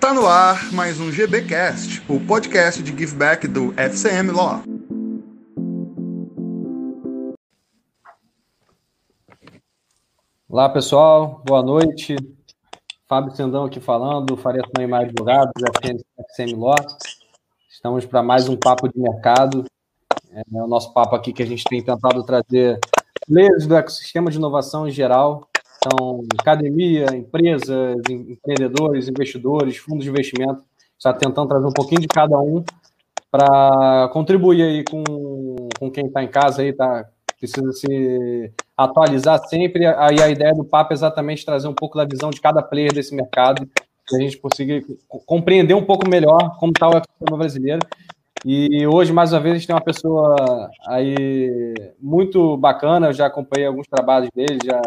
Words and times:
Tá 0.00 0.14
no 0.14 0.26
ar 0.28 0.72
mais 0.72 1.00
um 1.00 1.10
GBcast, 1.10 2.02
o 2.08 2.20
podcast 2.20 2.80
de 2.80 2.96
giveback 2.96 3.48
do 3.48 3.74
FCM 3.74 4.30
Law. 4.30 4.62
Olá 10.48 10.68
pessoal, 10.68 11.42
boa 11.44 11.64
noite. 11.64 12.14
Fábio 13.08 13.34
Sendão 13.34 13.64
aqui 13.64 13.80
falando, 13.80 14.36
Faria 14.36 14.62
Neymar 14.78 15.02
Advogados, 15.02 15.52
FCM 16.16 16.54
Law. 16.54 16.76
Estamos 17.68 18.06
para 18.06 18.22
mais 18.22 18.48
um 18.48 18.56
papo 18.56 18.88
de 18.88 19.00
mercado. 19.00 19.64
É 20.32 20.62
o 20.62 20.68
nosso 20.68 20.92
papo 20.92 21.16
aqui 21.16 21.32
que 21.32 21.42
a 21.42 21.46
gente 21.46 21.64
tem 21.64 21.82
tentado 21.82 22.22
trazer 22.22 22.78
players 23.26 23.66
do 23.66 23.76
ecossistema 23.76 24.30
de 24.30 24.36
inovação 24.36 24.86
em 24.86 24.92
geral 24.92 25.48
então, 25.78 26.24
academia, 26.38 27.06
empresas, 27.14 28.02
empreendedores, 28.08 29.08
investidores, 29.08 29.76
fundos 29.76 30.04
de 30.04 30.10
investimento, 30.10 30.62
está 30.96 31.12
tentando 31.12 31.48
trazer 31.48 31.66
um 31.66 31.72
pouquinho 31.72 32.00
de 32.00 32.08
cada 32.08 32.38
um 32.38 32.64
para 33.30 34.08
contribuir 34.12 34.62
aí 34.62 34.84
com, 34.84 35.04
com 35.78 35.90
quem 35.90 36.06
está 36.06 36.22
em 36.22 36.28
casa 36.28 36.62
aí, 36.62 36.72
tá, 36.72 37.06
precisa 37.38 37.70
se 37.72 38.52
atualizar 38.76 39.38
sempre. 39.48 39.86
Aí 39.86 40.20
a 40.20 40.28
ideia 40.28 40.52
do 40.52 40.64
papo 40.64 40.92
é 40.92 40.94
exatamente 40.94 41.44
trazer 41.44 41.68
um 41.68 41.74
pouco 41.74 41.96
da 41.96 42.04
visão 42.04 42.30
de 42.30 42.40
cada 42.40 42.62
player 42.62 42.92
desse 42.92 43.14
mercado, 43.14 43.68
para 44.08 44.18
a 44.18 44.20
gente 44.20 44.38
conseguir 44.38 44.84
compreender 45.06 45.74
um 45.74 45.84
pouco 45.84 46.08
melhor 46.08 46.56
como 46.58 46.72
está 46.72 46.88
o 46.88 46.96
ecossistema 46.96 47.36
brasileiro. 47.36 47.80
E 48.44 48.86
hoje, 48.86 49.12
mais 49.12 49.32
uma 49.32 49.40
vez, 49.40 49.54
a 49.54 49.58
gente 49.58 49.66
tem 49.66 49.76
uma 49.76 49.82
pessoa 49.82 50.70
aí 50.86 51.74
muito 52.00 52.56
bacana, 52.56 53.08
eu 53.08 53.12
já 53.12 53.26
acompanhei 53.26 53.66
alguns 53.66 53.86
trabalhos 53.86 54.30
dele, 54.34 54.58
já 54.64 54.80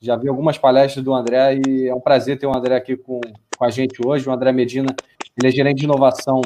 já 0.00 0.16
vi 0.16 0.28
algumas 0.28 0.58
palestras 0.58 1.04
do 1.04 1.14
André 1.14 1.60
e 1.66 1.88
é 1.88 1.94
um 1.94 2.00
prazer 2.00 2.38
ter 2.38 2.46
o 2.46 2.56
André 2.56 2.76
aqui 2.76 2.96
com, 2.96 3.20
com 3.56 3.64
a 3.64 3.70
gente 3.70 3.98
hoje. 4.06 4.28
O 4.28 4.32
André 4.32 4.52
Medina, 4.52 4.94
ele 5.38 5.48
é 5.48 5.50
gerente 5.50 5.78
de 5.78 5.84
inovação 5.84 6.40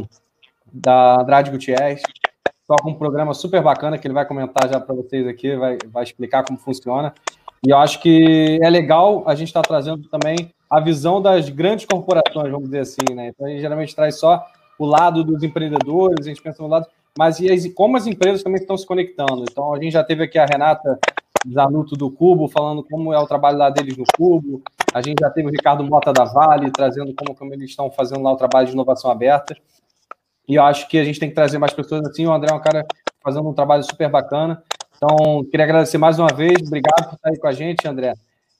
da 0.72 1.20
Andrade 1.20 1.50
Gutierrez. 1.50 2.00
Toca 2.66 2.88
um 2.88 2.94
programa 2.94 3.34
super 3.34 3.60
bacana 3.62 3.98
que 3.98 4.06
ele 4.06 4.14
vai 4.14 4.24
comentar 4.24 4.68
já 4.68 4.78
para 4.80 4.94
vocês 4.94 5.26
aqui, 5.26 5.56
vai, 5.56 5.76
vai 5.86 6.04
explicar 6.04 6.44
como 6.44 6.58
funciona. 6.58 7.12
E 7.66 7.70
eu 7.70 7.78
acho 7.78 8.00
que 8.00 8.58
é 8.62 8.70
legal 8.70 9.24
a 9.26 9.34
gente 9.34 9.48
estar 9.48 9.62
tá 9.62 9.68
trazendo 9.68 10.08
também 10.08 10.52
a 10.68 10.78
visão 10.78 11.20
das 11.20 11.48
grandes 11.48 11.84
corporações, 11.84 12.50
vamos 12.50 12.66
dizer 12.70 12.80
assim, 12.80 13.14
né? 13.14 13.28
Então 13.28 13.46
a 13.46 13.50
gente 13.50 13.60
geralmente 13.60 13.94
traz 13.94 14.18
só 14.18 14.46
o 14.78 14.86
lado 14.86 15.24
dos 15.24 15.42
empreendedores, 15.42 16.24
a 16.24 16.28
gente 16.28 16.40
pensa 16.40 16.62
no 16.62 16.68
lado, 16.68 16.86
mas 17.18 17.40
e 17.40 17.50
as, 17.50 17.66
como 17.74 17.96
as 17.96 18.06
empresas 18.06 18.42
também 18.42 18.60
estão 18.60 18.76
se 18.76 18.86
conectando. 18.86 19.44
Então 19.50 19.74
a 19.74 19.80
gente 19.80 19.92
já 19.92 20.04
teve 20.04 20.24
aqui 20.24 20.38
a 20.38 20.46
Renata 20.46 20.98
Zanuto 21.52 21.96
do 21.96 22.10
Cubo, 22.10 22.48
falando 22.48 22.84
como 22.84 23.12
é 23.12 23.18
o 23.18 23.26
trabalho 23.26 23.58
lá 23.58 23.70
deles 23.70 23.96
no 23.96 24.04
Cubo. 24.16 24.62
A 24.92 25.00
gente 25.00 25.20
já 25.20 25.30
teve 25.30 25.48
o 25.48 25.50
Ricardo 25.50 25.84
Mota 25.84 26.12
da 26.12 26.24
Vale, 26.24 26.70
trazendo 26.70 27.14
como, 27.14 27.36
como 27.36 27.54
eles 27.54 27.70
estão 27.70 27.90
fazendo 27.90 28.22
lá 28.22 28.32
o 28.32 28.36
trabalho 28.36 28.66
de 28.66 28.72
inovação 28.72 29.10
aberta. 29.10 29.56
E 30.48 30.56
eu 30.56 30.64
acho 30.64 30.88
que 30.88 30.98
a 30.98 31.04
gente 31.04 31.20
tem 31.20 31.28
que 31.28 31.34
trazer 31.34 31.58
mais 31.58 31.72
pessoas 31.72 32.04
assim. 32.06 32.26
O 32.26 32.32
André 32.32 32.50
é 32.50 32.54
um 32.54 32.60
cara 32.60 32.84
fazendo 33.22 33.48
um 33.48 33.54
trabalho 33.54 33.82
super 33.84 34.08
bacana. 34.08 34.62
Então, 34.96 35.44
queria 35.44 35.64
agradecer 35.64 35.96
mais 35.96 36.18
uma 36.18 36.28
vez. 36.28 36.60
Obrigado 36.66 37.08
por 37.08 37.14
estar 37.14 37.30
aí 37.30 37.38
com 37.38 37.46
a 37.46 37.52
gente, 37.52 37.86
André. 37.88 38.14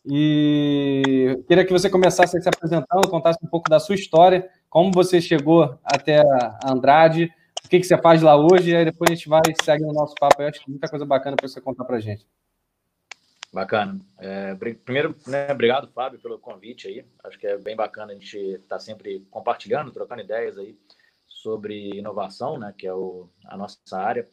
E 0.07 1.39
queria 1.47 1.65
que 1.65 1.73
você 1.73 1.91
começasse 1.91 2.41
se 2.41 2.49
apresentando, 2.49 3.09
contasse 3.09 3.39
um 3.43 3.49
pouco 3.49 3.69
da 3.69 3.79
sua 3.79 3.95
história, 3.95 4.49
como 4.69 4.91
você 4.93 5.21
chegou 5.21 5.79
até 5.85 6.21
a 6.21 6.73
Andrade, 6.73 7.31
que, 7.71 7.79
que 7.79 7.87
você 7.87 7.97
faz 7.97 8.21
lá 8.21 8.37
hoje, 8.37 8.71
e 8.71 8.77
aí 8.77 8.85
depois 8.85 9.09
a 9.11 9.15
gente 9.15 9.29
vai 9.29 9.41
e 9.49 9.65
segue 9.65 9.85
no 9.85 9.93
nosso 9.93 10.15
papo. 10.17 10.43
Eu 10.43 10.49
acho 10.49 10.61
que 10.61 10.69
muita 10.69 10.89
coisa 10.89 11.07
bacana 11.07 11.37
para 11.37 11.47
você 11.47 11.61
contar 11.61 11.85
para 11.85 11.97
a 11.97 12.01
gente. 12.01 12.27
Bacana. 13.53 14.01
É, 14.19 14.55
primeiro, 14.85 15.15
né, 15.27 15.53
obrigado, 15.53 15.89
Fábio, 15.89 16.21
pelo 16.21 16.39
convite 16.39 16.89
aí. 16.89 17.05
Acho 17.23 17.39
que 17.39 17.47
é 17.47 17.57
bem 17.57 17.77
bacana 17.77 18.13
a 18.13 18.15
gente 18.15 18.37
estar 18.37 18.77
tá 18.77 18.79
sempre 18.81 19.25
compartilhando, 19.31 19.93
trocando 19.93 20.21
ideias 20.21 20.59
aí 20.59 20.77
sobre 21.27 21.97
inovação, 21.97 22.59
né, 22.59 22.75
que 22.77 22.89
é 22.89 22.93
o, 22.93 23.29
a 23.47 23.57
nossa 23.57 23.79
área. 23.97 24.29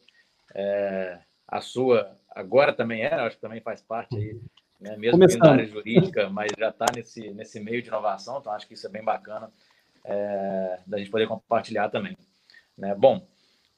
É, 0.52 1.20
a 1.46 1.60
sua 1.60 2.16
agora 2.30 2.72
também 2.72 3.02
é, 3.02 3.14
acho 3.14 3.36
que 3.36 3.42
também 3.42 3.60
faz 3.60 3.80
parte 3.80 4.16
aí, 4.16 4.40
né, 4.80 4.96
mesmo 4.96 5.26
da 5.38 5.52
área 5.52 5.66
jurídica, 5.66 6.28
mas 6.28 6.50
já 6.58 6.70
está 6.70 6.86
nesse, 6.94 7.30
nesse 7.30 7.60
meio 7.60 7.82
de 7.82 7.88
inovação, 7.88 8.38
então 8.38 8.52
acho 8.52 8.66
que 8.66 8.74
isso 8.74 8.86
é 8.86 8.90
bem 8.90 9.04
bacana 9.04 9.50
é, 10.04 10.80
da 10.86 10.98
gente 10.98 11.10
poder 11.10 11.28
compartilhar 11.28 11.88
também. 11.88 12.16
Né? 12.78 12.94
Bom, 12.94 13.26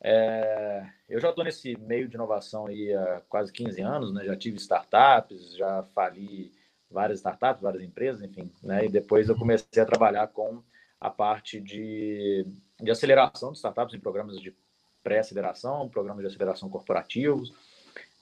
é, 0.02 0.86
eu 1.08 1.18
já 1.18 1.30
estou 1.30 1.44
nesse 1.44 1.76
meio 1.78 2.08
de 2.08 2.14
inovação 2.14 2.66
aí 2.66 2.92
há 2.92 3.22
quase 3.28 3.52
15 3.52 3.80
anos, 3.80 4.12
né? 4.12 4.24
Já 4.24 4.36
tive 4.36 4.56
startups, 4.58 5.56
já 5.56 5.82
fali 5.94 6.52
várias 6.90 7.18
startups, 7.18 7.62
várias 7.62 7.82
empresas, 7.82 8.22
enfim, 8.22 8.52
né? 8.62 8.84
E 8.84 8.88
depois 8.88 9.28
eu 9.28 9.36
comecei 9.36 9.82
a 9.82 9.86
trabalhar 9.86 10.28
com 10.28 10.62
a 11.00 11.10
parte 11.10 11.60
de, 11.60 12.46
de 12.80 12.90
aceleração 12.90 13.52
de 13.52 13.58
startups 13.58 13.94
em 13.94 14.00
programas 14.00 14.38
de 14.40 14.54
pré-aceleração, 15.02 15.88
programas 15.88 16.22
de 16.22 16.28
aceleração 16.28 16.68
corporativos, 16.68 17.52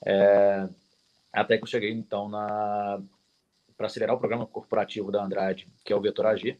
é, 0.06 0.68
até 1.32 1.56
que 1.56 1.64
eu 1.64 1.68
cheguei 1.68 1.90
então 1.90 2.28
na 2.28 3.02
para 3.76 3.86
acelerar 3.86 4.16
o 4.16 4.18
programa 4.18 4.44
corporativo 4.44 5.12
da 5.12 5.22
Andrade, 5.22 5.68
que 5.84 5.92
é 5.92 5.96
o 5.96 6.00
Vetor 6.00 6.26
AG. 6.26 6.58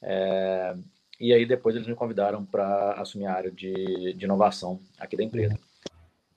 É, 0.00 0.74
e 1.22 1.32
aí 1.32 1.46
depois 1.46 1.76
eles 1.76 1.86
me 1.86 1.94
convidaram 1.94 2.44
para 2.44 2.94
assumir 2.94 3.26
a 3.26 3.32
área 3.32 3.52
de, 3.52 4.12
de, 4.12 4.24
inovação 4.24 4.80
aqui 4.98 5.16
da 5.16 5.22
empresa. 5.22 5.56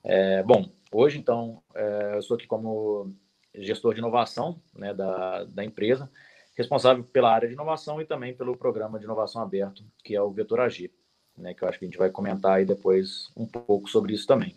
É, 0.04 0.44
bom, 0.44 0.70
hoje 0.92 1.18
então 1.18 1.60
é, 1.74 2.12
eu 2.14 2.20
estou 2.20 2.36
aqui 2.36 2.46
como 2.46 3.12
gestor 3.52 3.94
de 3.94 3.98
inovação 3.98 4.62
né, 4.72 4.94
da, 4.94 5.42
da 5.42 5.64
empresa, 5.64 6.08
responsável 6.56 7.02
pela 7.02 7.34
área 7.34 7.48
de 7.48 7.54
inovação 7.54 8.00
e 8.00 8.04
também 8.04 8.32
pelo 8.32 8.56
programa 8.56 8.96
de 8.96 9.04
inovação 9.04 9.42
aberto, 9.42 9.82
que 10.04 10.14
é 10.14 10.22
o 10.22 10.30
Vetor 10.30 10.60
AG, 10.60 10.88
né, 11.36 11.52
que 11.52 11.64
eu 11.64 11.68
acho 11.68 11.80
que 11.80 11.84
a 11.84 11.88
gente 11.88 11.98
vai 11.98 12.08
comentar 12.08 12.52
aí 12.52 12.64
depois 12.64 13.28
um 13.36 13.44
pouco 13.44 13.90
sobre 13.90 14.14
isso 14.14 14.24
também. 14.24 14.54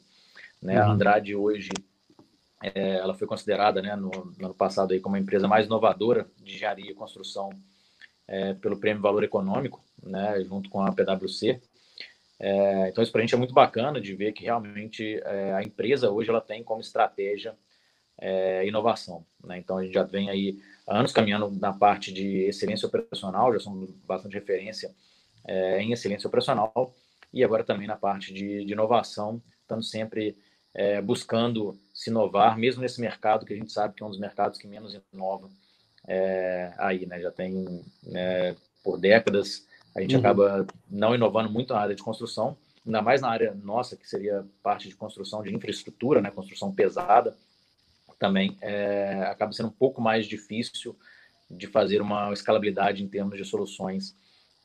Né, 0.62 0.80
uhum. 0.80 0.92
A 0.92 0.92
Andrade 0.92 1.36
hoje 1.36 1.72
é, 2.62 2.98
ela 2.98 3.16
foi 3.16 3.26
considerada 3.26 3.82
né, 3.82 3.96
no, 3.96 4.12
no, 4.38 4.46
ano 4.46 4.54
passado 4.54 4.94
aí 4.94 5.00
como 5.00 5.16
a 5.16 5.20
empresa 5.20 5.48
mais 5.48 5.66
inovadora 5.66 6.30
de 6.38 6.54
engenharia 6.54 6.92
e 6.92 6.94
construção 6.94 7.50
é, 8.28 8.54
pelo 8.54 8.80
Prêmio 8.80 9.02
Valor 9.02 9.24
Econômico, 9.24 9.84
né, 10.04 10.44
junto 10.44 10.70
com 10.70 10.82
a 10.82 10.92
PwC. 10.92 11.60
É, 12.40 12.90
então, 12.90 13.04
isso 13.04 13.12
para 13.12 13.20
a 13.20 13.24
gente 13.24 13.36
é 13.36 13.38
muito 13.38 13.54
bacana 13.54 14.00
de 14.00 14.16
ver 14.16 14.32
que 14.32 14.44
realmente 14.44 15.22
é, 15.24 15.54
a 15.54 15.62
empresa 15.62 16.10
hoje 16.10 16.30
ela 16.30 16.40
tem 16.40 16.64
como 16.64 16.82
estratégia 16.82 17.56
é, 18.18 18.66
inovação. 18.66 19.26
Né? 19.44 19.58
Então, 19.58 19.78
a 19.78 19.84
gente 19.84 19.94
já 19.94 20.04
vem 20.04 20.30
aí 20.30 20.60
anos 20.88 21.12
caminhando 21.12 21.52
na 21.52 21.74
parte 21.74 22.14
de 22.14 22.44
excelência 22.44 22.88
operacional, 22.88 23.54
já 23.54 23.60
somos 23.60 23.92
bastante 24.06 24.34
referência 24.34 24.94
é, 25.46 25.82
em 25.82 25.92
excelência 25.92 26.28
operacional, 26.28 26.96
e 27.34 27.44
agora 27.44 27.64
também 27.64 27.88
na 27.88 27.96
parte 27.96 28.34
de, 28.34 28.66
de 28.66 28.74
inovação, 28.74 29.42
estando 29.62 29.84
sempre 29.84 30.38
é, 30.74 31.02
buscando 31.02 31.80
se 31.94 32.10
inovar, 32.10 32.58
mesmo 32.58 32.82
nesse 32.82 33.00
mercado 33.02 33.46
que 33.46 33.54
a 33.54 33.58
gente 33.58 33.72
sabe 33.72 33.96
que 33.96 34.04
é 34.04 34.06
um 34.06 34.10
dos 34.10 34.20
mercados 34.20 34.58
que 34.58 34.68
menos 34.68 35.00
inova 35.14 35.50
é, 36.08 36.74
aí, 36.78 37.06
né? 37.06 37.20
Já 37.20 37.32
tem 37.32 37.84
né, 38.04 38.56
por 38.84 38.98
décadas 38.98 39.68
a 39.96 40.02
gente 40.02 40.16
uhum. 40.16 40.20
acaba 40.20 40.68
não 40.90 41.16
inovando 41.16 41.50
muito 41.50 41.74
na 41.74 41.80
área 41.80 41.96
de 41.96 42.04
construção, 42.04 42.58
ainda 42.86 43.02
mais 43.02 43.22
na 43.22 43.30
área 43.30 43.54
nossa, 43.54 43.98
que 43.98 44.08
seria 44.08 44.46
parte 44.64 44.88
de 44.88 44.96
construção 44.96 45.44
de 45.44 45.54
infraestrutura, 45.54 46.22
né? 46.22 46.32
Construção 46.32 46.74
pesada, 46.74 47.36
também 48.18 48.58
é, 48.62 49.24
acaba 49.24 49.52
sendo 49.54 49.70
um 49.70 49.74
pouco 49.74 50.02
mais 50.02 50.26
difícil 50.26 50.96
de 51.50 51.68
fazer 51.68 52.02
uma 52.02 52.32
escalabilidade 52.32 53.04
em 53.04 53.08
termos 53.08 53.38
de 53.38 53.46
soluções 53.46 54.16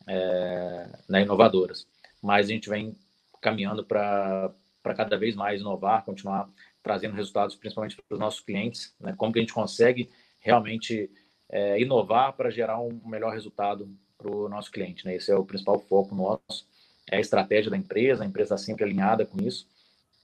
é, 0.07 0.89
né, 1.09 1.23
inovadoras. 1.23 1.87
Mas 2.23 2.47
a 2.47 2.51
gente 2.51 2.69
vem 2.69 2.97
caminhando 3.41 3.85
para 3.85 4.53
cada 4.97 5.17
vez 5.17 5.35
mais 5.35 5.61
inovar, 5.61 6.05
continuar 6.05 6.49
trazendo 6.83 7.15
resultados, 7.15 7.55
principalmente 7.57 7.97
para 7.97 8.15
os 8.15 8.21
nossos 8.21 8.41
clientes, 8.41 8.95
né? 9.01 9.15
como 9.17 9.33
que 9.33 9.39
a 9.39 9.43
gente 9.43 9.55
consegue 9.55 10.11
realmente 10.41 11.11
é, 11.49 11.81
inovar 11.81 12.35
para 12.35 12.51
gerar 12.51 12.81
um 12.81 13.01
melhor 13.07 13.33
resultado 13.33 13.89
para 14.25 14.35
o 14.35 14.49
nosso 14.49 14.71
cliente. 14.71 15.05
Né? 15.05 15.17
Esse 15.17 15.31
é 15.31 15.37
o 15.37 15.45
principal 15.45 15.79
foco 15.79 16.15
nosso, 16.15 16.67
é 17.11 17.17
a 17.17 17.21
estratégia 17.21 17.71
da 17.71 17.77
empresa, 17.77 18.23
a 18.23 18.27
empresa 18.27 18.55
está 18.55 18.67
sempre 18.67 18.85
alinhada 18.85 19.27
com 19.27 19.41
isso. 19.43 19.67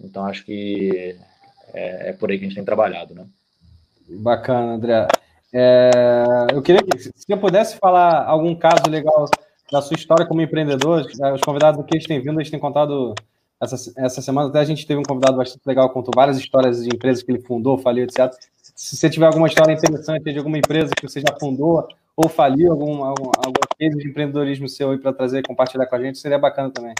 Então, 0.00 0.24
acho 0.24 0.44
que 0.44 1.16
é, 1.74 2.10
é 2.10 2.12
por 2.14 2.30
aí 2.30 2.38
que 2.38 2.44
a 2.44 2.48
gente 2.48 2.56
tem 2.56 2.64
trabalhado. 2.64 3.14
Né? 3.14 3.26
Bacana, 4.08 4.72
André. 4.72 5.06
É, 5.52 5.90
eu 6.52 6.62
queria 6.62 6.82
que, 6.82 6.98
se 6.98 7.12
eu 7.28 7.38
pudesse 7.38 7.76
falar 7.76 8.24
algum 8.24 8.54
caso 8.54 8.88
legal 8.88 9.28
da 9.70 9.82
sua 9.82 9.96
história 9.96 10.26
como 10.26 10.40
empreendedor, 10.40 11.06
né, 11.18 11.32
os 11.32 11.40
convidados 11.40 11.80
aqui 11.80 11.96
eles 11.96 12.06
têm 12.06 12.20
vindo, 12.20 12.40
eles 12.40 12.50
têm 12.50 12.58
contado 12.58 13.14
essa, 13.60 13.92
essa 13.96 14.22
semana 14.22 14.48
até 14.48 14.60
a 14.60 14.64
gente 14.64 14.86
teve 14.86 15.00
um 15.00 15.02
convidado 15.02 15.36
bastante 15.36 15.62
legal, 15.66 15.90
contou 15.90 16.12
várias 16.14 16.38
histórias 16.38 16.82
de 16.82 16.88
empresas 16.88 17.22
que 17.22 17.30
ele 17.30 17.42
fundou, 17.42 17.78
faliu, 17.78 18.04
etc. 18.04 18.32
Se 18.74 18.96
você 18.96 19.10
tiver 19.10 19.26
alguma 19.26 19.46
história 19.46 19.72
interessante 19.72 20.32
de 20.32 20.38
alguma 20.38 20.58
empresa 20.58 20.92
que 20.96 21.06
você 21.06 21.20
já 21.20 21.36
fundou 21.38 21.86
ou 22.22 22.28
faliu, 22.28 22.70
algum, 22.70 23.02
algum, 23.02 23.30
algum 23.36 23.98
de 23.98 24.08
empreendedorismo 24.08 24.68
seu 24.68 24.90
aí 24.90 24.98
para 24.98 25.12
trazer 25.12 25.38
e 25.38 25.42
compartilhar 25.42 25.86
com 25.86 25.96
a 25.96 26.02
gente, 26.02 26.18
seria 26.18 26.38
bacana 26.38 26.70
também. 26.70 26.94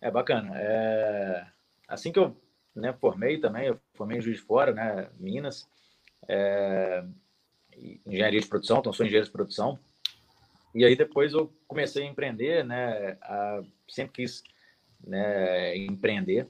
É 0.00 0.10
bacana. 0.10 0.50
É... 0.56 1.46
Assim 1.86 2.10
que 2.10 2.18
eu 2.18 2.36
né, 2.74 2.92
formei 2.92 3.38
também, 3.38 3.68
eu 3.68 3.78
formei 3.94 4.18
em 4.18 4.20
Juiz 4.20 4.38
de 4.38 4.42
Fora, 4.42 4.72
né, 4.72 5.08
Minas, 5.20 5.68
é... 6.28 7.04
engenharia 8.04 8.40
de 8.40 8.48
produção, 8.48 8.78
então 8.80 8.92
sou 8.92 9.06
engenheiro 9.06 9.26
de 9.26 9.32
produção. 9.32 9.78
E 10.74 10.84
aí 10.84 10.96
depois 10.96 11.32
eu 11.32 11.52
comecei 11.68 12.02
a 12.02 12.06
empreender, 12.06 12.64
né? 12.64 13.16
A, 13.22 13.62
sempre 13.88 14.12
quis 14.12 14.42
né, 15.06 15.76
empreender. 15.76 16.48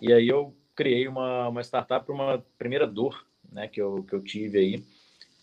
E 0.00 0.12
aí 0.12 0.28
eu 0.28 0.56
criei 0.74 1.08
uma, 1.08 1.48
uma 1.48 1.60
startup 1.60 2.06
para 2.06 2.14
uma 2.14 2.44
primeira 2.56 2.86
dor 2.86 3.26
né, 3.50 3.68
que, 3.68 3.82
eu, 3.82 4.04
que 4.04 4.14
eu 4.14 4.22
tive 4.22 4.58
aí, 4.58 4.84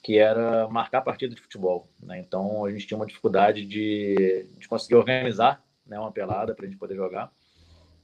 que 0.02 0.18
era 0.18 0.68
marcar 0.70 1.02
partida 1.02 1.36
de 1.36 1.42
futebol. 1.42 1.90
Né? 2.02 2.20
Então 2.20 2.66
a 2.66 2.72
gente 2.72 2.88
tinha 2.88 2.98
uma 2.98 3.06
dificuldade 3.06 3.66
de, 3.66 4.48
de 4.58 4.68
conseguir 4.68 4.96
organizar 4.96 5.64
né, 5.86 6.00
uma 6.00 6.12
pelada 6.12 6.54
para 6.56 6.66
a 6.66 6.70
gente 6.70 6.80
poder 6.80 6.96
jogar. 6.96 7.32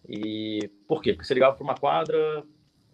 E 0.08 0.70
por 0.88 1.02
quê? 1.02 1.14
Porque 1.14 1.26
você 1.26 1.34
ligava 1.34 1.56
para 1.56 1.64
uma 1.64 1.76
quadra, 1.76 2.44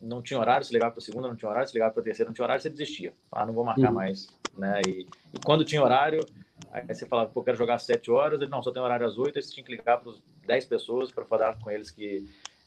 não 0.02 0.22
tinha 0.22 0.40
horário, 0.40 0.66
se 0.66 0.74
ligava 0.74 0.92
para 0.92 1.00
a 1.00 1.04
segunda, 1.04 1.28
não 1.28 1.36
tinha 1.36 1.50
horário, 1.50 1.68
se 1.68 1.74
ligava 1.74 1.92
para 1.92 2.02
a 2.02 2.04
terceira, 2.04 2.30
não 2.30 2.34
tinha 2.34 2.46
horário, 2.46 2.62
você 2.62 2.70
desistia. 2.70 3.14
Ah, 3.32 3.46
não 3.46 3.54
vou 3.54 3.66
marcar 3.66 3.90
uhum. 3.90 3.96
mais. 3.96 4.28
Né? 4.58 4.82
E, 4.88 5.08
e, 5.34 5.40
quando 5.44 5.66
tinha 5.66 5.84
horário, 5.84 6.26
aí 6.72 6.86
você 6.86 7.06
falava, 7.06 7.30
pô, 7.30 7.44
quero 7.44 7.58
jogar 7.58 7.76
às 7.76 7.84
sete 7.84 8.12
horas, 8.12 8.40
ele, 8.40 8.50
não, 8.50 8.62
só 8.62 8.72
tem 8.72 8.82
horário 8.82 9.06
às 9.06 9.18
oito, 9.18 9.38
aí 9.38 9.44
você 9.44 9.54
tinha 9.54 9.64
que 9.64 9.72
ligar 9.72 10.00
para 10.00 10.14
dez 10.46 10.66
pessoas 10.66 11.12
para 11.12 11.26
falar 11.26 11.58
com 11.60 11.70
eles 11.70 11.90
que 11.90 12.26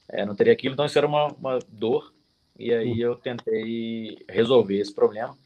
é, 0.08 0.26
não 0.26 0.34
teria 0.34 0.52
aquilo. 0.52 0.74
Então 0.74 0.84
isso 0.84 0.98
era 0.98 1.06
uma, 1.06 1.28
uma 1.28 1.58
dor, 1.68 2.12
e 2.58 2.72
aí 2.72 2.92
uhum. 2.92 3.12
eu 3.12 3.16
tentei 3.16 4.18
resolver 4.28 4.78
esse 4.78 4.94
problema 4.94 5.36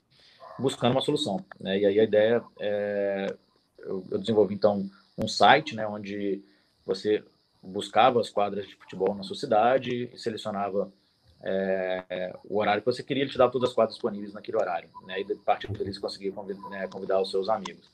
buscando 0.58 0.92
uma 0.92 1.00
solução. 1.00 1.44
Né? 1.60 1.78
E 1.78 1.86
aí 1.86 2.00
a 2.00 2.04
ideia 2.04 2.42
é, 2.58 3.34
eu, 3.78 4.04
eu 4.10 4.18
desenvolvi 4.18 4.54
então 4.54 4.88
um 5.16 5.28
site, 5.28 5.74
né, 5.74 5.86
onde 5.86 6.42
você 6.84 7.22
buscava 7.62 8.20
as 8.20 8.30
quadras 8.30 8.66
de 8.66 8.76
futebol 8.76 9.14
na 9.14 9.22
sua 9.22 9.36
cidade 9.36 10.10
selecionava 10.16 10.92
é, 11.42 12.34
o 12.44 12.58
horário 12.58 12.82
que 12.82 12.86
você 12.86 13.02
queria, 13.02 13.22
ele 13.22 13.30
te 13.30 13.38
dava 13.38 13.52
todas 13.52 13.70
as 13.70 13.74
quadras 13.74 13.94
disponíveis 13.94 14.32
naquele 14.32 14.56
horário. 14.56 14.88
Né? 15.06 15.20
E 15.20 15.32
a 15.32 15.36
partir 15.44 15.70
daí 15.72 15.92
você 15.92 16.00
conseguia 16.00 16.32
convidar, 16.32 16.68
né, 16.68 16.88
convidar 16.88 17.20
os 17.20 17.30
seus 17.30 17.48
amigos. 17.48 17.88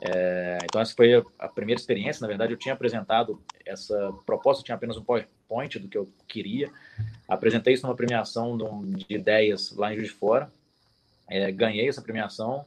É, 0.00 0.58
então 0.64 0.80
essa 0.80 0.94
foi 0.94 1.14
a, 1.14 1.22
a, 1.38 1.48
primeira 1.48 1.80
experiência. 1.80 2.20
Na 2.20 2.28
verdade, 2.28 2.52
eu 2.52 2.58
tinha 2.58 2.74
apresentado 2.74 3.40
essa 3.64 4.12
proposta, 4.26 4.62
tinha 4.62 4.74
apenas 4.74 4.96
um 4.96 5.04
PowerPoint 5.04 5.78
do 5.78 5.88
que 5.88 5.96
eu 5.96 6.08
queria. 6.26 6.70
Apresentei 7.28 7.74
isso 7.74 7.86
numa 7.86 7.94
premiação 7.94 8.56
de 8.84 9.06
ideias 9.08 9.74
lá 9.76 9.92
em 9.92 9.96
Juiz 9.96 10.08
de 10.08 10.14
Fora. 10.14 10.50
É, 11.28 11.50
ganhei 11.50 11.88
essa 11.88 12.02
premiação. 12.02 12.64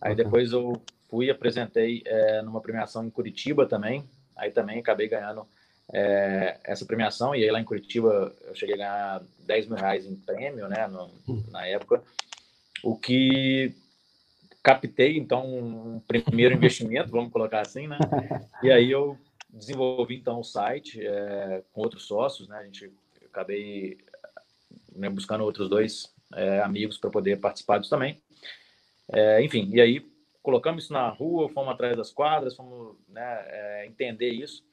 Aí 0.00 0.10
uhum. 0.10 0.16
depois 0.16 0.52
eu 0.52 0.80
fui 1.08 1.26
e 1.26 1.30
apresentei 1.30 2.02
é, 2.04 2.42
numa 2.42 2.60
premiação 2.60 3.04
em 3.04 3.10
Curitiba 3.10 3.66
também. 3.66 4.04
Aí 4.36 4.50
também 4.50 4.78
acabei 4.78 5.08
ganhando 5.08 5.46
é, 5.92 6.58
essa 6.64 6.84
premiação. 6.84 7.34
E 7.34 7.42
aí 7.42 7.50
lá 7.50 7.60
em 7.60 7.64
Curitiba 7.64 8.34
eu 8.46 8.54
cheguei 8.54 8.74
a 8.74 8.78
ganhar 8.78 9.22
10 9.46 9.68
mil 9.68 9.76
reais 9.76 10.06
em 10.06 10.16
prêmio, 10.16 10.68
né, 10.68 10.86
no, 10.86 11.10
hum. 11.28 11.42
na 11.50 11.66
época. 11.66 12.02
O 12.82 12.96
que 12.96 13.74
captei, 14.62 15.16
então, 15.16 15.46
um 15.46 16.00
primeiro 16.00 16.54
investimento, 16.56 17.10
vamos 17.10 17.32
colocar 17.32 17.60
assim, 17.60 17.86
né? 17.86 17.98
E 18.62 18.70
aí 18.70 18.90
eu 18.90 19.16
desenvolvi, 19.48 20.16
então, 20.16 20.40
o 20.40 20.44
site 20.44 21.00
é, 21.00 21.62
com 21.72 21.82
outros 21.82 22.04
sócios, 22.04 22.48
né? 22.48 22.58
A 22.58 22.64
gente 22.64 22.92
acabei 23.24 23.96
né, 24.94 25.08
buscando 25.08 25.44
outros 25.44 25.68
dois 25.68 26.12
é, 26.34 26.60
amigos 26.60 26.98
para 26.98 27.10
poder 27.10 27.38
participar 27.38 27.78
disso 27.78 27.90
também. 27.90 28.20
É, 29.12 29.42
enfim, 29.42 29.70
e 29.72 29.80
aí 29.80 30.04
colocamos 30.42 30.84
isso 30.84 30.92
na 30.92 31.08
rua, 31.08 31.48
fomos 31.48 31.72
atrás 31.72 31.96
das 31.96 32.10
quadras, 32.12 32.54
fomos 32.54 32.96
né, 33.08 33.44
é, 33.48 33.86
entender 33.86 34.30
isso. 34.30 34.64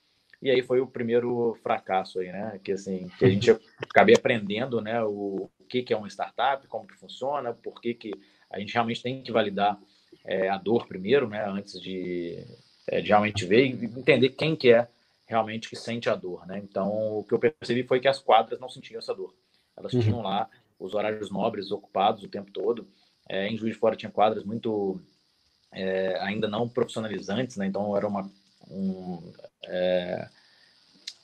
E 0.43 0.51
aí 0.51 0.61
foi 0.61 0.81
o 0.81 0.87
primeiro 0.87 1.57
fracasso 1.63 2.19
aí, 2.19 2.29
né? 2.29 2.59
Que 2.61 2.73
assim, 2.73 3.09
que 3.17 3.23
a 3.23 3.29
gente 3.29 3.49
acabei 3.89 4.13
aprendendo, 4.13 4.81
né? 4.81 5.01
O, 5.01 5.49
o 5.57 5.63
que, 5.69 5.81
que 5.81 5.93
é 5.93 5.97
uma 5.97 6.09
startup, 6.09 6.67
como 6.67 6.85
que 6.85 6.99
funciona, 6.99 7.53
por 7.53 7.79
que, 7.79 7.93
que 7.93 8.11
a 8.51 8.59
gente 8.59 8.73
realmente 8.73 9.01
tem 9.01 9.23
que 9.23 9.31
validar 9.31 9.79
é, 10.25 10.49
a 10.49 10.57
dor 10.57 10.85
primeiro, 10.85 11.29
né? 11.29 11.45
Antes 11.47 11.79
de, 11.79 12.45
é, 12.87 12.99
de 12.99 13.07
realmente 13.07 13.45
ver 13.45 13.65
e 13.67 13.85
entender 13.85 14.31
quem 14.31 14.53
que 14.53 14.73
é 14.73 14.85
realmente 15.25 15.69
que 15.69 15.77
sente 15.77 16.09
a 16.09 16.15
dor, 16.15 16.45
né? 16.45 16.59
Então, 16.61 17.19
o 17.19 17.23
que 17.23 17.33
eu 17.33 17.39
percebi 17.39 17.83
foi 17.83 18.01
que 18.01 18.09
as 18.09 18.19
quadras 18.19 18.59
não 18.59 18.67
sentiam 18.67 18.99
essa 18.99 19.15
dor. 19.15 19.33
Elas 19.77 19.93
uhum. 19.93 20.01
tinham 20.01 20.21
lá 20.21 20.49
os 20.79 20.93
horários 20.93 21.29
nobres 21.31 21.71
ocupados 21.71 22.23
o 22.23 22.29
tempo 22.29 22.51
todo. 22.51 22.87
É, 23.29 23.47
em 23.47 23.57
Juiz 23.57 23.73
de 23.73 23.79
Fora 23.79 23.95
tinha 23.95 24.11
quadras 24.11 24.43
muito 24.43 24.99
é, 25.71 26.19
ainda 26.21 26.47
não 26.47 26.69
profissionalizantes, 26.69 27.57
né? 27.57 27.65
Então 27.65 27.95
era 27.95 28.07
uma 28.07 28.29
um, 28.69 29.33
é, 29.65 30.27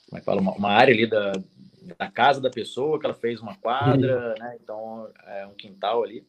como 0.06 0.18
é 0.18 0.20
que 0.20 0.26
fala, 0.26 0.40
uma, 0.40 0.52
uma, 0.52 0.70
área 0.70 0.92
ali 0.92 1.06
da, 1.06 1.32
da 1.96 2.10
casa 2.10 2.40
da 2.40 2.50
pessoa 2.50 2.98
que 2.98 3.06
ela 3.06 3.14
fez 3.14 3.40
uma 3.40 3.56
quadra, 3.56 4.34
né? 4.38 4.58
Então 4.62 5.08
é 5.26 5.46
um 5.46 5.54
quintal 5.54 6.02
ali. 6.02 6.26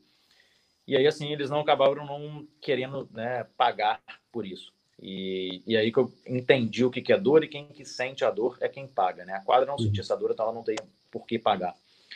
E 0.87 0.95
aí 0.95 1.07
assim 1.07 1.31
eles 1.31 1.49
não 1.49 1.59
acabaram 1.59 2.05
não 2.05 2.47
querendo 2.61 3.07
né, 3.11 3.45
pagar 3.57 4.01
por 4.31 4.45
isso. 4.45 4.71
E, 5.01 5.63
e 5.65 5.75
aí 5.75 5.91
que 5.91 5.97
eu 5.97 6.13
entendi 6.27 6.85
o 6.85 6.91
que, 6.91 7.01
que 7.01 7.11
é 7.11 7.17
dor 7.17 7.43
e 7.43 7.47
quem 7.47 7.67
que 7.67 7.83
sente 7.83 8.23
a 8.23 8.29
dor 8.29 8.57
é 8.61 8.69
quem 8.69 8.87
paga, 8.87 9.25
né? 9.25 9.33
A 9.33 9.41
quadra 9.41 9.65
não 9.65 9.77
sentia 9.77 10.01
essa 10.01 10.15
dor, 10.15 10.31
então 10.31 10.45
ela 10.45 10.53
não 10.53 10.63
tem 10.63 10.75
por 11.09 11.25
que 11.25 11.39
pagar. 11.39 11.75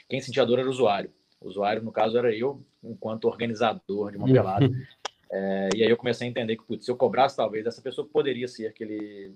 Quem 0.10 0.22
sentia 0.22 0.46
dor 0.46 0.60
era 0.60 0.68
o 0.68 0.72
usuário. 0.72 1.12
O 1.42 1.48
usuário, 1.48 1.82
no 1.82 1.92
caso, 1.92 2.18
era 2.18 2.34
eu, 2.34 2.64
enquanto 2.84 3.26
organizador 3.26 4.12
de 4.12 4.18
uma 4.18 4.28
pelada. 4.28 4.70
É, 5.32 5.70
e 5.76 5.84
aí 5.84 5.90
eu 5.90 5.98
comecei 5.98 6.28
a 6.28 6.30
entender 6.30 6.56
que, 6.56 6.64
putz, 6.64 6.86
se 6.86 6.92
eu 6.92 6.96
cobrasse, 6.96 7.36
talvez 7.36 7.66
essa 7.66 7.82
pessoa 7.82 8.08
poderia 8.08 8.48
ser 8.48 8.72
que 8.74 8.84
ele, 8.84 9.36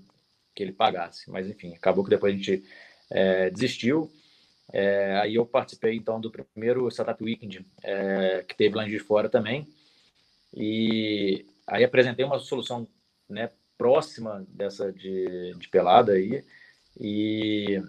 que 0.56 0.63
ele 0.63 0.71
pagasse. 0.71 1.30
Mas, 1.30 1.50
enfim, 1.50 1.74
acabou 1.74 2.04
que 2.04 2.10
depois 2.10 2.33
a 2.33 2.38
gente 2.38 2.63
é, 3.10 3.50
desistiu. 3.50 4.12
É, 4.71 5.18
aí 5.18 5.36
eu 5.36 5.45
participei, 5.45 5.95
então, 5.95 6.21
do 6.21 6.31
primeiro 6.31 6.88
Startup 6.89 7.22
Weekend 7.24 7.65
é, 7.83 8.45
que 8.48 8.56
teve 8.56 8.75
lá 8.75 8.86
em 8.86 8.89
de 8.89 9.00
fora 9.00 9.27
também. 9.27 9.68
E 10.54 11.45
aí 11.68 11.83
apresentei 11.83 12.24
uma 12.24 12.39
solução 12.39 12.88
né, 13.27 13.50
próxima 13.77 14.45
dessa 14.50 14.92
de, 14.92 15.54
de 15.57 15.68
pelada 15.69 16.13
aí. 16.13 16.44
E, 17.00 17.81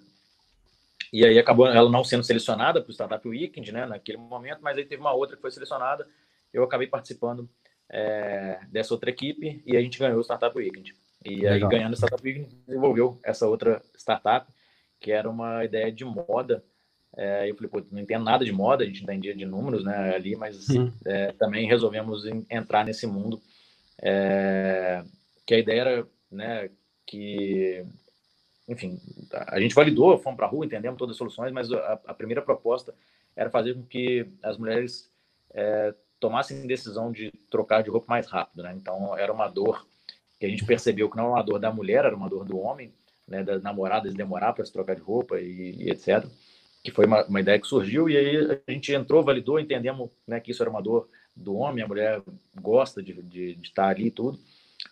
e 1.13 1.25
aí 1.25 1.39
acabou 1.39 1.67
ela 1.67 1.91
não 1.91 2.05
sendo 2.05 2.23
selecionada 2.23 2.81
para 2.81 2.91
o 2.91 2.93
Startup 2.93 3.27
Weekend, 3.29 3.73
né, 3.73 3.87
naquele 3.87 4.19
momento, 4.19 4.61
mas 4.63 4.79
aí 4.79 4.85
teve 4.85 5.01
uma 5.01 5.13
outra 5.13 5.37
que 5.37 5.43
foi 5.43 5.51
selecionada. 5.51 6.07
Eu 6.53 6.63
acabei 6.63 6.87
participando 6.87 7.49
é, 7.89 8.61
dessa 8.69 8.95
outra 8.95 9.11
equipe 9.11 9.63
e 9.67 9.77
a 9.77 9.81
gente 9.81 9.99
ganhou 9.99 10.19
o 10.19 10.25
Startup 10.25 10.57
Weekend. 10.57 10.95
E 11.25 11.43
Legal. 11.43 11.53
aí, 11.53 11.77
ganhando 11.77 11.93
o 11.93 11.97
Startup 11.97 12.23
Weekend, 12.23 12.49
desenvolveu 12.67 13.19
essa 13.25 13.47
outra 13.47 13.83
startup, 13.97 14.51
que 15.01 15.11
era 15.11 15.29
uma 15.29 15.65
ideia 15.65 15.91
de 15.91 16.05
moda. 16.05 16.65
É, 17.17 17.51
eu 17.51 17.57
falei, 17.57 17.69
pô, 17.69 17.83
não 17.91 18.01
entendo 18.01 18.25
nada 18.25 18.45
de 18.45 18.53
moda, 18.53 18.85
a 18.85 18.87
gente 18.87 19.03
entendia 19.03 19.35
de 19.35 19.45
números 19.45 19.85
né, 19.85 20.15
ali, 20.15 20.37
mas 20.37 20.69
uhum. 20.69 20.93
é, 21.05 21.33
também 21.33 21.67
resolvemos 21.67 22.25
entrar 22.49 22.85
nesse 22.85 23.07
mundo. 23.07 23.41
Que 25.45 25.55
a 25.55 25.59
ideia 25.59 25.81
era 25.81 26.07
né, 26.31 26.71
que, 27.05 27.85
enfim, 28.71 29.01
a 29.33 29.59
gente 29.59 29.75
validou, 29.75 30.17
fomos 30.19 30.37
para 30.37 30.47
a 30.47 30.49
rua, 30.49 30.65
entendemos 30.65 30.97
todas 30.97 31.15
as 31.15 31.19
soluções, 31.19 31.53
mas 31.53 31.73
a, 31.73 32.01
a, 32.07 32.15
primeira 32.15 32.41
proposta 32.41 32.95
era 33.35 33.51
fazer 33.51 33.75
com 33.75 33.83
que 33.83 34.25
as 34.41 34.57
mulheres 34.57 35.11
é, 35.53 35.93
tomassem 36.21 36.65
decisão 36.69 37.11
de 37.11 37.33
trocar 37.51 37.83
de 37.83 37.91
roupa 37.91 38.07
mais 38.09 38.29
rápido, 38.29 38.63
né? 38.63 38.73
Então 38.77 39.19
era 39.19 39.33
uma 39.33 39.49
dor 39.49 39.85
que 40.39 40.47
a 40.47 40.49
gente 40.49 40.65
percebeu 40.65 41.11
que 41.11 41.17
não 41.17 41.25
era 41.25 41.33
uma 41.33 41.43
dor 41.43 41.59
da 41.59 41.73
mulher, 41.73 42.05
era 42.05 42.15
uma 42.15 42.29
dor 42.29 42.45
do 42.45 42.61
homem, 42.61 42.95
né? 43.27 43.43
Das 43.43 43.61
namoradas 43.61 44.15
demorar 44.15 44.53
para 44.53 44.65
se 44.65 44.73
trocar 44.73 44.95
de 44.95 45.03
roupa 45.03 45.41
e, 45.41 45.75
e 45.77 45.91
etc. 45.91 46.25
Que 46.85 46.93
foi 46.93 47.07
uma, 47.07 47.25
uma, 47.25 47.41
ideia 47.41 47.59
que 47.59 47.67
surgiu 47.67 48.09
e 48.09 48.17
aí 48.17 48.63
a 48.69 48.71
gente 48.71 48.93
entrou, 48.93 49.25
validou, 49.25 49.59
entendemos 49.59 50.11
né, 50.25 50.39
que 50.39 50.53
isso 50.53 50.63
era 50.63 50.71
uma 50.71 50.81
dor 50.81 51.09
do 51.35 51.57
homem, 51.57 51.83
a 51.83 51.89
mulher 51.89 52.23
gosta 52.61 53.03
de, 53.03 53.21
de, 53.21 53.57
de 53.57 53.67
estar 53.67 53.89
ali 53.89 54.07
e 54.07 54.11
tudo. 54.13 54.39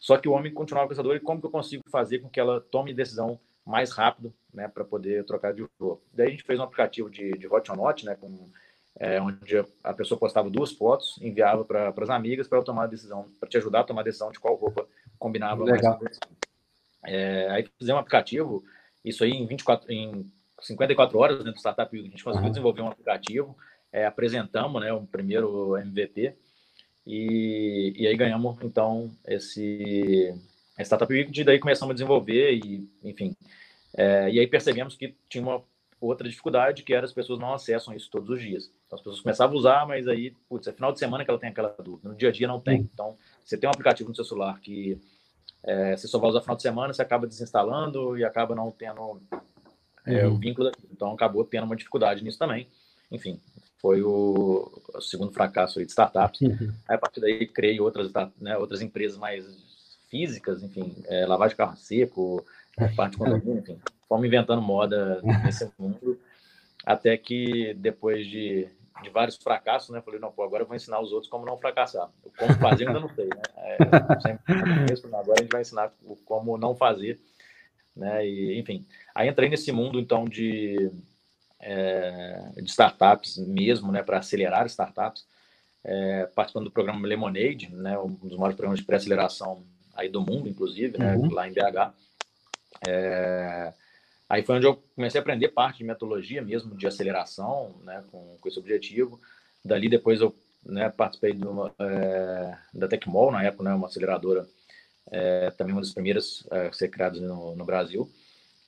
Só 0.00 0.18
que 0.18 0.28
o 0.28 0.32
homem 0.32 0.52
continuava 0.52 0.88
com 0.88 0.94
essa 0.94 1.02
dor 1.02 1.14
e 1.14 1.20
como 1.20 1.40
que 1.40 1.46
eu 1.46 1.50
consigo 1.50 1.84
fazer 1.88 2.18
com 2.18 2.28
que 2.28 2.40
ela 2.40 2.60
tome 2.60 2.92
decisão 2.92 3.38
mais 3.68 3.90
rápido, 3.90 4.32
né, 4.52 4.66
para 4.66 4.82
poder 4.82 5.24
trocar 5.24 5.52
de 5.52 5.64
roupa. 5.78 6.02
Daí 6.12 6.28
a 6.28 6.30
gente 6.30 6.42
fez 6.42 6.58
um 6.58 6.62
aplicativo 6.62 7.10
de, 7.10 7.32
de 7.32 7.46
hot 7.46 7.70
or 7.70 7.76
not, 7.76 8.04
né, 8.04 8.16
com 8.16 8.48
é, 8.98 9.20
onde 9.20 9.62
a 9.84 9.92
pessoa 9.92 10.18
postava 10.18 10.48
duas 10.48 10.72
fotos, 10.72 11.18
enviava 11.20 11.64
para 11.64 11.92
as 11.96 12.10
amigas 12.10 12.48
para 12.48 12.62
tomar 12.62 12.84
a 12.84 12.88
decisão, 12.88 13.30
para 13.38 13.48
te 13.48 13.58
ajudar 13.58 13.80
a 13.80 13.84
tomar 13.84 14.00
a 14.00 14.04
decisão 14.04 14.32
de 14.32 14.40
qual 14.40 14.54
roupa 14.54 14.88
combinava 15.18 15.62
Legal. 15.64 16.00
mais. 16.00 16.18
É, 17.04 17.48
aí 17.50 17.68
fizemos 17.78 17.98
um 17.98 18.00
aplicativo, 18.00 18.64
isso 19.04 19.22
aí 19.22 19.32
em 19.32 19.46
24, 19.46 19.92
em 19.92 20.32
54 20.60 21.18
horas 21.18 21.36
dentro 21.36 21.52
do 21.52 21.58
Startup 21.58 21.96
a 21.96 22.02
gente 22.02 22.24
conseguiu 22.24 22.46
uhum. 22.46 22.50
desenvolver 22.50 22.82
um 22.82 22.88
aplicativo, 22.88 23.56
é, 23.92 24.06
apresentamos 24.06 24.80
né, 24.80 24.92
um 24.92 25.04
primeiro 25.04 25.76
MVP 25.76 26.34
e, 27.06 27.92
e 27.96 28.06
aí 28.06 28.16
ganhamos 28.16 28.56
então 28.62 29.10
esse 29.26 30.34
Startup 30.84 31.12
Week, 31.12 31.38
e 31.38 31.44
daí 31.44 31.58
começamos 31.58 31.92
a 31.92 31.94
desenvolver 31.94 32.52
e 32.52 32.88
enfim, 33.02 33.34
é, 33.96 34.30
e 34.30 34.38
aí 34.38 34.46
percebemos 34.46 34.96
que 34.96 35.14
tinha 35.28 35.42
uma 35.42 35.62
outra 36.00 36.28
dificuldade 36.28 36.82
que 36.82 36.94
era 36.94 37.04
as 37.04 37.12
pessoas 37.12 37.38
não 37.38 37.52
acessam 37.52 37.94
isso 37.94 38.10
todos 38.10 38.30
os 38.30 38.40
dias. 38.40 38.70
Então, 38.86 38.96
as 38.96 39.02
pessoas 39.02 39.20
começavam 39.20 39.56
a 39.56 39.58
usar, 39.58 39.86
mas 39.86 40.06
aí, 40.06 40.32
putz, 40.48 40.66
é 40.68 40.72
final 40.72 40.92
de 40.92 40.98
semana 40.98 41.24
que 41.24 41.30
ela 41.30 41.38
tem 41.38 41.50
aquela 41.50 41.74
dúvida. 41.82 42.08
No 42.08 42.14
dia 42.14 42.28
a 42.28 42.32
dia 42.32 42.48
não 42.48 42.60
tem. 42.60 42.88
Então, 42.92 43.16
você 43.44 43.56
tem 43.56 43.68
um 43.68 43.72
aplicativo 43.72 44.08
no 44.08 44.14
seu 44.14 44.24
celular 44.24 44.58
que 44.60 44.98
é, 45.64 45.96
você 45.96 46.06
só 46.06 46.18
vai 46.18 46.30
usar 46.30 46.40
final 46.40 46.56
de 46.56 46.62
semana, 46.62 46.92
você 46.92 47.02
acaba 47.02 47.26
desinstalando 47.26 48.16
e 48.16 48.24
acaba 48.24 48.54
não 48.54 48.70
tendo 48.70 49.20
é, 50.06 50.26
uhum. 50.26 50.34
o 50.34 50.38
vínculo. 50.38 50.70
Então, 50.92 51.12
acabou 51.12 51.44
tendo 51.44 51.64
uma 51.64 51.76
dificuldade 51.76 52.22
nisso 52.22 52.38
também. 52.38 52.68
Enfim, 53.10 53.40
foi 53.78 54.02
o, 54.02 54.80
o 54.94 55.00
segundo 55.00 55.32
fracasso 55.32 55.80
de 55.80 55.90
startups. 55.90 56.40
Uhum. 56.40 56.72
Aí, 56.88 56.94
a 56.96 56.98
partir 56.98 57.20
daí, 57.20 57.46
criei 57.46 57.80
outras, 57.80 58.10
né, 58.40 58.56
outras 58.56 58.80
empresas 58.80 59.18
mais 59.18 59.44
físicas, 60.08 60.62
enfim, 60.62 60.94
é, 61.06 61.26
lavar 61.26 61.48
de 61.48 61.56
carro 61.56 61.76
seco, 61.76 62.44
é, 62.76 62.88
parte 62.88 63.12
de 63.12 63.18
condomínio, 63.18 63.58
enfim, 63.58 63.78
fomos 64.08 64.26
inventando 64.26 64.62
moda 64.62 65.20
nesse 65.44 65.70
mundo, 65.78 66.18
até 66.84 67.16
que 67.16 67.74
depois 67.74 68.26
de, 68.26 68.68
de 69.02 69.10
vários 69.10 69.36
fracassos, 69.36 69.90
né, 69.90 70.00
falei, 70.00 70.18
não, 70.20 70.32
pô, 70.32 70.42
agora 70.42 70.62
eu 70.62 70.66
vou 70.66 70.76
ensinar 70.76 71.00
os 71.00 71.12
outros 71.12 71.30
como 71.30 71.44
não 71.44 71.58
fracassar. 71.58 72.08
Como 72.38 72.54
fazer 72.54 72.86
ainda 72.86 73.00
não 73.00 73.08
sei, 73.14 73.26
né? 73.26 73.42
É, 73.56 73.78
sempre, 74.20 75.14
agora 75.14 75.34
a 75.38 75.42
gente 75.42 75.52
vai 75.52 75.60
ensinar 75.60 75.92
como 76.24 76.56
não 76.56 76.74
fazer, 76.74 77.20
né? 77.94 78.26
E, 78.26 78.58
enfim, 78.58 78.86
aí 79.14 79.28
entrei 79.28 79.48
nesse 79.48 79.70
mundo, 79.72 80.00
então, 80.00 80.24
de, 80.24 80.90
é, 81.60 82.52
de 82.56 82.70
startups 82.70 83.36
mesmo, 83.38 83.92
né, 83.92 84.02
para 84.02 84.18
acelerar 84.18 84.66
startups, 84.66 85.26
é, 85.84 86.26
participando 86.34 86.64
do 86.64 86.70
programa 86.70 87.06
Lemonade, 87.06 87.68
né, 87.72 87.98
um 87.98 88.08
dos 88.08 88.36
maiores 88.36 88.56
programas 88.56 88.78
de 88.80 88.84
pré-aceleração 88.84 89.64
aí 89.98 90.08
do 90.08 90.20
mundo, 90.20 90.48
inclusive, 90.48 90.96
né, 90.96 91.16
uhum. 91.16 91.30
lá 91.30 91.48
em 91.48 91.52
BH. 91.52 91.92
É, 92.86 93.72
aí 94.28 94.42
foi 94.44 94.56
onde 94.56 94.66
eu 94.66 94.76
comecei 94.94 95.18
a 95.18 95.22
aprender 95.22 95.48
parte 95.48 95.78
de 95.78 95.84
metodologia 95.84 96.40
mesmo, 96.40 96.76
de 96.76 96.86
aceleração, 96.86 97.74
né, 97.82 98.04
com, 98.10 98.36
com 98.40 98.48
esse 98.48 98.58
objetivo. 98.58 99.20
Dali 99.64 99.88
depois 99.88 100.20
eu 100.20 100.34
né, 100.64 100.88
participei 100.88 101.32
uma, 101.32 101.74
é, 101.80 102.56
da 102.72 102.86
Tecmol, 102.86 103.32
na 103.32 103.42
época, 103.42 103.64
né, 103.64 103.74
uma 103.74 103.88
aceleradora, 103.88 104.46
é, 105.10 105.50
também 105.50 105.74
uma 105.74 105.82
das 105.82 105.92
primeiras 105.92 106.46
a 106.50 106.72
ser 106.72 106.88
criadas 106.88 107.20
no, 107.20 107.56
no 107.56 107.64
Brasil. 107.64 108.08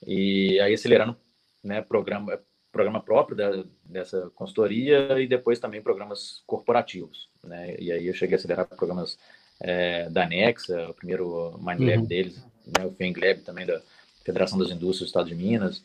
E 0.05 0.59
aí 0.61 0.75
acelerando 0.75 1.17
né, 1.63 1.81
programa, 1.81 2.41
programa 2.73 3.01
próprio 3.01 3.37
da, 3.37 3.65
dessa 3.85 4.31
consultoria 4.35 5.21
e 5.21 5.29
depois 5.29 5.61
também 5.61 5.83
programas 5.83 6.43
corporativos. 6.47 7.29
Né? 7.45 7.77
E 7.79 7.93
aí 7.93 8.07
eu 8.07 8.15
cheguei 8.15 8.37
a 8.37 8.39
acelerar 8.39 8.67
programas 8.67 9.17
é, 9.61 10.09
da 10.09 10.27
Nexa, 10.27 10.89
o 10.89 10.95
primeiro 10.95 11.59
MindLab 11.59 11.99
uhum. 11.99 12.05
deles, 12.05 12.43
né? 12.67 12.85
o 12.85 12.93
FENGLab 12.93 13.41
também 13.43 13.67
da 13.67 13.81
Federação 14.25 14.59
das 14.59 14.71
Indústrias 14.71 15.01
do 15.01 15.07
Estado 15.07 15.29
de 15.29 15.35
Minas. 15.35 15.83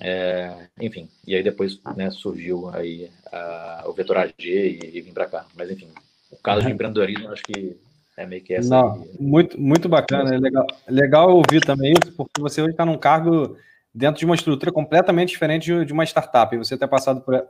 É, 0.00 0.66
enfim, 0.80 1.08
e 1.26 1.36
aí 1.36 1.42
depois 1.42 1.80
né, 1.96 2.10
surgiu 2.10 2.68
aí 2.70 3.08
a, 3.32 3.84
o 3.86 3.92
Vetor 3.92 4.16
AG 4.16 4.32
e, 4.38 4.96
e 4.96 5.00
vim 5.00 5.12
para 5.12 5.26
cá. 5.26 5.46
Mas 5.54 5.70
enfim, 5.70 5.88
o 6.30 6.36
caso 6.36 6.60
de 6.60 6.66
uhum. 6.66 6.74
empreendedorismo 6.74 7.30
acho 7.30 7.42
que 7.44 7.76
é 8.16 8.26
meio 8.26 8.42
que 8.42 8.54
essa. 8.54 8.68
Não, 8.68 8.94
aí. 8.94 9.10
muito, 9.18 9.60
muito 9.60 9.88
bacana, 9.88 10.34
é 10.34 10.38
legal, 10.38 10.66
legal 10.88 11.30
ouvir 11.30 11.64
também 11.64 11.92
isso, 11.92 12.12
porque 12.12 12.40
você 12.40 12.60
hoje 12.60 12.72
está 12.72 12.84
num 12.84 12.98
cargo 12.98 13.56
dentro 13.94 14.18
de 14.18 14.24
uma 14.24 14.34
estrutura 14.34 14.72
completamente 14.72 15.30
diferente 15.30 15.64
de, 15.64 15.84
de 15.84 15.92
uma 15.92 16.04
startup. 16.04 16.54
E 16.54 16.58
você 16.58 16.76
ter 16.76 16.88
passado 16.88 17.20
por, 17.20 17.44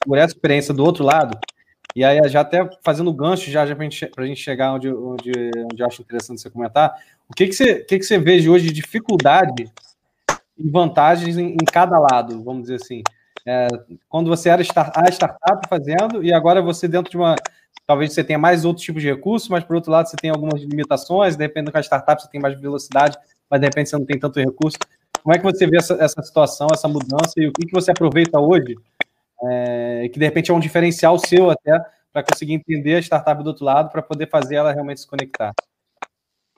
por, 0.00 0.18
essa 0.18 0.34
experiência 0.34 0.74
do 0.74 0.84
outro 0.84 1.04
lado, 1.04 1.38
e 1.96 2.04
aí 2.04 2.20
já 2.28 2.42
até 2.42 2.68
fazendo 2.84 3.10
gancho, 3.10 3.50
já, 3.50 3.64
já 3.64 3.74
para 3.74 4.22
a 4.22 4.26
gente 4.26 4.42
chegar 4.42 4.74
onde, 4.74 4.92
onde, 4.92 5.32
onde 5.72 5.82
eu 5.82 5.86
acho 5.86 6.02
interessante 6.02 6.42
você 6.42 6.50
comentar, 6.50 6.94
o 7.26 7.32
que, 7.32 7.46
que, 7.46 7.54
você, 7.54 7.76
que, 7.76 7.98
que 7.98 8.04
você 8.04 8.18
vê 8.18 8.46
hoje 8.46 8.66
de 8.66 8.72
dificuldade 8.74 9.72
e 10.58 10.70
vantagens 10.70 11.38
em, 11.38 11.54
em 11.54 11.64
cada 11.72 11.98
lado, 11.98 12.44
vamos 12.44 12.64
dizer 12.64 12.74
assim? 12.74 13.02
É, 13.46 13.66
quando 14.10 14.28
você 14.28 14.50
era 14.50 14.60
start, 14.60 14.92
a 14.94 15.10
startup 15.10 15.66
fazendo, 15.70 16.22
e 16.22 16.34
agora 16.34 16.60
você 16.60 16.86
dentro 16.86 17.10
de 17.10 17.16
uma. 17.16 17.34
Talvez 17.86 18.12
você 18.12 18.22
tenha 18.22 18.38
mais 18.38 18.66
outros 18.66 18.84
tipos 18.84 19.00
de 19.00 19.08
recursos, 19.08 19.48
mas 19.48 19.64
por 19.64 19.76
outro 19.76 19.90
lado 19.90 20.06
você 20.08 20.16
tem 20.16 20.28
algumas 20.28 20.60
limitações, 20.60 21.34
dependendo 21.34 21.72
com 21.72 21.78
a 21.78 21.82
startup 21.82 22.20
você 22.20 22.28
tem 22.28 22.40
mais 22.40 22.60
velocidade, 22.60 23.16
mas 23.48 23.60
de 23.60 23.66
repente 23.66 23.88
você 23.88 23.96
não 23.96 24.04
tem 24.04 24.18
tanto 24.18 24.38
recurso. 24.38 24.76
Como 25.22 25.34
é 25.34 25.38
que 25.38 25.44
você 25.44 25.66
vê 25.66 25.78
essa, 25.78 25.94
essa 25.94 26.22
situação, 26.22 26.66
essa 26.72 26.88
mudança 26.88 27.32
e 27.38 27.46
o 27.46 27.52
que, 27.52 27.66
que 27.66 27.72
você 27.72 27.92
aproveita 27.92 28.38
hoje, 28.38 28.76
é, 29.44 30.08
que 30.08 30.18
de 30.18 30.24
repente 30.24 30.50
é 30.50 30.54
um 30.54 30.60
diferencial 30.60 31.18
seu 31.18 31.50
até 31.50 31.78
para 32.12 32.22
conseguir 32.22 32.54
entender 32.54 32.96
a 32.96 33.02
startup 33.02 33.42
do 33.42 33.48
outro 33.48 33.64
lado 33.64 33.90
para 33.90 34.02
poder 34.02 34.28
fazer 34.28 34.56
ela 34.56 34.72
realmente 34.72 35.00
se 35.00 35.06
conectar? 35.06 35.52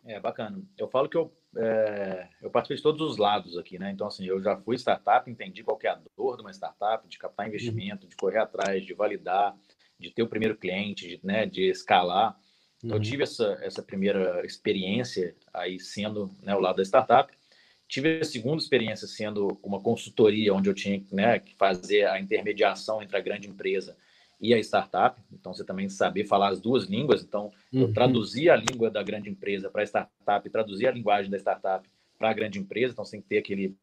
É 0.05 0.19
bacana. 0.19 0.63
Eu 0.79 0.89
falo 0.89 1.09
que 1.09 1.17
eu, 1.17 1.33
é, 1.57 2.29
eu 2.41 2.51
participei 2.51 2.77
de 2.77 2.83
todos 2.83 3.03
os 3.03 3.19
lados 3.19 3.59
aqui, 3.59 3.79
né? 3.79 3.91
Então, 3.91 4.07
assim, 4.07 4.25
eu 4.25 4.41
já 4.41 4.57
fui 4.57 4.77
startup, 4.77 5.31
entendi 5.31 5.63
qual 5.63 5.79
é 5.83 5.89
a 5.89 6.01
dor 6.17 6.37
de 6.37 6.43
uma 6.43 6.53
startup, 6.53 7.07
de 7.07 7.19
captar 7.19 7.47
investimento, 7.47 8.05
uhum. 8.05 8.09
de 8.09 8.17
correr 8.17 8.39
atrás, 8.39 8.87
de 8.87 8.95
validar, 8.95 9.55
de 9.99 10.11
ter 10.11 10.23
o 10.23 10.29
primeiro 10.29 10.57
cliente, 10.57 11.09
de, 11.09 11.21
né, 11.23 11.45
de 11.45 11.69
escalar. 11.69 12.39
Então, 12.79 12.97
uhum. 12.97 13.03
eu 13.03 13.03
tive 13.03 13.25
essa, 13.25 13.59
essa 13.61 13.83
primeira 13.83 14.47
experiência 14.47 15.35
aí 15.53 15.79
sendo 15.81 16.31
né, 16.43 16.55
o 16.55 16.61
lado 16.61 16.77
da 16.77 16.85
startup. 16.85 17.33
Tive 17.89 18.21
a 18.21 18.25
segunda 18.25 18.63
experiência 18.63 19.09
sendo 19.09 19.59
uma 19.63 19.81
consultoria, 19.81 20.53
onde 20.53 20.69
eu 20.69 20.75
tinha 20.75 21.03
né, 21.11 21.39
que 21.39 21.55
fazer 21.57 22.07
a 22.07 22.21
intermediação 22.21 23.03
entre 23.03 23.17
a 23.17 23.21
grande 23.21 23.49
empresa 23.49 23.97
e 24.39 24.53
a 24.53 24.59
startup. 24.59 25.19
Então, 25.33 25.55
você 25.55 25.65
também 25.65 25.89
saber 25.89 26.25
falar 26.25 26.51
as 26.51 26.61
duas 26.61 26.85
línguas. 26.85 27.23
Então, 27.23 27.51
uhum. 27.73 27.83
eu 27.83 27.93
traduzia 27.93 28.53
a 28.53 28.57
língua 28.57 28.91
da 28.91 29.03
grande 29.03 29.31
empresa 29.31 29.71
para 29.71 29.83
a 29.83 29.87
startup 29.87 30.51
traduzia 30.51 30.91
a 30.91 30.93
linguagem 30.93 31.31
da 31.31 31.39
startup 31.39 31.89
para 32.19 32.29
a 32.29 32.35
grande 32.35 32.59
empresa. 32.59 32.93
Então, 32.93 33.07
você 33.07 33.13
tem 33.13 33.23
que 33.23 33.29
ter 33.29 33.39
aquele 33.39 33.75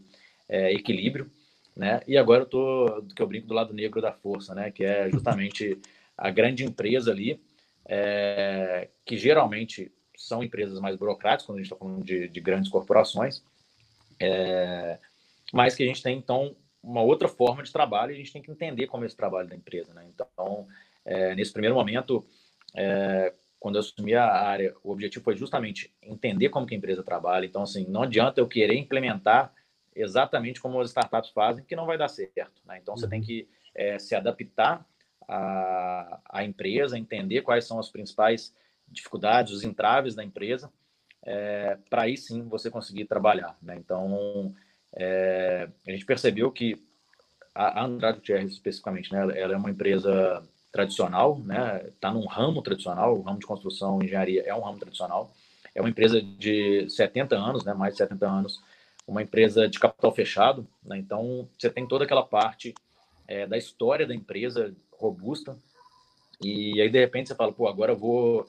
é, 0.47 0.71
equilíbrio. 0.71 1.31
Né? 1.75 1.99
E 2.07 2.15
agora 2.15 2.43
eu 2.43 2.45
tô, 2.45 3.03
que 3.15 3.21
eu 3.21 3.27
brinco 3.27 3.47
do 3.47 3.53
lado 3.53 3.73
negro 3.73 4.01
da 4.01 4.13
força, 4.13 4.55
né? 4.55 4.71
Que 4.71 4.85
é 4.85 5.09
justamente 5.11 5.77
a 6.17 6.29
grande 6.29 6.63
empresa 6.63 7.11
ali, 7.11 7.41
é, 7.85 8.87
que 9.03 9.17
geralmente 9.17 9.91
são 10.15 10.41
empresas 10.41 10.79
mais 10.79 10.95
burocráticas, 10.95 11.45
quando 11.45 11.57
a 11.57 11.61
gente 11.61 11.71
está 11.71 11.77
falando 11.77 12.03
de, 12.03 12.29
de 12.29 12.39
grandes 12.39 12.71
corporações, 12.71 13.43
é, 14.19 14.99
mas 15.53 15.75
que 15.75 15.83
a 15.83 15.85
gente 15.85 16.01
tem, 16.01 16.17
então, 16.17 16.55
uma 16.81 17.01
outra 17.01 17.27
forma 17.27 17.63
de 17.63 17.71
trabalho 17.71 18.11
e 18.11 18.15
a 18.15 18.17
gente 18.17 18.31
tem 18.31 18.41
que 18.41 18.51
entender 18.51 18.87
como 18.87 19.03
é 19.03 19.07
esse 19.07 19.17
trabalho 19.17 19.47
da 19.47 19.55
empresa. 19.55 19.93
Né? 19.93 20.07
Então, 20.13 20.67
é, 21.03 21.35
nesse 21.35 21.51
primeiro 21.51 21.75
momento, 21.75 22.25
é, 22.75 23.33
quando 23.59 23.75
eu 23.75 23.79
assumi 23.79 24.13
a 24.13 24.25
área, 24.25 24.75
o 24.83 24.91
objetivo 24.91 25.23
foi 25.23 25.35
justamente 25.35 25.93
entender 26.01 26.49
como 26.49 26.67
que 26.67 26.75
a 26.75 26.77
empresa 26.77 27.03
trabalha. 27.03 27.45
Então, 27.45 27.63
assim, 27.63 27.85
não 27.87 28.03
adianta 28.03 28.39
eu 28.39 28.47
querer 28.47 28.75
implementar 28.77 29.53
exatamente 29.95 30.59
como 30.59 30.79
as 30.79 30.89
startups 30.89 31.31
fazem, 31.31 31.63
que 31.63 31.75
não 31.75 31.85
vai 31.85 31.97
dar 31.97 32.09
certo. 32.09 32.61
Né? 32.65 32.79
Então, 32.81 32.95
você 32.95 33.07
tem 33.07 33.19
uhum. 33.19 33.25
que 33.25 33.47
é, 33.73 33.97
se 33.97 34.13
adaptar 34.13 34.85
à, 35.27 36.19
à 36.29 36.43
empresa, 36.43 36.99
entender 36.99 37.41
quais 37.41 37.65
são 37.65 37.79
as 37.79 37.89
principais 37.89 38.53
dificuldades, 38.87 39.53
os 39.53 39.63
entraves 39.63 40.13
da 40.13 40.23
empresa, 40.23 40.71
é, 41.25 41.77
para 41.89 42.03
aí 42.03 42.15
sim 42.15 42.43
você 42.43 42.69
conseguir 42.69 43.05
trabalhar. 43.05 43.57
Né? 43.61 43.75
Então, 43.77 44.53
é, 44.95 45.67
a 45.87 45.91
gente 45.91 46.05
percebeu 46.05 46.51
que 46.51 46.81
a, 47.53 47.83
Andrade 47.83 48.19
Gutierrez, 48.19 48.51
especificamente, 48.51 49.11
né, 49.11 49.21
ela 49.39 49.53
é 49.53 49.57
uma 49.57 49.71
empresa 49.71 50.43
tradicional, 50.71 51.39
né, 51.39 51.85
está 51.87 52.11
num 52.11 52.25
ramo 52.25 52.61
tradicional, 52.61 53.17
o 53.17 53.21
ramo 53.21 53.39
de 53.39 53.45
construção 53.45 54.01
e 54.01 54.05
engenharia 54.05 54.43
é 54.45 54.53
um 54.53 54.61
ramo 54.61 54.77
tradicional, 54.77 55.31
é 55.73 55.81
uma 55.81 55.89
empresa 55.89 56.21
de 56.21 56.89
70 56.89 57.35
anos, 57.35 57.63
né, 57.63 57.73
mais 57.73 57.93
de 57.93 57.99
70 57.99 58.27
anos, 58.27 58.61
uma 59.07 59.21
empresa 59.21 59.69
de 59.69 59.79
capital 59.79 60.13
fechado, 60.13 60.67
né, 60.83 60.97
então 60.97 61.47
você 61.57 61.69
tem 61.69 61.87
toda 61.87 62.03
aquela 62.03 62.23
parte 62.23 62.75
é, 63.27 63.47
da 63.47 63.57
história 63.57 64.05
da 64.05 64.13
empresa 64.13 64.75
robusta, 64.91 65.57
e 66.41 66.81
aí 66.81 66.89
de 66.89 66.99
repente 66.99 67.29
você 67.29 67.35
fala, 67.35 67.53
pô, 67.53 67.69
agora 67.69 67.93
eu 67.93 67.97
vou 67.97 68.45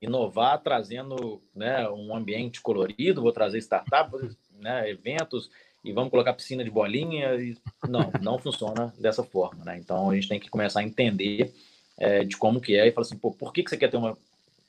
inovar 0.00 0.62
trazendo 0.62 1.42
né, 1.54 1.88
um 1.88 2.14
ambiente 2.14 2.60
colorido, 2.60 3.22
vou 3.22 3.32
trazer 3.32 3.58
startup, 3.58 4.10
né, 4.58 4.88
eventos 4.90 5.50
e 5.84 5.92
vamos 5.92 6.10
colocar 6.10 6.34
piscina 6.34 6.64
de 6.64 6.70
bolinha. 6.70 7.34
E... 7.34 7.56
Não, 7.88 8.10
não 8.20 8.38
funciona 8.38 8.92
dessa 8.98 9.22
forma. 9.22 9.64
Né? 9.64 9.78
Então 9.78 10.10
a 10.10 10.14
gente 10.14 10.28
tem 10.28 10.40
que 10.40 10.50
começar 10.50 10.80
a 10.80 10.84
entender 10.84 11.54
é, 11.98 12.24
de 12.24 12.36
como 12.36 12.60
que 12.60 12.76
é 12.76 12.86
e 12.86 12.92
falar 12.92 13.06
assim, 13.06 13.18
pô, 13.18 13.30
por 13.32 13.52
que, 13.52 13.62
que 13.62 13.70
você 13.70 13.76
quer 13.76 13.90
ter 13.90 13.96
uma 13.96 14.16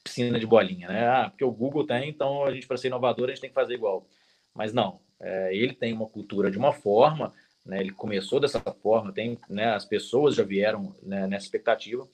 piscina 0.03 0.39
de 0.39 0.45
bolinha? 0.45 0.87
Né? 0.87 1.07
Ah, 1.07 1.29
porque 1.29 1.43
o 1.43 1.51
Google 1.51 1.85
tem, 1.85 2.09
então 2.09 2.45
a 2.45 2.51
gente, 2.51 2.67
para 2.67 2.77
ser 2.77 2.87
inovador, 2.87 3.25
a 3.25 3.29
gente 3.29 3.41
tem 3.41 3.49
que 3.49 3.55
fazer 3.55 3.73
igual. 3.73 4.05
Mas 4.53 4.73
não, 4.73 4.99
é, 5.19 5.55
ele 5.55 5.73
tem 5.73 5.93
uma 5.93 6.07
cultura 6.07 6.49
de 6.49 6.57
uma 6.57 6.71
forma, 6.71 7.33
né, 7.65 7.81
ele 7.81 7.91
começou 7.91 8.39
dessa 8.39 8.59
forma, 8.59 9.11
tem, 9.11 9.37
né, 9.49 9.73
as 9.73 9.85
pessoas 9.85 10.35
já 10.35 10.43
vieram 10.43 10.95
né, 11.03 11.27
nessa 11.27 11.45
expectativa, 11.45 12.07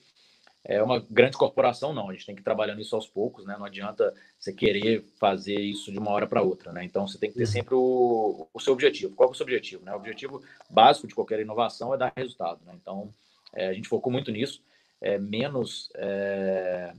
é 0.65 0.82
uma 0.82 1.00
grande 1.00 1.38
corporação, 1.38 1.93
não. 1.93 2.10
A 2.10 2.13
gente 2.13 2.25
tem 2.25 2.36
que 2.36 2.41
ir 2.41 2.43
trabalhando 2.43 2.82
isso 2.82 2.96
aos 2.96 3.08
poucos, 3.08 3.46
né? 3.46 3.55
Não 3.58 3.65
adianta 3.65 4.13
você 4.39 4.53
querer 4.53 5.05
fazer 5.20 5.60
isso 5.60 5.91
de 5.91 6.00
uma 6.00 6.12
hora 6.12 6.25
para 6.25 6.41
outra, 6.41 6.72
né? 6.72 6.86
Então 6.86 7.05
você 7.05 7.17
tem 7.17 7.29
que 7.29 7.36
ter 7.36 7.43
uhum. 7.43 7.51
sempre 7.51 7.75
o, 7.75 8.48
o 8.53 8.60
seu 8.60 8.72
objetivo. 8.72 9.13
Qual 9.13 9.27
é 9.27 9.32
o 9.32 9.36
seu 9.36 9.43
objetivo? 9.43 9.84
Né? 9.84 9.91
O 9.91 9.98
objetivo 9.98 10.41
básico 10.70 11.08
de 11.08 11.15
qualquer 11.15 11.41
inovação 11.41 11.93
é 11.93 11.98
dar 11.98 12.13
resultado, 12.15 12.62
né? 12.65 12.74
Então 12.82 13.13
é, 13.53 13.67
a 13.67 13.74
gente 13.74 13.89
focou 13.89 14.12
muito 14.12 14.32
nisso, 14.32 14.63
é, 15.01 15.17
menos 15.17 15.89
é, 15.96 16.93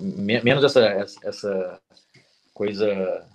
me, 0.00 0.40
menos 0.40 0.62
essa, 0.62 0.80
essa 1.24 1.80
coisa 2.54 3.26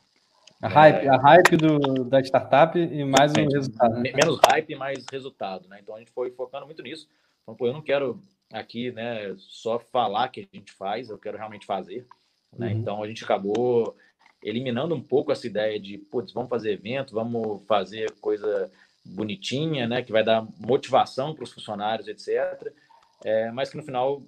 a 0.62 0.70
hype, 0.70 1.06
é, 1.06 1.10
a 1.10 1.18
hype 1.18 1.58
do, 1.58 2.06
da 2.06 2.22
startup 2.22 2.80
e 2.80 3.04
mais 3.04 3.34
o 3.34 3.36
resultado. 3.36 3.96
Né? 3.96 4.14
Menos 4.14 4.40
hype 4.48 4.70
e 4.72 4.76
mais 4.78 5.06
resultado, 5.12 5.68
né? 5.68 5.80
Então 5.82 5.96
a 5.96 6.00
gente 6.00 6.12
foi 6.12 6.32
focando 6.32 6.66
muito 6.66 6.82
nisso. 6.82 7.10
Então, 7.42 7.54
pô, 7.54 7.68
eu 7.68 7.74
não 7.74 7.82
quero 7.82 8.22
aqui, 8.54 8.92
né, 8.92 9.36
só 9.38 9.80
falar 9.80 10.30
que 10.30 10.42
a 10.42 10.56
gente 10.56 10.72
faz, 10.72 11.10
eu 11.10 11.18
quero 11.18 11.38
realmente 11.38 11.66
fazer. 11.66 12.06
Né? 12.58 12.68
Uhum. 12.68 12.80
Então 12.80 13.04
a 13.04 13.08
gente 13.08 13.24
acabou 13.24 13.98
eliminando 14.44 14.94
um 14.94 15.02
pouco 15.02 15.32
essa 15.32 15.48
ideia 15.48 15.80
de, 15.80 15.98
putz, 15.98 16.32
vamos 16.32 16.50
fazer 16.50 16.74
evento, 16.74 17.16
vamos 17.16 17.66
fazer 17.66 18.12
coisa 18.22 18.72
bonitinha, 19.04 19.88
né, 19.88 20.02
que 20.04 20.12
vai 20.12 20.24
dar 20.24 20.46
motivação 20.60 21.34
para 21.34 21.44
os 21.44 21.52
funcionários, 21.52 22.08
etc. 22.08 22.72
É, 23.26 23.52
mas 23.52 23.70
que 23.70 23.78
no 23.78 23.84
final 23.84 24.22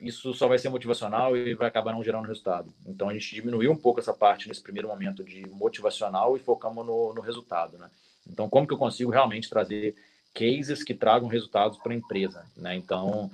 isso 0.00 0.32
só 0.34 0.46
vai 0.48 0.58
ser 0.58 0.68
motivacional 0.68 1.36
e 1.36 1.54
vai 1.54 1.68
acabar 1.68 1.92
não 1.92 2.02
gerando 2.02 2.26
resultado. 2.26 2.72
Então 2.86 3.08
a 3.08 3.12
gente 3.12 3.34
diminuiu 3.34 3.72
um 3.72 3.76
pouco 3.76 4.00
essa 4.00 4.12
parte 4.12 4.48
nesse 4.48 4.62
primeiro 4.62 4.88
momento 4.88 5.24
de 5.24 5.46
motivacional 5.48 6.36
e 6.36 6.40
focamos 6.40 6.86
no, 6.86 7.14
no 7.14 7.20
resultado, 7.20 7.78
né? 7.78 7.90
Então 8.28 8.48
como 8.48 8.66
que 8.66 8.74
eu 8.74 8.78
consigo 8.78 9.10
realmente 9.10 9.48
trazer 9.48 9.94
cases 10.34 10.82
que 10.82 10.94
tragam 10.94 11.28
resultados 11.28 11.78
para 11.78 11.92
a 11.92 11.96
empresa, 11.96 12.44
né? 12.56 12.74
Então 12.74 13.30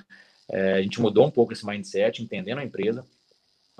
é, 0.50 0.74
a 0.74 0.82
gente 0.82 1.00
mudou 1.00 1.26
um 1.26 1.30
pouco 1.30 1.52
esse 1.52 1.66
mindset, 1.66 2.22
entendendo 2.22 2.58
a 2.58 2.64
empresa, 2.64 3.04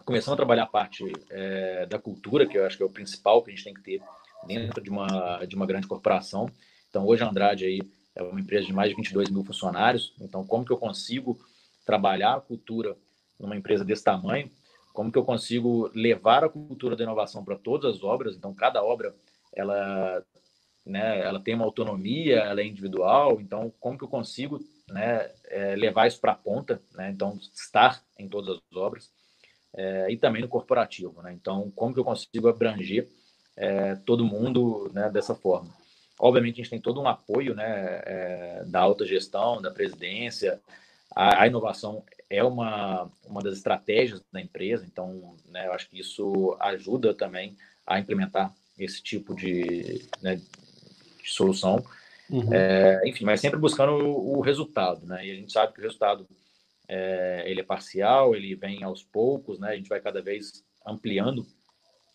começamos 0.04 0.34
a 0.34 0.36
trabalhar 0.36 0.64
a 0.64 0.66
parte 0.66 1.04
é, 1.30 1.86
da 1.86 1.98
cultura, 1.98 2.46
que 2.46 2.56
eu 2.56 2.66
acho 2.66 2.76
que 2.76 2.82
é 2.82 2.86
o 2.86 2.90
principal 2.90 3.42
que 3.42 3.50
a 3.50 3.54
gente 3.54 3.64
tem 3.64 3.74
que 3.74 3.82
ter 3.82 4.02
dentro 4.46 4.82
de 4.82 4.90
uma, 4.90 5.44
de 5.46 5.56
uma 5.56 5.66
grande 5.66 5.86
corporação. 5.86 6.50
Então, 6.88 7.06
hoje 7.06 7.22
a 7.22 7.28
Andrade 7.28 7.64
aí 7.64 7.80
é 8.14 8.22
uma 8.22 8.40
empresa 8.40 8.66
de 8.66 8.72
mais 8.72 8.90
de 8.90 8.96
22 8.96 9.30
mil 9.30 9.44
funcionários. 9.44 10.14
Então, 10.20 10.46
como 10.46 10.64
que 10.64 10.72
eu 10.72 10.78
consigo 10.78 11.38
trabalhar 11.84 12.34
a 12.34 12.40
cultura 12.40 12.96
numa 13.38 13.56
empresa 13.56 13.84
desse 13.84 14.04
tamanho? 14.04 14.50
Como 14.92 15.12
que 15.12 15.18
eu 15.18 15.24
consigo 15.24 15.90
levar 15.94 16.42
a 16.42 16.48
cultura 16.48 16.96
da 16.96 17.04
inovação 17.04 17.44
para 17.44 17.56
todas 17.56 17.96
as 17.96 18.02
obras? 18.02 18.36
Então, 18.36 18.54
cada 18.54 18.82
obra 18.82 19.14
ela, 19.54 20.24
né, 20.84 21.20
ela 21.20 21.40
tem 21.40 21.54
uma 21.54 21.64
autonomia, 21.64 22.38
ela 22.38 22.60
é 22.60 22.64
individual. 22.64 23.40
Então, 23.40 23.72
como 23.78 23.96
que 23.96 24.04
eu 24.04 24.08
consigo 24.08 24.58
né, 24.88 25.30
é, 25.46 25.76
levar 25.76 26.06
isso 26.06 26.20
para 26.20 26.32
a 26.32 26.36
ponta? 26.36 26.80
Né? 26.94 27.10
Então, 27.10 27.38
estar 27.54 28.02
em 28.18 28.28
todas 28.28 28.56
as 28.56 28.76
obras 28.76 29.10
é, 29.74 30.10
e 30.10 30.16
também 30.16 30.42
no 30.42 30.48
corporativo. 30.48 31.22
Né? 31.22 31.32
Então, 31.32 31.70
como 31.74 31.94
que 31.94 32.00
eu 32.00 32.04
consigo 32.04 32.48
abranger 32.48 33.08
é, 33.56 33.94
todo 33.96 34.24
mundo 34.24 34.90
né, 34.92 35.10
dessa 35.10 35.34
forma? 35.34 35.72
Obviamente, 36.18 36.54
a 36.54 36.64
gente 36.64 36.70
tem 36.70 36.80
todo 36.80 37.00
um 37.00 37.06
apoio 37.06 37.54
né, 37.54 38.02
é, 38.04 38.64
da 38.66 38.80
alta 38.80 39.06
gestão, 39.06 39.62
da 39.62 39.70
presidência. 39.70 40.60
A, 41.14 41.42
a, 41.42 41.46
inovação 41.46 42.04
é 42.28 42.42
uma, 42.42 43.10
uma 43.24 43.40
das 43.40 43.54
estratégias 43.54 44.22
da 44.32 44.40
empresa, 44.40 44.84
então 44.84 45.36
né, 45.48 45.66
eu 45.66 45.72
acho 45.72 45.88
que 45.88 46.00
isso 46.00 46.56
ajuda 46.60 47.14
também 47.14 47.56
a 47.86 47.98
implementar 47.98 48.52
esse 48.78 49.02
tipo 49.02 49.34
de, 49.34 50.08
né, 50.20 50.36
de 50.36 51.30
solução. 51.30 51.84
Uhum. 52.30 52.52
É, 52.52 53.00
enfim, 53.08 53.24
mas 53.24 53.40
sempre 53.40 53.58
buscando 53.58 53.92
o, 53.92 54.38
o, 54.38 54.40
resultado, 54.40 55.06
né? 55.06 55.26
E 55.26 55.30
a 55.30 55.34
gente 55.34 55.52
sabe 55.52 55.72
que 55.72 55.80
o 55.80 55.82
resultado 55.82 56.28
é, 56.86 57.44
ele 57.46 57.60
é 57.60 57.64
parcial, 57.64 58.34
ele 58.34 58.54
vem 58.54 58.82
aos 58.82 59.02
poucos, 59.02 59.58
né? 59.58 59.70
A 59.70 59.76
gente 59.76 59.88
vai 59.88 60.00
cada 60.00 60.20
vez 60.20 60.64
ampliando 60.86 61.46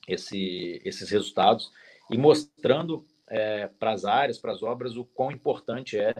esse, 0.07 0.81
esses 0.85 1.09
resultados 1.09 1.71
e 2.11 2.17
mostrando 2.17 3.05
é, 3.27 3.67
para 3.67 3.91
as 3.91 4.05
áreas, 4.05 4.37
para 4.37 4.51
as 4.51 4.61
obras, 4.61 4.95
o 4.95 5.05
quão 5.05 5.31
importante 5.31 5.97
é, 5.97 6.13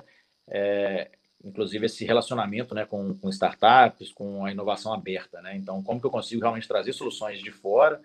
é 0.47 1.11
inclusive, 1.43 1.85
esse 1.85 2.05
relacionamento 2.05 2.73
né, 2.73 2.85
com, 2.85 3.13
com, 3.17 3.29
startups, 3.29 4.11
com 4.13 4.45
a 4.45 4.51
inovação 4.51 4.93
aberta. 4.93 5.41
Né? 5.41 5.57
Então, 5.57 5.83
como 5.83 5.99
que 5.99 6.07
eu 6.07 6.11
consigo 6.11 6.41
realmente 6.41 6.67
trazer 6.67 6.93
soluções 6.93 7.41
de 7.41 7.51
fora 7.51 8.01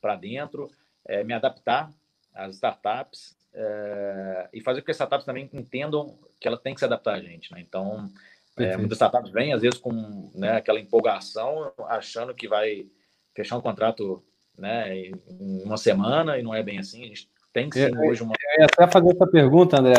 para 0.00 0.14
dentro, 0.14 0.70
é, 1.04 1.24
me 1.24 1.34
adaptar 1.34 1.90
às 2.32 2.54
startups 2.54 3.36
é, 3.56 4.48
e 4.52 4.60
fazer 4.60 4.80
com 4.80 4.84
que 4.84 4.90
as 4.90 4.96
startups 4.96 5.24
também 5.24 5.48
entendam 5.52 6.18
que 6.38 6.46
ela 6.46 6.58
tem 6.58 6.74
que 6.74 6.80
se 6.80 6.84
adaptar 6.84 7.14
a 7.14 7.20
gente. 7.20 7.50
Né? 7.52 7.64
Então, 7.66 8.10
é, 8.58 8.76
muitas 8.76 8.96
startups 8.96 9.30
vêm, 9.30 9.54
às 9.54 9.62
vezes, 9.62 9.78
com 9.78 10.30
né, 10.34 10.56
aquela 10.56 10.78
empolgação, 10.78 11.72
achando 11.88 12.34
que 12.34 12.46
vai 12.46 12.86
fechar 13.34 13.56
um 13.56 13.62
contrato 13.62 14.22
né, 14.58 14.94
em 14.96 15.62
uma 15.64 15.78
semana, 15.78 16.38
e 16.38 16.42
não 16.42 16.54
é 16.54 16.62
bem 16.62 16.78
assim. 16.78 17.04
A 17.04 17.08
gente 17.08 17.30
tem 17.52 17.70
que 17.70 17.78
sim 17.78 17.94
eu, 17.94 18.10
hoje 18.10 18.22
uma. 18.22 18.34
Eu 18.54 18.60
ia 18.60 18.66
até 18.66 18.86
fazer 18.86 19.14
essa 19.14 19.26
pergunta, 19.26 19.80
André. 19.80 19.94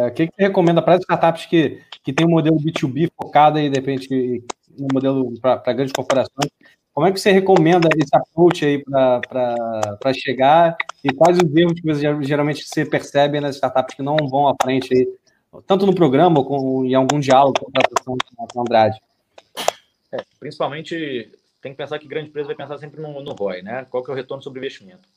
É, 0.00 0.06
o 0.06 0.10
que, 0.12 0.26
que 0.26 0.34
você 0.34 0.42
recomenda 0.44 0.80
para 0.80 0.94
as 0.94 1.00
startups 1.00 1.46
que, 1.46 1.82
que 2.02 2.12
tem 2.12 2.26
um 2.26 2.30
modelo 2.30 2.56
B2B 2.56 3.10
focado 3.14 3.58
aí, 3.58 3.68
de 3.68 3.76
repente, 3.76 4.44
um 4.78 4.88
modelo 4.92 5.38
para 5.40 5.72
grandes 5.74 5.92
corporações? 5.92 6.50
Como 6.94 7.08
é 7.08 7.12
que 7.12 7.18
você 7.18 7.32
recomenda 7.32 7.88
esse 7.96 8.14
approach 8.14 8.64
aí 8.64 8.82
para 8.84 10.14
chegar 10.14 10.76
e 11.02 11.12
quais 11.12 11.36
os 11.38 11.56
erros 11.56 11.72
que 11.80 11.82
você, 11.82 12.02
geralmente 12.22 12.64
você 12.64 12.86
percebe 12.86 13.40
nas 13.40 13.56
startups 13.56 13.96
que 13.96 14.02
não 14.02 14.16
vão 14.16 14.46
à 14.46 14.54
frente 14.62 14.94
aí 14.94 15.08
tanto 15.66 15.86
no 15.86 15.94
programa 15.94 16.40
ou 16.40 16.84
em 16.84 16.94
algum 16.94 17.18
diálogo 17.18 17.54
com 17.58 17.66
a 17.66 17.82
contratação 17.82 18.16
com 18.52 18.60
Andrade? 18.60 19.00
É, 20.12 20.18
principalmente, 20.38 21.32
tem 21.60 21.72
que 21.72 21.78
pensar 21.78 21.98
que 21.98 22.06
grande 22.06 22.28
empresa 22.28 22.46
vai 22.46 22.56
pensar 22.56 22.78
sempre 22.78 23.00
no, 23.00 23.20
no 23.20 23.32
ROI, 23.32 23.62
né? 23.62 23.84
Qual 23.90 24.02
que 24.02 24.10
é 24.10 24.14
o 24.14 24.16
retorno 24.16 24.42
sobre 24.42 24.60
investimento? 24.60 25.08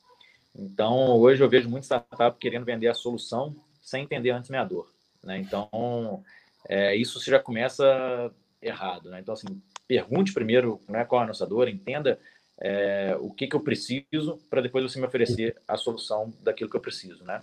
Então, 0.56 1.16
hoje 1.16 1.42
eu 1.42 1.48
vejo 1.48 1.68
muita 1.68 1.84
startup 1.84 2.36
querendo 2.40 2.64
vender 2.64 2.88
a 2.88 2.94
solução 2.94 3.54
sem 3.80 4.02
entender 4.02 4.30
antes 4.30 4.50
minha 4.50 4.64
dor, 4.64 4.90
né? 5.22 5.38
Então, 5.38 6.24
é, 6.68 6.96
isso 6.96 7.20
já 7.24 7.38
começa 7.38 8.32
errado, 8.60 9.10
né? 9.10 9.20
Então, 9.20 9.34
assim, 9.34 9.62
pergunte 9.88 10.34
primeiro 10.34 10.80
né, 10.86 11.04
qual 11.04 11.22
é 11.22 11.24
a 11.24 11.26
nossa 11.26 11.46
dor, 11.46 11.66
entenda 11.66 12.20
é, 12.60 13.16
o 13.20 13.30
que, 13.32 13.46
que 13.46 13.56
eu 13.56 13.60
preciso 13.60 14.38
para 14.50 14.60
depois 14.60 14.84
você 14.84 15.00
me 15.00 15.06
oferecer 15.06 15.56
a 15.66 15.76
solução 15.76 16.32
daquilo 16.40 16.68
que 16.68 16.76
eu 16.76 16.80
preciso, 16.80 17.24
né? 17.24 17.42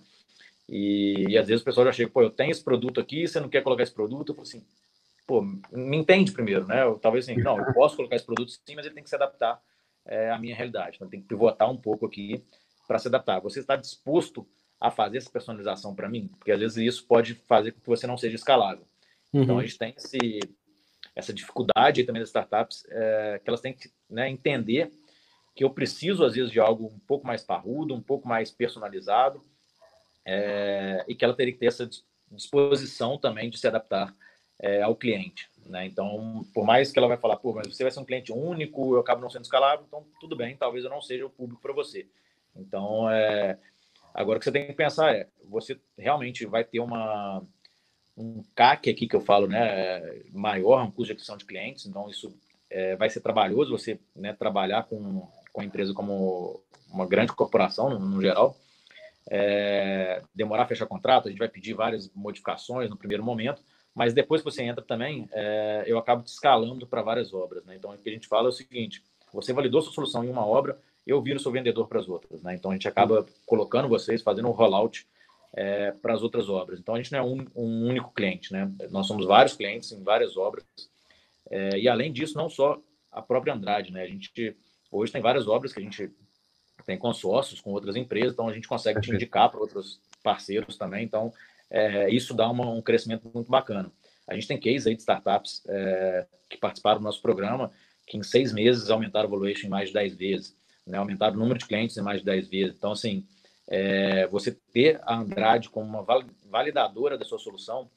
E, 0.69 1.25
e, 1.29 1.38
às 1.38 1.47
vezes 1.47 1.62
o 1.62 1.65
pessoal 1.65 1.86
já 1.86 1.91
chega, 1.91 2.10
pô, 2.10 2.21
eu 2.21 2.29
tenho 2.29 2.51
esse 2.51 2.63
produto 2.63 2.99
aqui, 2.99 3.27
você 3.27 3.39
não 3.39 3.49
quer 3.49 3.62
colocar 3.62 3.84
esse 3.84 3.93
produto? 3.93 4.29
Eu 4.29 4.36
falo 4.36 4.47
assim, 4.47 4.65
pô, 5.27 5.41
me 5.41 5.97
entende 5.97 6.31
primeiro, 6.31 6.65
né? 6.65 6.84
Eu, 6.84 6.97
talvez 6.97 7.27
assim, 7.27 7.39
não, 7.39 7.58
eu 7.60 7.71
posso 7.73 7.95
colocar 7.95 8.15
esse 8.15 8.25
produto 8.25 8.51
sim, 8.51 8.75
mas 8.75 8.86
ele 8.86 8.95
tem 8.95 9.03
que 9.03 9.10
se 9.10 9.15
adaptar 9.15 9.62
é, 10.05 10.31
à 10.31 10.39
minha 10.39 10.55
realidade. 10.55 10.95
Então 10.95 11.08
tem 11.08 11.21
que 11.21 11.27
pivotar 11.27 11.69
um 11.69 11.77
pouco 11.77 12.05
aqui 12.05 12.43
para 12.88 12.99
se 12.99 13.08
adaptar. 13.08 13.39
Você 13.41 13.60
está 13.60 13.75
disposto 13.75 14.47
a 14.79 14.91
fazer 14.91 15.17
essa 15.17 15.29
personalização 15.29 15.95
para 15.95 16.10
mim? 16.10 16.29
Porque 16.38 16.51
às 16.51 16.60
vezes 16.60 16.77
isso 16.77 17.05
pode 17.05 17.36
fazer 17.36 17.71
com 17.71 17.79
que 17.79 17.88
você 17.88 18.08
não 18.08 18.17
seja 18.17 18.36
escalável. 18.36 18.86
Uhum. 19.31 19.43
Então 19.43 19.60
a 19.60 19.62
gente 19.62 19.77
tem 19.77 19.93
esse, 19.95 20.39
essa 21.15 21.34
dificuldade 21.34 22.04
também 22.04 22.21
das 22.21 22.30
startups, 22.30 22.86
é, 22.89 23.39
que 23.43 23.49
elas 23.49 23.62
têm 23.62 23.73
que 23.73 23.89
né, 24.10 24.30
entender 24.30 24.91
que 25.56 25.63
eu 25.63 25.69
preciso 25.69 26.25
às 26.25 26.34
vezes 26.34 26.51
de 26.51 26.60
algo 26.60 26.88
um 26.88 26.99
pouco 26.99 27.25
mais 27.25 27.41
parrudo, 27.41 27.95
um 27.95 28.01
pouco 28.01 28.28
mais 28.28 28.51
personalizado, 28.51 29.41
é, 30.25 31.06
e 31.08 31.15
que 31.15 31.23
ela 31.23 31.34
teria 31.34 31.54
que 31.54 31.60
ter 31.60 31.67
essa 31.67 31.89
disposição 32.30 33.17
também 33.17 33.49
de 33.49 33.58
se 33.58 33.67
adaptar 33.67 34.13
é, 34.60 34.82
ao 34.82 34.95
cliente. 34.95 35.49
Né? 35.65 35.86
Então, 35.86 36.45
por 36.54 36.65
mais 36.65 36.91
que 36.91 36.99
ela 36.99 37.08
vai 37.08 37.17
falar, 37.17 37.38
pô, 37.38 37.54
mas 37.54 37.67
você 37.67 37.84
vai 37.84 37.91
ser 37.91 37.99
um 37.99 38.06
cliente 38.06 38.34
único, 38.34 38.95
eu 38.95 38.99
acabo 38.99 39.21
não 39.21 39.30
sendo 39.30 39.43
escalável, 39.43 39.86
então 39.88 40.06
tudo 40.19 40.36
bem, 40.36 40.58
talvez 40.58 40.84
eu 40.84 40.89
não 40.89 41.01
seja 41.01 41.25
o 41.25 41.30
público 41.30 41.62
para 41.62 41.73
você. 41.73 42.08
Então, 42.56 43.10
é, 43.10 43.58
agora 44.13 44.38
o 44.38 44.39
que 44.39 44.45
você 44.45 44.51
tem 44.51 44.67
que 44.67 44.73
pensar 44.73 45.15
é, 45.15 45.28
você 45.45 45.80
realmente 45.97 46.45
vai 46.45 46.63
ter 46.63 46.80
uma 46.80 47.41
um 48.17 48.43
CAC 48.56 48.89
aqui 48.89 49.08
que 49.08 49.15
eu 49.15 49.21
falo, 49.21 49.47
né, 49.47 50.01
maior, 50.32 50.84
um 50.84 50.91
custo 50.91 51.08
de 51.08 51.12
aquisição 51.13 51.38
de 51.38 51.45
clientes, 51.45 51.86
então 51.86 52.10
isso 52.10 52.34
é, 52.69 52.95
vai 52.95 53.10
ser 53.10 53.19
trabalhoso 53.19 53.78
você 53.78 53.99
né, 54.15 54.34
trabalhar 54.34 54.84
com, 54.84 55.28
com 55.51 55.62
a 55.62 55.65
empresa 55.65 55.93
como 55.93 56.62
uma 56.91 57.06
grande 57.06 57.34
corporação, 57.34 57.89
no, 57.89 57.99
no 57.99 58.21
geral, 58.21 58.56
é, 59.30 60.21
demorar 60.34 60.63
a 60.63 60.67
fechar 60.67 60.86
contrato, 60.86 61.28
a 61.28 61.32
gente 61.32 61.39
vai 61.39 61.49
pedir 61.49 61.73
várias 61.73 62.10
modificações 62.13 62.89
no 62.89 62.97
primeiro 62.97 63.23
momento, 63.23 63.62
mas 63.93 64.13
depois 64.13 64.41
que 64.41 64.51
você 64.51 64.62
entra 64.63 64.84
também, 64.84 65.28
é, 65.32 65.84
eu 65.88 65.97
acabo 65.97 66.21
te 66.21 66.28
escalando 66.28 66.86
para 66.86 67.01
várias 67.01 67.34
obras. 67.34 67.63
Né? 67.65 67.75
Então, 67.75 67.91
o 67.91 67.97
que 67.97 68.10
a 68.10 68.12
gente 68.12 68.28
fala 68.28 68.47
é 68.47 68.49
o 68.49 68.51
seguinte: 68.51 69.01
você 69.32 69.54
validou 69.54 69.82
sua 69.82 69.93
solução 69.93 70.23
em 70.23 70.30
uma 70.30 70.45
obra, 70.45 70.78
eu 71.08 71.21
viro 71.21 71.39
seu 71.39 71.51
vendedor 71.51 71.88
para 71.88 71.99
as 71.99 72.10
outras. 72.10 72.43
Né? 72.43 72.56
Então, 72.56 72.71
a 72.71 72.73
gente 72.73 72.88
acaba 72.89 73.25
colocando 73.45 73.88
vocês, 73.88 74.21
fazendo 74.21 74.49
um 74.49 74.51
rollout 74.51 75.08
é, 75.55 75.91
para 75.91 76.13
as 76.13 76.21
outras 76.21 76.49
obras. 76.49 76.79
Então, 76.79 76.93
a 76.93 76.97
gente 76.97 77.11
não 77.13 77.19
é 77.19 77.23
um, 77.23 77.45
um, 77.55 77.87
único 77.87 78.13
cliente, 78.13 78.51
né? 78.51 78.69
nós 78.91 79.07
somos 79.07 79.25
vários 79.25 79.55
clientes 79.55 79.91
em 79.93 80.03
várias 80.03 80.35
obras. 80.35 80.65
É, 81.49 81.79
e, 81.79 81.87
além 81.87 82.11
disso, 82.11 82.37
não 82.37 82.49
só 82.49 82.79
a 83.11 83.21
própria 83.21 83.53
Andrade, 83.53 83.91
né? 83.91 84.03
a 84.03 84.07
gente 84.07 84.55
hoje 84.91 85.11
tem 85.11 85.21
várias 85.21 85.47
obras 85.47 85.73
que 85.73 85.79
a 85.79 85.83
gente 85.83 86.11
tem 86.85 86.97
consórcios 86.97 87.61
com 87.61 87.71
outras 87.71 87.95
empresas, 87.95 88.33
então 88.33 88.47
a 88.47 88.53
gente 88.53 88.67
consegue 88.67 88.99
te 88.99 89.11
indicar 89.11 89.49
para 89.49 89.59
outros 89.59 89.99
parceiros 90.21 90.77
também. 90.77 91.05
Então, 91.05 91.33
é, 91.69 92.09
isso 92.09 92.33
dá 92.33 92.49
uma, 92.49 92.69
um 92.69 92.81
crescimento 92.81 93.29
muito 93.33 93.49
bacana. 93.49 93.91
A 94.27 94.33
gente 94.35 94.47
tem 94.47 94.59
case 94.59 94.89
aí 94.89 94.95
de 94.95 95.01
startups 95.01 95.63
é, 95.67 96.25
que 96.49 96.57
participaram 96.57 96.99
do 96.99 97.03
nosso 97.03 97.21
programa, 97.21 97.71
que 98.05 98.17
em 98.17 98.23
seis 98.23 98.51
meses 98.51 98.89
aumentaram 98.89 99.27
o 99.27 99.31
valuation 99.31 99.67
em 99.67 99.69
mais 99.69 99.87
de 99.89 99.93
10 99.93 100.15
vezes, 100.15 100.55
né? 100.85 100.97
aumentaram 100.97 101.35
o 101.35 101.39
número 101.39 101.57
de 101.57 101.65
clientes 101.65 101.97
em 101.97 102.01
mais 102.01 102.19
de 102.19 102.25
10 102.25 102.49
vezes. 102.49 102.75
Então, 102.75 102.91
assim, 102.91 103.25
é, 103.67 104.28
você 104.28 104.51
ter 104.71 104.99
a 105.04 105.15
Andrade 105.15 105.69
como 105.69 105.88
uma 105.88 106.06
validadora 106.49 107.17
da 107.17 107.25
sua 107.25 107.39
solução 107.39 107.89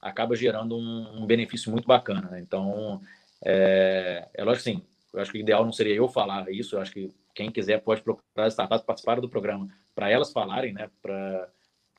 acaba 0.00 0.36
gerando 0.36 0.76
um, 0.76 1.22
um 1.22 1.26
benefício 1.26 1.70
muito 1.70 1.86
bacana. 1.86 2.28
Né? 2.30 2.40
Então, 2.40 3.00
é, 3.44 4.28
é 4.34 4.44
lógico 4.44 4.68
assim, 4.68 4.82
eu 5.12 5.20
acho 5.20 5.32
que 5.32 5.38
o 5.38 5.40
ideal 5.40 5.64
não 5.64 5.72
seria 5.72 5.94
eu 5.94 6.08
falar 6.08 6.50
isso, 6.50 6.76
eu 6.76 6.80
acho 6.80 6.92
que 6.92 7.10
quem 7.34 7.50
quiser 7.50 7.80
pode 7.80 8.02
procurar 8.02 8.46
as 8.46 8.52
startups 8.52 8.84
participar 8.84 9.20
do 9.20 9.28
programa 9.28 9.68
para 9.94 10.10
elas 10.10 10.32
falarem, 10.32 10.72
né? 10.72 10.88
Para 11.02 11.48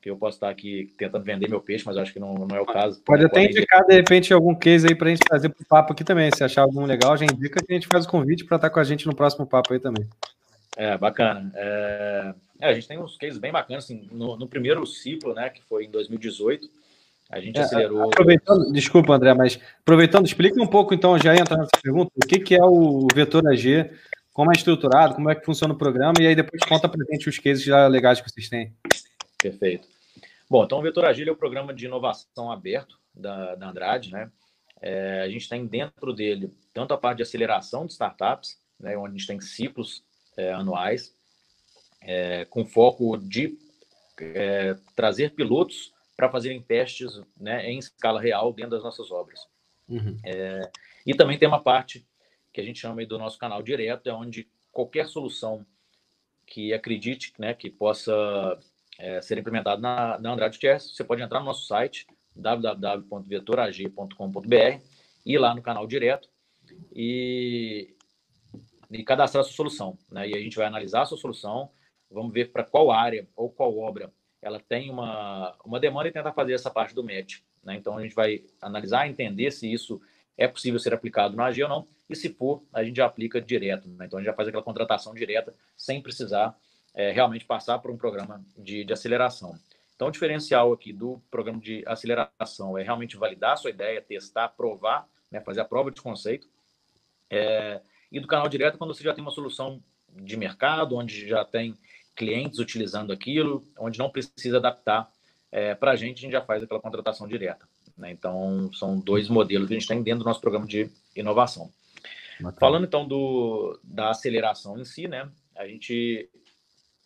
que 0.00 0.08
eu 0.08 0.16
posso 0.16 0.36
estar 0.36 0.48
aqui 0.48 0.92
tentando 0.96 1.24
vender 1.24 1.48
meu 1.48 1.60
peixe, 1.60 1.84
mas 1.84 1.96
acho 1.96 2.12
que 2.12 2.20
não, 2.20 2.34
não 2.34 2.56
é 2.56 2.60
o 2.60 2.66
caso. 2.66 3.02
Pode 3.04 3.24
até 3.24 3.44
indicar, 3.44 3.84
de 3.84 3.94
repente, 3.94 4.32
algum 4.32 4.54
case 4.54 4.86
aí 4.86 4.94
para 4.94 5.08
a 5.08 5.10
gente 5.10 5.24
trazer 5.26 5.48
para 5.48 5.62
o 5.62 5.66
papo 5.66 5.92
aqui 5.92 6.04
também. 6.04 6.30
Se 6.32 6.44
achar 6.44 6.62
algum 6.62 6.84
legal, 6.84 7.16
já 7.16 7.24
indica 7.24 7.60
que 7.64 7.72
a 7.72 7.74
gente 7.74 7.88
faz 7.88 8.04
o 8.04 8.08
convite 8.08 8.44
para 8.44 8.56
estar 8.56 8.70
com 8.70 8.78
a 8.78 8.84
gente 8.84 9.06
no 9.06 9.14
próximo 9.14 9.44
papo 9.44 9.72
aí 9.72 9.80
também. 9.80 10.08
É, 10.76 10.96
bacana. 10.96 11.50
É, 11.54 12.34
é, 12.60 12.68
a 12.68 12.74
gente 12.74 12.88
tem 12.88 12.98
uns 12.98 13.16
cases 13.16 13.38
bem 13.38 13.52
bacanas. 13.52 13.84
Assim, 13.84 14.08
no, 14.10 14.36
no, 14.36 14.48
primeiro 14.48 14.86
ciclo, 14.86 15.34
né, 15.34 15.48
que 15.50 15.62
foi 15.62 15.84
em 15.84 15.90
2018, 15.90 16.68
a 17.30 17.40
gente 17.40 17.58
é, 17.58 17.62
acelerou. 17.62 18.04
Aproveitando, 18.04 18.72
desculpa, 18.72 19.14
André, 19.14 19.34
mas 19.34 19.58
aproveitando, 19.80 20.26
explica 20.26 20.62
um 20.62 20.66
pouco, 20.66 20.94
então, 20.94 21.18
já 21.18 21.34
entra 21.34 21.56
nessa 21.56 21.70
pergunta, 21.82 22.10
o 22.16 22.26
que, 22.26 22.40
que 22.40 22.54
é 22.54 22.64
o 22.64 23.06
Vetor 23.14 23.46
AG, 23.48 23.90
como 24.32 24.52
é 24.52 24.54
estruturado, 24.54 25.14
como 25.14 25.30
é 25.30 25.34
que 25.34 25.44
funciona 25.44 25.74
o 25.74 25.78
programa, 25.78 26.14
e 26.20 26.26
aí 26.26 26.34
depois 26.34 26.62
conta 26.62 26.88
para 26.88 27.04
gente 27.10 27.28
os 27.28 27.38
cases 27.38 27.62
já 27.62 27.86
legais 27.86 28.20
que 28.20 28.30
vocês 28.30 28.48
têm. 28.48 28.72
Perfeito. 29.40 29.88
Bom, 30.50 30.64
então 30.64 30.78
o 30.78 30.82
Vetor 30.82 31.04
Agile 31.04 31.28
é 31.28 31.32
o 31.32 31.36
programa 31.36 31.74
de 31.74 31.84
inovação 31.84 32.50
aberto 32.50 32.98
da, 33.14 33.54
da 33.54 33.68
Andrade, 33.68 34.10
né? 34.10 34.30
É, 34.80 35.22
a 35.22 35.28
gente 35.28 35.48
tem 35.48 35.66
dentro 35.66 36.12
dele 36.12 36.50
tanto 36.72 36.94
a 36.94 36.98
parte 36.98 37.18
de 37.18 37.22
aceleração 37.24 37.84
de 37.84 37.92
startups, 37.92 38.58
né, 38.78 38.96
onde 38.96 39.16
a 39.16 39.18
gente 39.18 39.26
tem 39.26 39.40
ciclos 39.40 40.04
é, 40.38 40.52
anuais, 40.52 41.12
é, 42.00 42.46
com 42.46 42.64
foco 42.64 43.18
de 43.18 43.58
é, 44.20 44.76
trazer 44.94 45.34
pilotos 45.34 45.92
para 46.16 46.30
fazerem 46.30 46.62
testes 46.62 47.20
né, 47.36 47.68
em 47.68 47.78
escala 47.78 48.20
real 48.20 48.52
dentro 48.52 48.70
das 48.70 48.84
nossas 48.84 49.10
obras. 49.10 49.40
Uhum. 49.88 50.16
É, 50.24 50.70
e 51.04 51.12
também 51.14 51.36
tem 51.38 51.48
uma 51.48 51.62
parte 51.62 52.06
que 52.52 52.60
a 52.60 52.64
gente 52.64 52.80
chama 52.80 53.04
do 53.04 53.18
nosso 53.18 53.36
canal 53.38 53.60
direto, 53.62 54.08
é 54.08 54.12
onde 54.12 54.48
qualquer 54.72 55.08
solução 55.08 55.66
que 56.46 56.72
acredite 56.72 57.32
né, 57.38 57.52
que 57.52 57.68
possa 57.68 58.58
é, 58.98 59.20
ser 59.20 59.36
implementada 59.38 59.80
na, 59.80 60.18
na 60.18 60.32
Andrade 60.32 60.58
Chess, 60.58 60.94
você 60.94 61.04
pode 61.04 61.22
entrar 61.22 61.40
no 61.40 61.46
nosso 61.46 61.66
site 61.66 62.06
www.vetorag.com.br 62.34 64.82
ir 65.26 65.38
lá 65.38 65.54
no 65.54 65.62
canal 65.62 65.86
direto 65.86 66.28
e, 66.94 67.94
e 68.90 69.02
cadastrar 69.02 69.42
a 69.42 69.44
sua 69.44 69.54
solução. 69.54 69.98
Né? 70.10 70.30
E 70.30 70.34
a 70.34 70.40
gente 70.40 70.56
vai 70.56 70.66
analisar 70.66 71.02
a 71.02 71.06
sua 71.06 71.18
solução, 71.18 71.70
vamos 72.10 72.32
ver 72.32 72.52
para 72.52 72.64
qual 72.64 72.90
área 72.90 73.28
ou 73.36 73.50
qual 73.50 73.76
obra 73.78 74.12
ela 74.40 74.60
tem 74.60 74.88
uma, 74.88 75.56
uma 75.64 75.80
demanda 75.80 76.08
e 76.08 76.12
tentar 76.12 76.32
fazer 76.32 76.52
essa 76.52 76.70
parte 76.70 76.94
do 76.94 77.02
match. 77.02 77.40
Né? 77.62 77.74
Então 77.74 77.98
a 77.98 78.02
gente 78.02 78.14
vai 78.14 78.44
analisar, 78.62 79.08
entender 79.08 79.50
se 79.50 79.70
isso 79.70 80.00
é 80.36 80.46
possível 80.46 80.78
ser 80.78 80.94
aplicado 80.94 81.36
no 81.36 81.42
AG 81.42 81.62
ou 81.62 81.68
não, 81.68 81.88
e 82.08 82.14
se 82.14 82.28
for, 82.28 82.62
a 82.72 82.84
gente 82.84 82.96
já 82.96 83.06
aplica 83.06 83.40
direto. 83.40 83.88
Né? 83.88 84.06
Então 84.06 84.18
a 84.18 84.22
gente 84.22 84.30
já 84.30 84.34
faz 84.34 84.48
aquela 84.48 84.62
contratação 84.62 85.12
direta 85.12 85.52
sem 85.76 86.00
precisar 86.00 86.56
é, 86.94 87.10
realmente 87.10 87.44
passar 87.44 87.78
por 87.80 87.90
um 87.90 87.96
programa 87.96 88.44
de, 88.56 88.84
de 88.84 88.92
aceleração. 88.92 89.58
Então, 89.94 90.06
o 90.06 90.10
diferencial 90.12 90.72
aqui 90.72 90.92
do 90.92 91.20
programa 91.28 91.60
de 91.60 91.82
aceleração 91.84 92.78
é 92.78 92.84
realmente 92.84 93.16
validar 93.16 93.54
a 93.54 93.56
sua 93.56 93.70
ideia, 93.70 94.00
testar, 94.00 94.48
provar, 94.50 95.08
né, 95.28 95.40
fazer 95.40 95.60
a 95.60 95.64
prova 95.64 95.90
de 95.90 96.00
conceito. 96.00 96.48
É, 97.28 97.80
e 98.10 98.20
do 98.20 98.26
canal 98.26 98.48
direto, 98.48 98.78
quando 98.78 98.94
você 98.94 99.02
já 99.02 99.14
tem 99.14 99.22
uma 99.22 99.30
solução 99.30 99.82
de 100.10 100.36
mercado, 100.36 100.96
onde 100.96 101.28
já 101.28 101.44
tem 101.44 101.76
clientes 102.16 102.58
utilizando 102.58 103.12
aquilo, 103.12 103.62
onde 103.78 103.98
não 103.98 104.10
precisa 104.10 104.56
adaptar 104.56 105.10
é, 105.52 105.74
para 105.74 105.92
a 105.92 105.96
gente, 105.96 106.18
a 106.18 106.20
gente 106.22 106.32
já 106.32 106.42
faz 106.42 106.62
aquela 106.62 106.80
contratação 106.80 107.28
direta. 107.28 107.68
Né? 107.96 108.10
Então, 108.10 108.70
são 108.72 108.98
dois 108.98 109.28
modelos 109.28 109.68
que 109.68 109.74
a 109.74 109.78
gente 109.78 109.88
tem 109.88 110.02
dentro 110.02 110.20
do 110.20 110.26
nosso 110.26 110.40
programa 110.40 110.66
de 110.66 110.90
inovação. 111.14 111.70
Bacana. 112.40 112.60
Falando 112.60 112.84
então 112.86 113.06
do, 113.06 113.78
da 113.82 114.10
aceleração 114.10 114.78
em 114.78 114.84
si, 114.84 115.08
né? 115.08 115.28
A 115.56 115.66
gente 115.66 116.30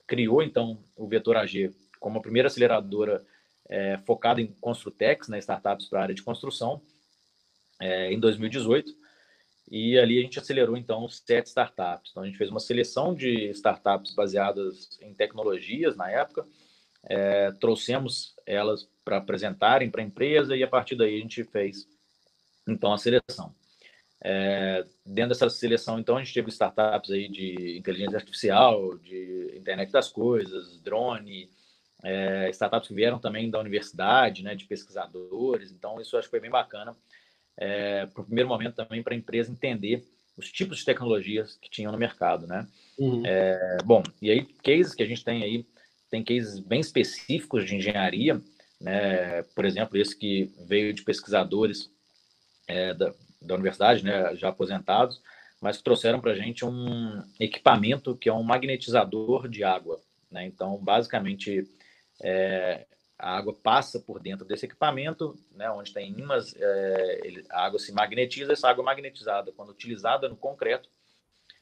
criou 0.07 0.43
então 0.43 0.79
o 0.97 1.09
Vetor 1.09 1.37
AG 1.37 1.75
como 1.99 2.19
a 2.19 2.23
primeira 2.23 2.49
aceleradora 2.49 3.25
é, 3.69 3.97
focada 3.99 4.41
em 4.41 4.49
Construtex, 4.61 5.29
né, 5.29 5.39
startups 5.39 5.87
para 5.89 6.01
a 6.01 6.03
área 6.03 6.15
de 6.15 6.23
construção, 6.23 6.83
é, 7.81 8.13
em 8.13 8.21
2018. 8.21 8.93
E 9.75 9.99
ali 9.99 10.19
a 10.19 10.21
gente 10.21 10.39
acelerou, 10.39 10.77
então, 10.77 11.09
sete 11.09 11.47
startups. 11.47 12.11
Então, 12.11 12.23
a 12.23 12.27
gente 12.27 12.37
fez 12.37 12.51
uma 12.51 12.61
seleção 12.61 13.15
de 13.15 13.49
startups 13.53 14.15
baseadas 14.15 14.99
em 15.01 15.15
tecnologias 15.15 15.97
na 15.97 16.11
época, 16.11 16.47
é, 17.05 17.51
trouxemos 17.53 18.37
elas 18.45 18.87
para 19.03 19.17
apresentarem 19.17 19.91
para 19.91 20.03
a 20.03 20.05
empresa 20.05 20.55
e 20.55 20.63
a 20.63 20.69
partir 20.69 20.95
daí 20.95 21.17
a 21.17 21.21
gente 21.23 21.43
fez, 21.45 21.89
então, 22.69 22.93
a 22.93 22.99
seleção. 22.99 23.55
É, 24.23 24.85
dentro 25.07 25.31
dessa 25.31 25.49
seleção, 25.49 25.99
então, 25.99 26.19
a 26.19 26.23
gente 26.23 26.35
teve 26.35 26.51
startups 26.51 27.11
aí 27.11 27.27
de 27.27 27.79
inteligência 27.79 28.19
artificial, 28.19 28.99
de 28.99 29.55
internet 29.57 29.91
das 29.91 30.11
coisas, 30.11 30.79
drone, 30.83 31.49
é, 32.05 32.51
startups 32.51 32.89
que 32.89 32.95
vieram 32.95 33.19
também 33.19 33.49
da 33.49 33.59
universidade, 33.59 34.43
né, 34.43 34.55
de 34.55 34.67
pesquisadores. 34.67 35.73
Então, 35.73 35.99
isso 35.99 36.15
acho 36.19 36.27
que 36.27 36.31
foi 36.31 36.41
bem 36.41 36.51
bacana. 36.51 36.95
É, 37.57 38.07
para 38.07 38.23
o 38.23 38.25
primeiro 38.25 38.49
momento 38.49 38.75
também 38.75 39.03
para 39.03 39.15
a 39.15 39.17
empresa 39.17 39.53
entender 39.53 40.05
os 40.37 40.51
tipos 40.51 40.79
de 40.79 40.85
tecnologias 40.85 41.57
que 41.57 41.71
tinham 41.71 41.93
no 41.93 41.99
mercado, 41.99 42.47
né? 42.47 42.67
Uhum. 42.99 43.23
É, 43.25 43.79
bom, 43.85 44.03
e 44.21 44.31
aí 44.31 44.45
cases 44.63 44.95
que 44.95 45.03
a 45.03 45.07
gente 45.07 45.25
tem 45.25 45.43
aí, 45.43 45.67
tem 46.11 46.25
cases 46.25 46.59
bem 46.59 46.81
específicos 46.81 47.67
de 47.67 47.77
engenharia, 47.77 48.41
né? 48.81 49.43
Por 49.55 49.65
exemplo, 49.65 49.97
esse 49.99 50.17
que 50.17 50.51
veio 50.67 50.93
de 50.93 51.03
pesquisadores 51.03 51.91
é, 52.67 52.95
da, 52.95 53.13
da 53.41 53.55
universidade, 53.55 54.05
né, 54.05 54.35
já 54.37 54.49
aposentados, 54.49 55.21
mas 55.61 55.77
que 55.77 55.85
trouxeram 55.85 56.21
para 56.21 56.33
a 56.33 56.37
gente 56.37 56.65
um 56.65 57.23
equipamento 57.39 58.17
que 58.17 58.29
é 58.29 58.33
um 58.33 58.43
magnetizador 58.43 59.49
de 59.49 59.63
água, 59.63 60.01
né? 60.31 60.45
Então, 60.47 60.77
basicamente, 60.79 61.69
é, 62.21 62.87
a 63.23 63.37
água 63.37 63.55
passa 63.55 64.01
por 64.01 64.19
dentro 64.19 64.45
desse 64.45 64.67
equipamento, 64.67 65.39
né, 65.53 65.71
onde 65.71 65.95
tem 65.95 66.11
ímãs, 66.11 66.53
é, 66.59 67.43
a 67.51 67.65
água 67.65 67.79
se 67.79 67.93
magnetiza, 67.93 68.53
essa 68.53 68.69
água 68.69 68.85
magnetizada, 68.85 69.53
quando 69.53 69.71
utilizada 69.71 70.29
no 70.29 70.37
concreto, 70.37 70.89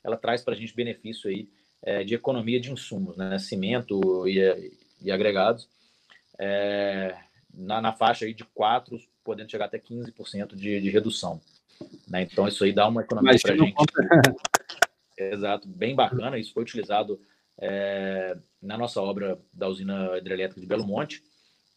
ela 0.03 0.17
traz 0.17 0.43
para 0.43 0.55
a 0.55 0.57
gente 0.57 0.75
benefício 0.75 1.29
aí, 1.29 1.51
é, 1.83 2.03
de 2.03 2.15
economia 2.15 2.59
de 2.59 2.73
insumos, 2.73 3.15
né, 3.15 3.39
cimento 3.39 4.27
e, 4.27 4.73
e 5.03 5.13
agregados, 5.13 5.69
é, 6.39 7.15
na, 7.53 7.83
na, 7.83 7.93
faixa 7.93 8.25
aí 8.25 8.33
de 8.33 8.45
4, 8.45 8.99
podendo 9.23 9.51
chegar 9.51 9.67
até 9.67 9.79
15% 9.79 10.57
de, 10.57 10.81
de 10.81 10.89
redução. 10.89 11.43
Né? 12.09 12.23
Então, 12.23 12.49
isso 12.49 12.65
aí 12.65 12.73
dá 12.73 12.89
uma 12.89 13.03
economia 13.03 13.39
para 13.39 13.53
a 13.53 13.57
gente. 13.57 13.77
Exato, 15.19 15.69
bem 15.69 15.95
bacana. 15.95 16.39
Isso 16.39 16.55
foi 16.55 16.63
utilizado 16.63 17.21
é, 17.59 18.39
na 18.63 18.79
nossa 18.79 19.03
obra 19.03 19.39
da 19.53 19.69
usina 19.69 20.17
hidrelétrica 20.17 20.61
de 20.61 20.67
Belo 20.67 20.87
Monte. 20.87 21.23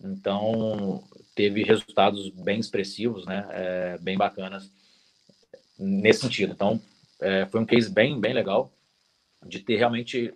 Então, 0.02 1.04
teve 1.36 1.64
resultados 1.64 2.30
bem 2.30 2.60
expressivos, 2.60 3.26
né? 3.26 3.48
É, 3.52 3.98
bem 4.00 4.18
bacanas 4.18 4.72
nesse 5.78 6.22
sentido. 6.22 6.54
Então, 6.54 6.82
é, 7.22 7.46
foi 7.46 7.60
um 7.60 7.66
case 7.66 7.92
bem, 7.92 8.20
bem 8.20 8.34
legal 8.34 8.72
de 9.46 9.60
ter 9.60 9.78
realmente 9.78 10.34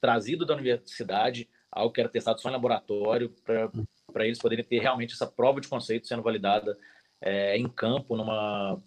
trazido 0.00 0.46
da 0.46 0.54
universidade 0.54 1.48
algo 1.70 1.92
que 1.92 2.00
era 2.00 2.08
testado 2.08 2.40
só 2.40 2.48
em 2.48 2.52
laboratório 2.52 3.34
para 3.44 4.26
eles 4.26 4.38
poderem 4.38 4.64
ter 4.64 4.80
realmente 4.80 5.12
essa 5.12 5.26
prova 5.26 5.60
de 5.60 5.68
conceito 5.68 6.06
sendo 6.06 6.22
validada 6.22 6.78
é, 7.20 7.56
em 7.56 7.68
campo, 7.68 8.16
numa, 8.16 8.82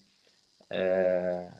é, 0.71 1.51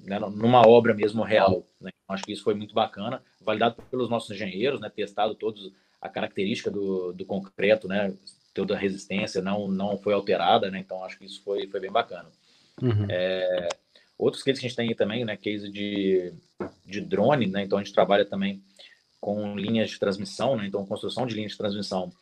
né, 0.00 0.18
numa 0.18 0.66
obra 0.66 0.92
mesmo 0.92 1.22
real. 1.22 1.66
Né? 1.80 1.90
Acho 2.08 2.24
que 2.24 2.32
isso 2.32 2.42
foi 2.42 2.54
muito 2.54 2.74
bacana, 2.74 3.22
validado 3.40 3.76
pelos 3.90 4.10
nossos 4.10 4.30
engenheiros, 4.30 4.80
né, 4.80 4.90
testado 4.90 5.34
todos 5.34 5.72
a 6.00 6.08
característica 6.08 6.70
do, 6.70 7.12
do 7.12 7.24
concreto, 7.24 7.88
né, 7.88 8.14
toda 8.54 8.74
a 8.74 8.78
resistência 8.78 9.42
não 9.42 9.68
não 9.68 9.98
foi 9.98 10.14
alterada, 10.14 10.70
né, 10.70 10.78
então 10.78 11.04
acho 11.04 11.18
que 11.18 11.24
isso 11.24 11.42
foi 11.42 11.66
foi 11.68 11.80
bem 11.80 11.90
bacana. 11.90 12.30
Uhum. 12.82 13.06
É, 13.08 13.68
outros 14.18 14.42
cases 14.42 14.60
que 14.60 14.66
a 14.66 14.68
gente 14.68 14.76
tem 14.76 14.88
aí 14.88 14.94
também, 14.94 15.24
né, 15.24 15.36
case 15.36 15.70
de, 15.70 16.32
de 16.84 17.00
drone, 17.00 17.46
né, 17.46 17.62
então 17.62 17.78
a 17.78 17.82
gente 17.82 17.94
trabalha 17.94 18.24
também 18.24 18.62
com 19.20 19.56
linhas 19.56 19.90
de 19.90 19.98
transmissão, 19.98 20.56
né, 20.56 20.66
então 20.66 20.86
construção 20.86 21.26
de 21.26 21.34
linhas 21.34 21.52
de 21.52 21.58
transmissão. 21.58 22.12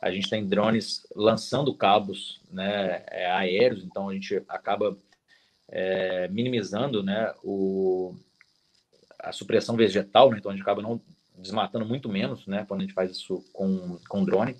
A 0.00 0.10
gente 0.12 0.30
tem 0.30 0.46
drones 0.46 1.06
lançando 1.14 1.74
cabos, 1.74 2.40
né, 2.50 3.04
é, 3.08 3.30
aéreos, 3.30 3.84
então 3.84 4.08
a 4.08 4.14
gente 4.14 4.42
acaba 4.48 4.96
é, 5.68 6.28
minimizando 6.28 7.02
né, 7.02 7.34
o, 7.42 8.14
a 9.18 9.32
supressão 9.32 9.76
vegetal, 9.76 10.30
né, 10.30 10.38
então 10.38 10.50
a 10.50 10.54
gente 10.54 10.62
acaba 10.62 10.82
não 10.82 11.00
desmatando 11.38 11.84
muito 11.86 12.08
menos 12.08 12.46
né, 12.46 12.64
quando 12.66 12.80
a 12.80 12.84
gente 12.84 12.94
faz 12.94 13.10
isso 13.10 13.44
com, 13.52 13.98
com 14.08 14.24
drone. 14.24 14.56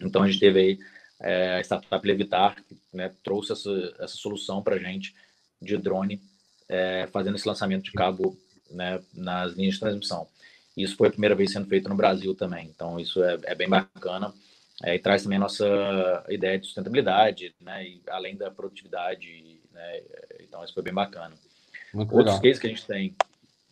Então 0.00 0.22
a 0.22 0.26
gente 0.26 0.40
teve 0.40 0.58
aí 0.58 0.78
é, 1.20 1.56
a 1.56 1.60
startup 1.60 2.06
Levitar, 2.06 2.56
que 2.64 2.76
né, 2.92 3.12
trouxe 3.22 3.52
essa, 3.52 3.70
essa 3.98 4.16
solução 4.16 4.62
para 4.62 4.76
a 4.76 4.78
gente 4.78 5.14
de 5.60 5.76
drone, 5.76 6.20
é, 6.68 7.08
fazendo 7.12 7.36
esse 7.36 7.48
lançamento 7.48 7.84
de 7.84 7.92
cabo 7.92 8.36
né, 8.70 9.00
nas 9.14 9.54
linhas 9.54 9.74
de 9.74 9.80
transmissão. 9.80 10.28
Isso 10.76 10.96
foi 10.96 11.08
a 11.08 11.12
primeira 11.12 11.34
vez 11.34 11.52
sendo 11.52 11.66
feito 11.66 11.88
no 11.88 11.96
Brasil 11.96 12.34
também, 12.34 12.66
então 12.66 13.00
isso 13.00 13.22
é, 13.22 13.38
é 13.44 13.54
bem 13.54 13.68
bacana. 13.68 14.32
É, 14.82 14.94
e 14.94 14.98
traz 14.98 15.22
também 15.22 15.38
a 15.38 15.40
nossa 15.40 16.24
ideia 16.28 16.58
de 16.58 16.66
sustentabilidade, 16.66 17.54
né, 17.58 17.82
e 17.88 18.02
além 18.08 18.36
da 18.36 18.50
produtividade 18.50 19.56
né? 19.76 20.02
Então, 20.40 20.64
isso 20.64 20.74
foi 20.74 20.82
bem 20.82 20.94
bacana. 20.94 21.34
Muito 21.92 22.14
Outros 22.14 22.34
legal. 22.34 22.42
cases 22.42 22.58
que 22.58 22.66
a 22.66 22.70
gente 22.70 22.86
tem, 22.86 23.14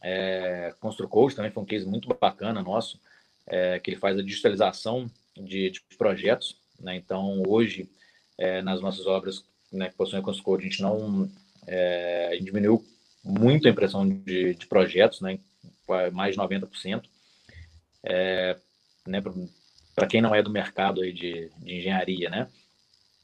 é, 0.07 0.75
ConstruCode 0.81 1.35
também 1.35 1.51
foi 1.51 1.63
um 1.63 1.67
case 1.67 1.87
muito 1.87 2.07
bacana 2.21 2.63
nosso, 2.63 3.01
é, 3.47 3.79
que 3.81 3.91
ele 3.91 3.97
faz 3.97 4.19
a 4.19 4.23
digitalização 4.23 5.11
de, 5.35 5.71
de 5.71 5.81
projetos. 5.97 6.59
Né? 6.79 6.97
Então, 6.97 7.43
hoje, 7.49 7.89
é, 8.37 8.61
nas 8.61 8.83
nossas 8.83 9.07
obras 9.07 9.43
né, 9.73 9.89
que 9.89 9.97
possuem 9.97 10.21
ConstruCode, 10.21 10.67
a 10.67 10.69
gente 10.69 10.83
não 10.83 11.31
é, 11.67 12.29
a 12.31 12.35
gente 12.35 12.45
diminuiu 12.45 12.85
muito 13.25 13.67
a 13.67 13.71
impressão 13.71 14.07
de, 14.07 14.55
de 14.55 14.67
projetos, 14.67 15.23
né, 15.23 15.39
mais 16.13 16.35
de 16.35 16.41
90%. 16.41 17.03
É, 18.03 18.59
né, 19.07 19.23
Para 19.95 20.07
quem 20.07 20.21
não 20.21 20.35
é 20.35 20.43
do 20.43 20.51
mercado 20.51 21.01
aí 21.01 21.15
de, 21.15 21.51
de 21.57 21.75
engenharia, 21.75 22.29
né? 22.29 22.49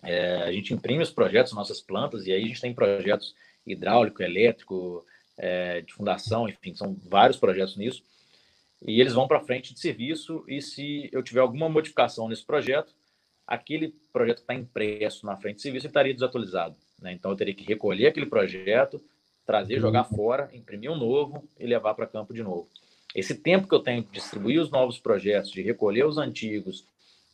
É, 0.03 0.37
a 0.45 0.53
gente 0.53 0.73
imprime 0.73 1.03
os 1.03 1.11
projetos, 1.11 1.53
nossas 1.53 1.83
plantas, 1.83 2.27
e 2.27 2.33
aí 2.33 2.43
a 2.43 2.47
gente 2.47 2.61
tem 2.63 2.73
projetos 2.73 3.35
hidráulico, 3.67 4.23
elétrico, 4.23 5.05
é, 5.41 5.81
de 5.81 5.93
fundação, 5.95 6.47
enfim, 6.47 6.75
são 6.75 6.95
vários 7.09 7.39
projetos 7.39 7.77
nisso. 7.77 8.03
E 8.87 9.01
eles 9.01 9.15
vão 9.15 9.27
para 9.27 9.41
frente 9.41 9.73
de 9.73 9.81
serviço, 9.81 10.45
e 10.47 10.61
se 10.61 11.09
eu 11.13 11.23
tiver 11.23 11.41
alguma 11.41 11.69
modificação 11.69 12.29
nesse 12.29 12.45
projeto, 12.45 12.95
aquele 13.47 13.95
projeto 14.13 14.37
que 14.37 14.43
está 14.43 14.55
impresso 14.55 15.27
na 15.27 15.37
frente 15.37 15.57
de 15.57 15.63
serviço 15.63 15.87
estaria 15.87 16.15
desatualizado. 16.15 16.77
Né? 17.01 17.13
Então 17.13 17.31
eu 17.31 17.37
teria 17.37 17.55
que 17.55 17.65
recolher 17.65 18.07
aquele 18.07 18.27
projeto, 18.27 19.03
trazer, 19.47 19.77
uhum. 19.77 19.81
jogar 19.81 20.05
fora, 20.05 20.51
imprimir 20.53 20.91
um 20.91 20.97
novo 20.97 21.43
e 21.59 21.67
levar 21.67 21.95
para 21.95 22.07
campo 22.07 22.33
de 22.33 22.43
novo. 22.43 22.69
Esse 23.15 23.35
tempo 23.35 23.67
que 23.67 23.75
eu 23.75 23.81
tenho 23.81 24.03
de 24.03 24.11
distribuir 24.11 24.61
os 24.61 24.71
novos 24.71 24.99
projetos, 24.99 25.51
de 25.51 25.63
recolher 25.63 26.07
os 26.07 26.17
antigos, 26.17 26.85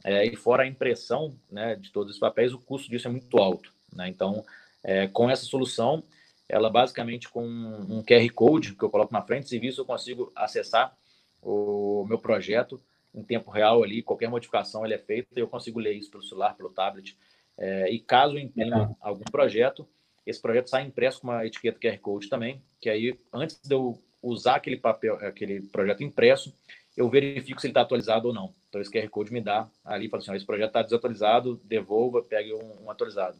é, 0.04 0.24
e 0.24 0.36
fora 0.36 0.62
a 0.62 0.66
impressão 0.66 1.34
né, 1.50 1.74
de 1.74 1.90
todos 1.90 2.14
os 2.14 2.18
papéis, 2.18 2.54
o 2.54 2.58
custo 2.58 2.88
disso 2.88 3.08
é 3.08 3.10
muito 3.10 3.36
alto. 3.36 3.72
Né? 3.92 4.08
Então, 4.08 4.44
é, 4.82 5.06
com 5.08 5.28
essa 5.28 5.44
solução, 5.44 6.02
ela 6.48 6.70
basicamente 6.70 7.28
com 7.28 7.44
um 7.46 8.02
QR 8.02 8.28
Code 8.32 8.74
que 8.74 8.82
eu 8.82 8.90
coloco 8.90 9.12
na 9.12 9.22
frente 9.22 9.44
de 9.44 9.50
serviço, 9.50 9.80
eu 9.80 9.84
consigo 9.84 10.32
acessar 10.34 10.96
o 11.42 12.04
meu 12.08 12.18
projeto 12.18 12.80
em 13.14 13.22
tempo 13.22 13.50
real 13.50 13.82
ali, 13.82 14.02
qualquer 14.02 14.28
modificação 14.28 14.84
ele 14.84 14.94
é 14.94 14.98
feita, 14.98 15.28
eu 15.34 15.48
consigo 15.48 15.80
ler 15.80 15.94
isso 15.94 16.10
pelo 16.10 16.22
celular, 16.22 16.54
pelo 16.54 16.68
tablet. 16.68 17.16
É, 17.56 17.90
e 17.90 17.98
caso 17.98 18.38
imprima 18.38 18.94
algum 19.00 19.24
projeto, 19.24 19.88
esse 20.26 20.40
projeto 20.40 20.68
sai 20.68 20.82
impresso 20.82 21.20
com 21.20 21.28
uma 21.28 21.46
etiqueta 21.46 21.78
QR 21.80 21.98
Code 21.98 22.28
também, 22.28 22.60
que 22.80 22.90
aí, 22.90 23.18
antes 23.32 23.58
de 23.62 23.74
eu 23.74 23.98
usar 24.22 24.56
aquele 24.56 24.76
papel, 24.76 25.14
aquele 25.14 25.62
projeto 25.62 26.02
impresso, 26.02 26.52
eu 26.96 27.08
verifico 27.08 27.60
se 27.60 27.66
ele 27.66 27.72
está 27.72 27.82
atualizado 27.82 28.28
ou 28.28 28.34
não. 28.34 28.52
Então, 28.68 28.80
esse 28.80 28.90
QR 28.90 29.08
Code 29.08 29.32
me 29.32 29.40
dá 29.40 29.68
ali, 29.84 30.08
fala 30.08 30.22
assim, 30.22 30.34
esse 30.34 30.44
projeto 30.44 30.68
está 30.68 30.82
desatualizado, 30.82 31.60
devolva, 31.64 32.22
pegue 32.22 32.52
um, 32.52 32.84
um 32.84 32.90
atualizado. 32.90 33.38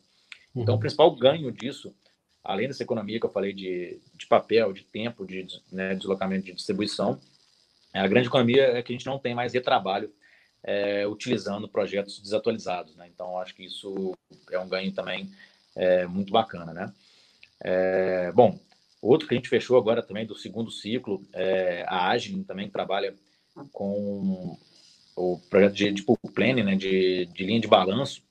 Uhum. 0.55 0.63
Então, 0.63 0.77
o 0.77 0.79
principal 0.79 1.11
ganho 1.15 1.51
disso, 1.51 1.95
além 2.47 2.69
dessa 2.69 2.83
economia 2.83 3.19
que 3.19 3.27
eu 3.27 3.31
falei 3.31 3.53
de, 3.53 4.01
de 4.15 4.27
papel, 4.27 4.73
de 4.73 4.85
tempo, 4.85 5.27
de 5.27 5.47
né, 5.71 5.95
deslocamento 5.95 6.47
de 6.47 6.53
distribuição, 6.53 7.21
a 7.93 8.07
grande 8.07 8.29
economia 8.29 8.63
é 8.79 8.83
que 8.83 8.93
a 8.93 8.97
gente 8.97 9.07
não 9.07 9.19
tem 9.19 9.35
mais 9.35 9.53
retrabalho 9.53 10.13
é, 10.63 11.07
utilizando 11.07 11.69
projetos 11.69 12.21
desatualizados. 12.21 12.95
Né? 12.97 13.09
Então, 13.13 13.39
acho 13.39 13.55
que 13.55 13.65
isso 13.65 14.15
é 14.51 14.59
um 14.59 14.69
ganho 14.69 14.93
também 14.93 15.31
é, 15.75 16.07
muito 16.07 16.33
bacana. 16.33 16.73
Né? 16.73 16.93
É, 17.61 18.33
bom, 18.33 18.59
outro 19.03 19.27
que 19.27 19.35
a 19.35 19.37
gente 19.37 19.49
fechou 19.49 19.77
agora 19.77 20.03
também 20.03 20.27
do 20.27 20.37
segundo 20.37 20.71
ciclo, 20.71 21.23
é 21.33 21.85
a 21.89 22.09
Agile 22.09 22.45
também 22.45 22.69
trabalha 22.69 23.15
com 23.73 24.57
o 25.17 25.41
projeto 25.49 25.75
de, 25.75 25.93
de 25.93 26.05
planning, 26.35 26.63
né, 26.63 26.77
de, 26.77 27.27
de 27.27 27.45
linha 27.45 27.61
de 27.61 27.67
balanço. 27.67 28.23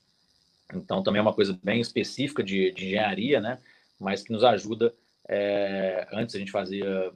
Então, 0.72 1.02
também 1.02 1.18
é 1.18 1.22
uma 1.22 1.34
coisa 1.34 1.58
bem 1.62 1.80
específica 1.80 2.42
de, 2.42 2.72
de 2.72 2.86
engenharia, 2.86 3.40
né, 3.40 3.58
mas 3.98 4.22
que 4.22 4.32
nos 4.32 4.44
ajuda. 4.44 4.94
É, 5.28 6.06
antes 6.12 6.34
a 6.34 6.38
gente 6.38 6.50
fazia 6.52 7.12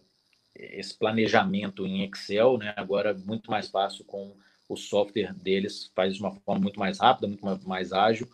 esse 0.54 0.96
planejamento 0.96 1.86
em 1.86 2.02
Excel, 2.04 2.58
né? 2.58 2.74
Agora 2.76 3.14
muito 3.14 3.50
mais 3.50 3.68
fácil 3.68 4.04
com 4.04 4.34
o 4.68 4.76
software 4.76 5.34
deles, 5.34 5.90
faz 5.94 6.14
de 6.14 6.20
uma 6.20 6.32
forma 6.32 6.62
muito 6.62 6.78
mais 6.78 6.98
rápida, 6.98 7.26
muito 7.26 7.68
mais 7.68 7.92
ágil, 7.92 8.28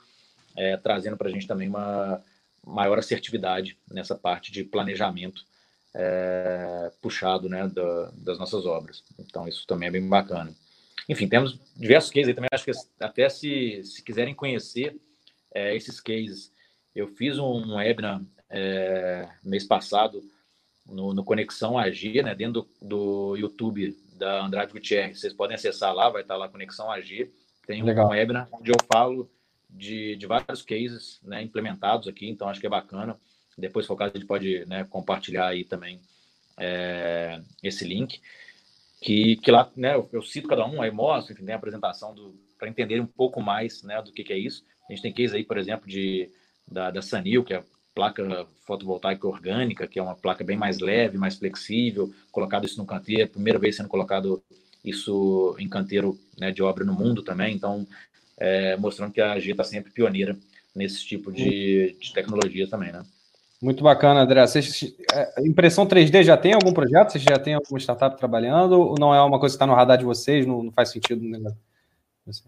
é, 0.57 0.77
trazendo 0.77 1.17
para 1.17 1.29
a 1.29 1.33
gente 1.33 1.47
também 1.47 1.69
uma 1.69 2.23
maior 2.65 2.99
assertividade 2.99 3.79
nessa 3.91 4.15
parte 4.15 4.51
de 4.51 4.65
planejamento 4.65 5.45
é, 5.95 6.91
puxado, 7.01 7.49
né, 7.49 7.67
da, 7.69 8.11
das 8.17 8.39
nossas 8.39 8.67
obras. 8.67 9.03
Então 9.19 9.49
isso 9.49 9.67
também 9.67 9.89
é 9.89 9.93
bem 9.93 10.07
bacana. 10.07 10.53
Enfim, 11.09 11.29
temos 11.29 11.59
diversos 11.77 12.11
cases 12.11 12.29
aí 12.29 12.35
também. 12.35 12.49
Acho 12.53 12.65
que 12.65 12.73
até 13.01 13.29
se, 13.29 13.83
se 13.85 14.03
quiserem 14.03 14.35
conhecer 14.35 14.97
é, 15.55 15.75
esses 15.75 16.01
cases, 16.01 16.53
eu 16.95 17.09
fiz 17.09 17.39
um 17.39 17.77
webinar 17.77 18.21
é, 18.51 19.29
mês 19.43 19.65
passado 19.65 20.23
no, 20.87 21.13
no 21.13 21.25
Conexão 21.25 21.79
AG, 21.79 22.23
né, 22.23 22.35
dentro 22.35 22.69
do, 22.81 22.87
do, 22.89 23.37
YouTube 23.37 23.97
da 24.17 24.45
Andrade 24.45 24.73
Gutierrez. 24.73 25.21
Vocês 25.21 25.33
podem 25.33 25.57
acessar 25.57 25.95
lá, 25.95 26.09
vai 26.09 26.23
estar 26.23 26.37
lá 26.37 26.49
Conexão 26.49 26.91
AG. 26.91 27.31
Tem 27.67 27.83
um 27.83 27.87
Legal. 27.87 28.09
webinar 28.09 28.49
onde 28.53 28.71
eu 28.71 28.77
falo 28.93 29.29
de, 29.69 30.17
de 30.17 30.27
vários 30.27 30.63
cases 30.63 31.21
né, 31.23 31.43
implementados 31.43 32.09
aqui, 32.09 32.29
então 32.29 32.49
acho 32.49 32.61
que 32.61 32.67
é 32.67 32.71
bacana. 32.71 33.19
Depois, 33.59 33.85
se 33.85 33.89
for 33.89 33.95
o 33.95 33.97
caso, 33.97 34.13
a 34.15 34.19
gente 34.19 34.27
pode 34.27 34.65
né, 34.67 34.85
compartilhar 34.85 35.49
aí 35.49 35.65
também 35.65 36.01
é, 36.59 37.41
esse 37.63 37.85
link. 37.85 38.21
Que, 39.01 39.37
que 39.37 39.51
lá 39.51 39.71
né, 39.77 39.95
eu, 39.95 40.09
eu, 40.13 40.23
cito 40.23 40.49
cada 40.49 40.67
um, 40.67 40.81
aí 40.81 40.91
mostro, 40.91 41.33
enfim, 41.33 41.45
tem 41.45 41.55
a 41.55 41.59
apresentação 41.59 42.15
para 42.59 42.69
entender 42.69 43.01
um 43.01 43.07
pouco 43.07 43.43
mais 43.43 43.83
né, 43.83 44.01
do 44.01 44.13
que, 44.13 44.25
que, 44.25 44.33
é 44.33 44.39
isso. 44.39 44.65
A 44.89 44.93
gente 44.93 45.03
tem 45.03 45.13
case 45.13 45.37
aí, 45.37 45.45
por 45.45 45.59
exemplo, 45.59 45.87
de, 45.87 46.31
da, 46.67 46.91
da 46.91 47.03
Sanil, 47.03 47.45
que 47.45 47.55
é 47.55 47.63
placa 47.97 48.47
fotovoltaica 48.67 49.27
orgânica, 49.27 49.87
que 49.89 49.99
é 49.99 50.03
uma 50.03 50.15
placa 50.15 50.45
bem 50.45 50.57
mais 50.57 50.79
leve, 50.79 51.17
mais 51.17 51.37
flexível, 51.37 52.13
colocado 52.31 52.67
isso 52.67 52.77
no 52.77 52.85
canteiro, 52.85 53.31
primeira 53.31 53.59
vez 53.59 53.75
sendo 53.75 53.89
colocado 53.89 54.43
isso 54.85 55.57
em 55.59 55.67
canteiro 55.67 56.17
né, 56.39 56.53
de 56.53 56.63
obra 56.63 56.85
no 56.85 56.93
mundo 56.93 57.23
também, 57.23 57.55
então 57.55 57.87
é, 58.37 58.77
mostrando 58.77 59.13
que 59.13 59.21
a 59.21 59.33
AG 59.33 59.51
está 59.51 59.65
sempre 59.65 59.91
pioneira 59.91 60.37
nesse 60.75 61.07
tipo 61.07 61.33
de, 61.33 61.97
de, 61.99 62.13
tecnologia 62.13 62.69
também, 62.69 62.93
né? 62.93 63.03
Muito 63.63 63.83
bacana, 63.83 64.21
André. 64.21 64.47
Vocês, 64.47 64.95
é, 65.11 65.41
impressão 65.41 65.87
3D 65.87 66.23
já 66.23 66.37
tem 66.37 66.53
algum 66.53 66.75
projeto? 66.75 67.13
Vocês 67.13 67.25
já 67.25 67.39
tem 67.39 67.55
alguma 67.55 67.81
startup 67.81 68.19
trabalhando? 68.19 68.79
Ou 68.79 68.97
não 69.01 69.15
é 69.15 69.23
uma 69.23 69.41
coisa 69.41 69.55
que 69.55 69.57
está 69.57 69.67
no 69.67 69.75
radar 69.75 69.97
de 69.97 70.05
vocês? 70.05 70.45
Não, 70.47 70.63
não 70.63 70.71
faz 70.71 70.91
sentido? 70.91 71.25
Assim. 71.35 71.57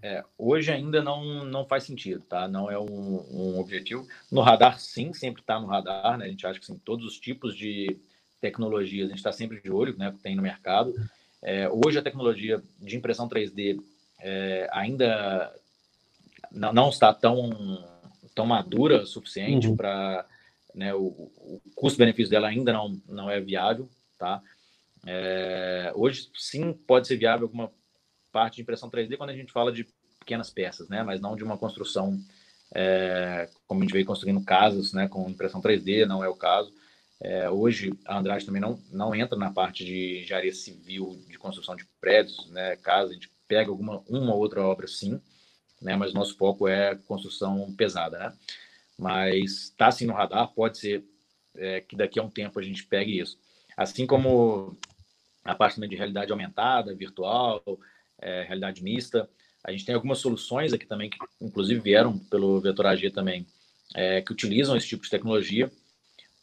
É, 0.03 0.25
hoje 0.37 0.73
ainda 0.73 1.01
não, 1.03 1.45
não 1.45 1.65
faz 1.65 1.85
sentido, 1.85 2.21
tá? 2.23 2.49
Não 2.49 2.71
é 2.71 2.79
um, 2.79 3.25
um 3.31 3.61
objetivo. 3.61 4.07
No 4.31 4.41
radar, 4.41 4.79
sim, 4.81 5.13
sempre 5.13 5.41
está 5.41 5.61
no 5.61 5.69
radar, 5.69 6.19
né? 6.19 6.27
A 6.27 6.29
gente 6.29 6.47
acha 6.47 6.59
que 6.59 6.67
sim, 6.67 6.81
todos 6.85 7.07
os 7.07 7.19
tipos 7.19 7.57
de 7.57 7.97
tecnologias 8.41 9.07
a 9.07 9.11
gente 9.11 9.19
está 9.19 9.33
sempre 9.33 9.61
de 9.61 9.71
olho, 9.71 9.97
né? 9.97 10.11
Que 10.11 10.19
tem 10.19 10.35
no 10.35 10.43
mercado. 10.43 10.93
É, 11.41 11.69
hoje 11.69 11.99
a 11.99 12.03
tecnologia 12.03 12.61
de 12.81 12.97
impressão 12.97 13.29
3D 13.29 13.81
é, 14.21 14.69
ainda 14.73 15.55
não, 16.51 16.73
não, 16.73 16.89
está 16.89 17.15
tão, 17.15 17.85
tão 18.35 18.47
madura 18.47 19.03
o 19.03 19.07
suficiente 19.07 19.69
uhum. 19.69 19.77
para 19.77 20.27
né, 20.75 20.93
o, 20.93 21.07
o 21.07 21.61
custo-benefício 21.77 22.31
dela 22.31 22.49
ainda 22.49 22.73
não, 22.73 23.01
não 23.09 23.31
é 23.31 23.41
viável, 23.41 23.89
tá? 24.19 24.43
É, 25.07 25.93
hoje 25.95 26.29
sim 26.35 26.73
pode 26.73 27.07
ser 27.07 27.17
viável 27.17 27.47
alguma 27.47 27.71
parte 28.33 28.57
de 28.57 28.63
impressão 28.63 28.91
3D 28.91 29.17
quando 29.17 29.31
a 29.31 29.37
gente 29.37 29.53
fala 29.53 29.73
de 29.73 29.87
pequenas 30.19 30.51
peças, 30.51 30.89
né? 30.89 31.03
Mas 31.03 31.21
não 31.21 31.37
de 31.37 31.45
uma 31.45 31.57
construção 31.57 32.19
é, 32.75 33.49
como 33.67 33.81
a 33.81 33.85
gente 33.85 33.93
veio 33.93 34.05
construindo 34.05 34.45
casas, 34.45 34.93
né? 34.93 35.09
Com 35.09 35.29
impressão 35.29 35.61
3D, 35.61 36.05
não 36.05 36.23
é 36.23 36.29
o 36.29 36.37
caso. 36.37 36.73
É, 37.21 37.51
hoje 37.51 37.93
a 38.05 38.19
Andrade 38.19 38.47
também 38.47 38.61
não, 38.61 38.79
não 38.93 39.15
entra 39.15 39.37
na 39.37 39.51
parte 39.51 39.85
de 39.85 40.21
engenharia 40.23 40.53
civil, 40.53 41.21
de 41.29 41.39
construção 41.39 41.75
de 41.75 41.85
prédios, 42.01 42.49
né? 42.51 42.77
Casa, 42.77 43.11
a 43.11 43.15
gente 43.15 43.31
pega 43.49 43.71
alguma 43.71 44.03
uma 44.09 44.35
ou 44.35 44.41
outra 44.41 44.63
obra 44.63 44.87
sim, 44.87 45.21
né? 45.81 45.97
Mas 45.97 46.13
nosso 46.13 46.37
foco 46.37 46.69
é 46.69 46.95
construção 46.95 47.73
pesada, 47.75 48.19
né? 48.19 48.33
Mas 48.97 49.65
está 49.65 49.89
assim 49.89 50.07
no 50.07 50.13
radar, 50.13 50.49
pode 50.49 50.79
ser 50.79 51.05
é, 51.57 51.81
que 51.81 51.97
daqui 51.97 52.21
a 52.21 52.23
um 52.23 52.31
tempo 52.31 52.59
a 52.59 52.63
gente 52.63 52.85
pegue 52.85 53.19
isso. 53.19 53.39
Assim 53.77 54.07
como 54.07 54.77
a 55.45 55.55
parte 55.55 55.81
de 55.81 55.97
realidade 55.97 56.31
aumentada, 56.31 56.95
virtual, 56.95 57.63
é, 58.21 58.43
realidade 58.43 58.83
mista. 58.83 59.29
A 59.65 59.71
gente 59.71 59.85
tem 59.85 59.95
algumas 59.95 60.19
soluções 60.19 60.73
aqui 60.73 60.87
também, 60.87 61.11
que 61.11 61.19
inclusive 61.41 61.81
vieram 61.81 62.19
pelo 62.19 62.61
Vetor 62.61 62.87
AG 62.87 63.11
também, 63.11 63.47
é, 63.95 64.21
que 64.21 64.33
utilizam 64.33 64.77
esse 64.77 64.89
tipo 64.89 65.03
de 65.03 65.11
tecnologia. 65.11 65.71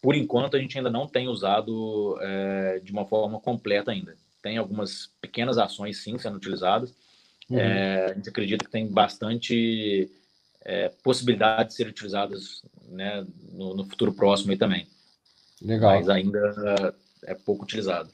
Por 0.01 0.15
enquanto, 0.15 0.55
a 0.55 0.59
gente 0.59 0.77
ainda 0.77 0.89
não 0.89 1.07
tem 1.07 1.27
usado 1.27 2.17
é, 2.21 2.79
de 2.83 2.91
uma 2.91 3.05
forma 3.05 3.39
completa 3.39 3.91
ainda. 3.91 4.15
Tem 4.41 4.57
algumas 4.57 5.09
pequenas 5.19 5.57
ações, 5.57 5.97
sim, 5.97 6.17
sendo 6.19 6.37
utilizadas. 6.37 6.93
Uhum. 7.49 7.57
É, 7.57 8.11
a 8.11 8.13
gente 8.13 8.29
acredita 8.29 8.65
que 8.65 8.71
tem 8.71 8.87
bastante 8.87 10.09
é, 10.63 10.89
possibilidade 11.03 11.69
de 11.69 11.75
ser 11.75 11.87
utilizadas 11.87 12.63
né, 12.89 13.25
no, 13.51 13.75
no, 13.75 13.85
futuro 13.85 14.13
próximo 14.13 14.51
aí 14.51 14.57
também. 14.57 14.87
Legal. 15.61 15.95
Mas 15.95 16.09
ainda 16.09 16.95
é 17.23 17.33
pouco 17.33 17.63
utilizado. 17.63 18.09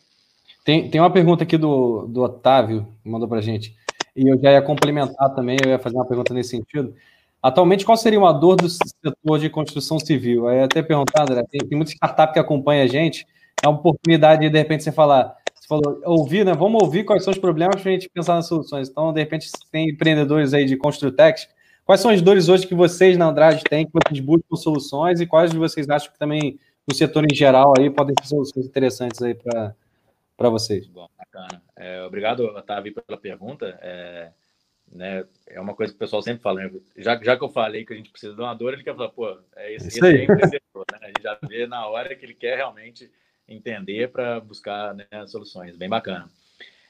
Tem, 0.63 0.89
tem 0.89 1.01
uma 1.01 1.11
pergunta 1.11 1.43
aqui 1.43 1.57
do, 1.57 2.05
do 2.07 2.21
Otávio, 2.21 2.87
que 3.01 3.09
mandou 3.09 3.27
para 3.27 3.41
gente, 3.41 3.75
e 4.15 4.27
eu 4.27 4.39
já 4.39 4.51
ia 4.51 4.61
complementar 4.61 5.33
também, 5.33 5.57
eu 5.63 5.69
ia 5.69 5.79
fazer 5.79 5.95
uma 5.95 6.05
pergunta 6.05 6.33
nesse 6.33 6.51
sentido. 6.51 6.93
Atualmente, 7.41 7.83
qual 7.83 7.97
seria 7.97 8.19
uma 8.19 8.31
dor 8.31 8.55
do 8.55 8.69
setor 8.69 9.39
de 9.39 9.49
construção 9.49 9.99
civil? 9.99 10.47
Aí 10.47 10.61
até 10.61 10.83
perguntar, 10.83 11.23
André, 11.23 11.43
tem, 11.49 11.67
tem 11.67 11.75
muita 11.75 11.91
startup 11.91 12.31
que 12.31 12.39
acompanha 12.39 12.83
a 12.83 12.87
gente, 12.87 13.25
é 13.63 13.67
uma 13.67 13.79
oportunidade 13.79 14.41
de, 14.41 14.49
de 14.49 14.57
repente, 14.57 14.83
você 14.83 14.91
falar, 14.91 15.35
você 15.53 15.67
falou, 15.67 15.99
ouvir, 16.05 16.45
né? 16.45 16.53
Vamos 16.53 16.83
ouvir 16.83 17.03
quais 17.03 17.23
são 17.23 17.31
os 17.31 17.39
problemas 17.39 17.81
para 17.81 17.89
a 17.89 17.93
gente 17.93 18.09
pensar 18.09 18.35
nas 18.35 18.47
soluções. 18.47 18.89
Então, 18.89 19.11
de 19.11 19.19
repente, 19.19 19.49
tem 19.71 19.89
empreendedores 19.89 20.53
aí 20.53 20.65
de 20.65 20.77
Construtex, 20.77 21.47
quais 21.83 21.99
são 21.99 22.11
as 22.11 22.21
dores 22.21 22.47
hoje 22.49 22.67
que 22.67 22.75
vocês 22.75 23.17
na 23.17 23.25
Andrade 23.25 23.63
têm, 23.63 23.85
que 23.85 23.91
vocês 23.91 24.19
buscam 24.19 24.55
soluções 24.55 25.19
e 25.19 25.25
quais 25.25 25.51
vocês 25.51 25.89
acham 25.89 26.11
que 26.11 26.19
também 26.19 26.59
no 26.87 26.95
setor 26.95 27.25
em 27.25 27.35
geral 27.35 27.73
aí 27.77 27.89
podem 27.89 28.15
ser 28.21 28.27
soluções 28.27 28.65
interessantes 28.65 29.21
aí 29.21 29.33
para 29.33 29.75
para 30.41 30.49
vocês. 30.49 30.87
Bom, 30.87 31.07
bacana. 31.15 31.61
É, 31.75 32.01
obrigado, 32.03 32.45
Otávio, 32.45 32.93
pela 32.93 33.19
pergunta. 33.19 33.77
É, 33.81 34.31
né, 34.91 35.23
é 35.47 35.61
uma 35.61 35.75
coisa 35.75 35.93
que 35.93 35.97
o 35.97 35.99
pessoal 35.99 36.21
sempre 36.21 36.41
fala, 36.41 36.63
né? 36.63 36.71
já, 36.97 37.15
já 37.23 37.37
que 37.37 37.43
eu 37.43 37.49
falei 37.49 37.85
que 37.85 37.93
a 37.93 37.95
gente 37.95 38.09
precisa 38.09 38.33
de 38.33 38.41
uma 38.41 38.53
dor, 38.53 38.73
ele 38.73 38.83
quer 38.83 38.95
falar, 38.95 39.09
pô, 39.09 39.39
é 39.55 39.73
esse, 39.73 39.87
esse 39.87 40.05
é 40.05 40.23
empreendedor, 40.23 40.85
né? 40.91 40.99
A 41.01 41.07
gente 41.07 41.21
já 41.21 41.37
vê 41.47 41.67
na 41.67 41.87
hora 41.87 42.13
que 42.15 42.25
ele 42.25 42.33
quer 42.33 42.57
realmente 42.57 43.09
entender 43.47 44.11
para 44.11 44.39
buscar 44.39 44.93
né, 44.95 45.05
soluções, 45.27 45.77
bem 45.77 45.87
bacana. 45.87 46.29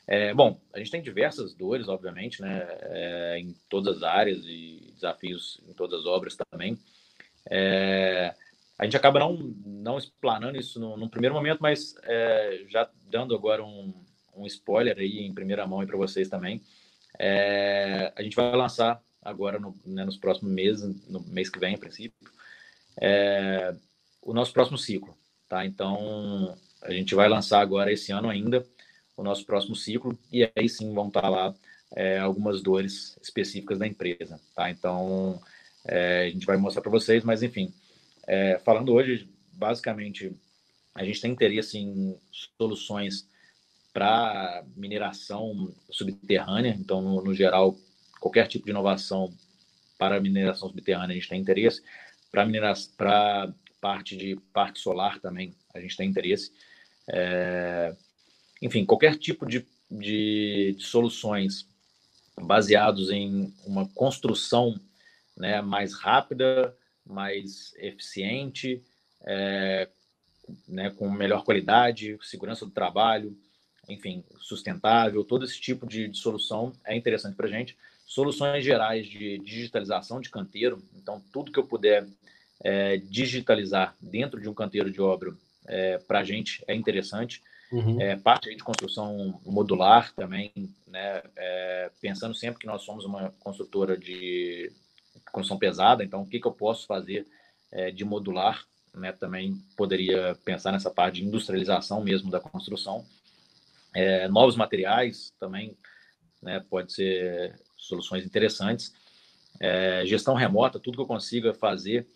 É, 0.07 0.33
bom, 0.33 0.59
a 0.73 0.79
gente 0.79 0.91
tem 0.91 1.01
diversas 1.01 1.53
dores, 1.53 1.87
obviamente, 1.87 2.41
né, 2.41 2.67
é, 2.81 3.37
em 3.39 3.53
todas 3.69 3.97
as 3.97 4.03
áreas 4.03 4.39
e 4.45 4.91
desafios 4.93 5.61
em 5.67 5.73
todas 5.73 5.99
as 5.99 6.05
obras 6.05 6.35
também. 6.35 6.77
É, 7.49 8.33
a 8.81 8.83
gente 8.85 8.97
acaba 8.97 9.19
não, 9.19 9.37
não 9.63 9.97
explanando 9.99 10.57
isso 10.57 10.79
no, 10.79 10.97
no 10.97 11.07
primeiro 11.07 11.35
momento, 11.35 11.59
mas 11.61 11.95
é, 12.01 12.65
já 12.67 12.89
dando 13.12 13.36
agora 13.36 13.63
um, 13.63 13.93
um 14.36 14.45
spoiler 14.47 14.97
aí 14.97 15.19
em 15.19 15.34
primeira 15.34 15.67
mão 15.67 15.86
para 15.86 15.97
vocês 15.97 16.30
também. 16.30 16.62
É, 17.19 18.12
a 18.15 18.24
gente 18.24 18.36
vai 18.36 18.56
lançar 18.56 19.02
agora 19.21 19.60
no, 19.60 19.76
né, 19.86 20.06
nos 20.06 20.17
próximos 20.17 20.52
meses, 20.52 21.08
no 21.08 21.19
mês 21.21 21.50
que 21.50 21.60
vem, 21.60 21.76
a 21.76 21.78
princípio, 21.78 22.32
é, 23.00 23.76
o 24.21 24.34
nosso 24.34 24.54
próximo 24.54 24.78
ciclo, 24.78 25.15
tá? 25.47 25.65
Então, 25.65 26.58
a 26.82 26.91
gente 26.91 27.13
vai 27.13 27.30
lançar 27.30 27.62
agora 27.62 27.91
esse 27.91 28.12
ano 28.12 28.30
ainda 28.30 28.65
o 29.15 29.24
nosso 29.24 29.45
próximo 29.45 29.76
ciclo 29.76 30.17
e 30.32 30.50
aí 30.56 30.67
sim 30.67 30.93
vão 30.93 31.08
estar 31.08 31.30
lá 31.30 31.54
é, 31.95 32.17
algumas 32.17 32.62
dores 32.62 33.17
específicas 33.21 33.78
da 33.78 33.86
empresa, 33.86 34.39
tá? 34.56 34.71
Então, 34.71 35.39
é, 35.86 36.24
a 36.24 36.30
gente 36.30 36.45
vai 36.45 36.58
mostrar 36.58 36.82
para 36.82 36.91
vocês, 36.91 37.24
mas 37.24 37.43
enfim, 37.43 37.74
é, 38.28 38.60
falando 38.60 38.93
hoje, 38.93 39.30
basicamente, 39.54 40.36
a 40.93 41.04
gente 41.04 41.21
tem 41.21 41.32
interesse 41.32 41.77
em 41.77 42.17
soluções 42.58 43.27
para 43.93 44.63
mineração 44.75 45.73
subterrânea. 45.89 46.75
Então, 46.80 47.01
no, 47.01 47.23
no, 47.23 47.34
geral, 47.34 47.77
qualquer 48.19 48.47
tipo 48.47 48.65
de 48.65 48.71
inovação 48.71 49.34
para 49.97 50.19
mineração 50.19 50.69
subterrânea 50.69 51.12
a 51.12 51.19
gente 51.19 51.30
tem 51.30 51.41
interesse. 51.41 51.82
Para 52.32 52.45
para 52.97 53.54
parte 53.82 54.15
de 54.15 54.36
parque 54.54 54.80
solar 54.80 55.19
também 55.19 55.56
a 55.73 55.80
gente 55.80 55.97
tem 55.97 56.10
interesse. 56.10 56.51
É, 57.08 57.95
enfim, 58.62 58.86
qualquer 58.86 59.17
tipo 59.17 59.45
de, 59.45 59.65
de, 59.89 60.75
de, 60.77 60.84
soluções 60.84 61.67
baseados 62.39 63.10
em 63.10 63.54
uma 63.65 63.88
construção 63.89 64.80
né, 65.36 65.62
mais 65.62 65.93
rápida, 65.93 66.75
mais 67.06 67.73
eficiente, 67.77 68.84
é, 69.21 69.89
né, 70.67 70.89
com 70.91 71.09
melhor 71.09 71.43
qualidade, 71.43 72.17
segurança 72.21 72.65
do 72.65 72.71
trabalho, 72.71 73.37
enfim, 73.89 74.23
sustentável, 74.39 75.23
todo 75.23 75.45
esse 75.45 75.59
tipo 75.59 75.87
de, 75.87 76.07
de 76.07 76.17
solução 76.17 76.71
é 76.85 76.95
interessante 76.95 77.35
para 77.35 77.47
a 77.47 77.49
gente. 77.49 77.77
Soluções 78.05 78.63
gerais 78.63 79.07
de 79.07 79.37
digitalização 79.39 80.19
de 80.19 80.29
canteiro, 80.29 80.83
então 80.95 81.21
tudo 81.31 81.51
que 81.51 81.59
eu 81.59 81.65
puder 81.65 82.07
é, 82.63 82.97
digitalizar 82.97 83.95
dentro 83.99 84.39
de 84.39 84.49
um 84.49 84.53
canteiro 84.53 84.91
de 84.91 85.01
obra 85.01 85.33
é, 85.67 85.97
para 85.97 86.19
a 86.19 86.23
gente 86.23 86.63
é 86.67 86.75
interessante. 86.75 87.41
Uhum. 87.71 88.01
É, 88.01 88.17
parte 88.17 88.53
de 88.53 88.61
construção 88.63 89.39
modular 89.45 90.13
também, 90.13 90.51
né, 90.85 91.23
é, 91.37 91.89
pensando 92.01 92.35
sempre 92.35 92.59
que 92.59 92.67
nós 92.67 92.81
somos 92.81 93.05
uma 93.05 93.31
construtora 93.39 93.97
de 93.97 94.69
construção 95.31 95.57
pesada, 95.57 96.03
então 96.03 96.21
o 96.21 96.27
que, 96.27 96.39
que 96.39 96.47
eu 96.47 96.51
posso 96.51 96.85
fazer 96.85 97.25
é, 97.71 97.89
de 97.89 98.03
modular, 98.03 98.65
né, 98.93 99.12
também 99.12 99.56
poderia 99.75 100.38
pensar 100.43 100.71
nessa 100.71 100.89
parte 100.89 101.15
de 101.15 101.25
industrialização 101.25 102.04
mesmo 102.04 102.30
da 102.30 102.39
construção. 102.39 103.06
É, 103.93 104.27
novos 104.27 104.56
materiais 104.56 105.32
também, 105.39 105.77
né, 106.41 106.63
pode 106.69 106.93
ser 106.93 107.60
soluções 107.77 108.25
interessantes. 108.25 108.93
É, 109.60 110.04
gestão 110.06 110.34
remota, 110.34 110.80
tudo 110.80 110.95
que 110.95 111.01
eu 111.01 111.08
consiga 111.08 111.54
fazer 111.54 112.08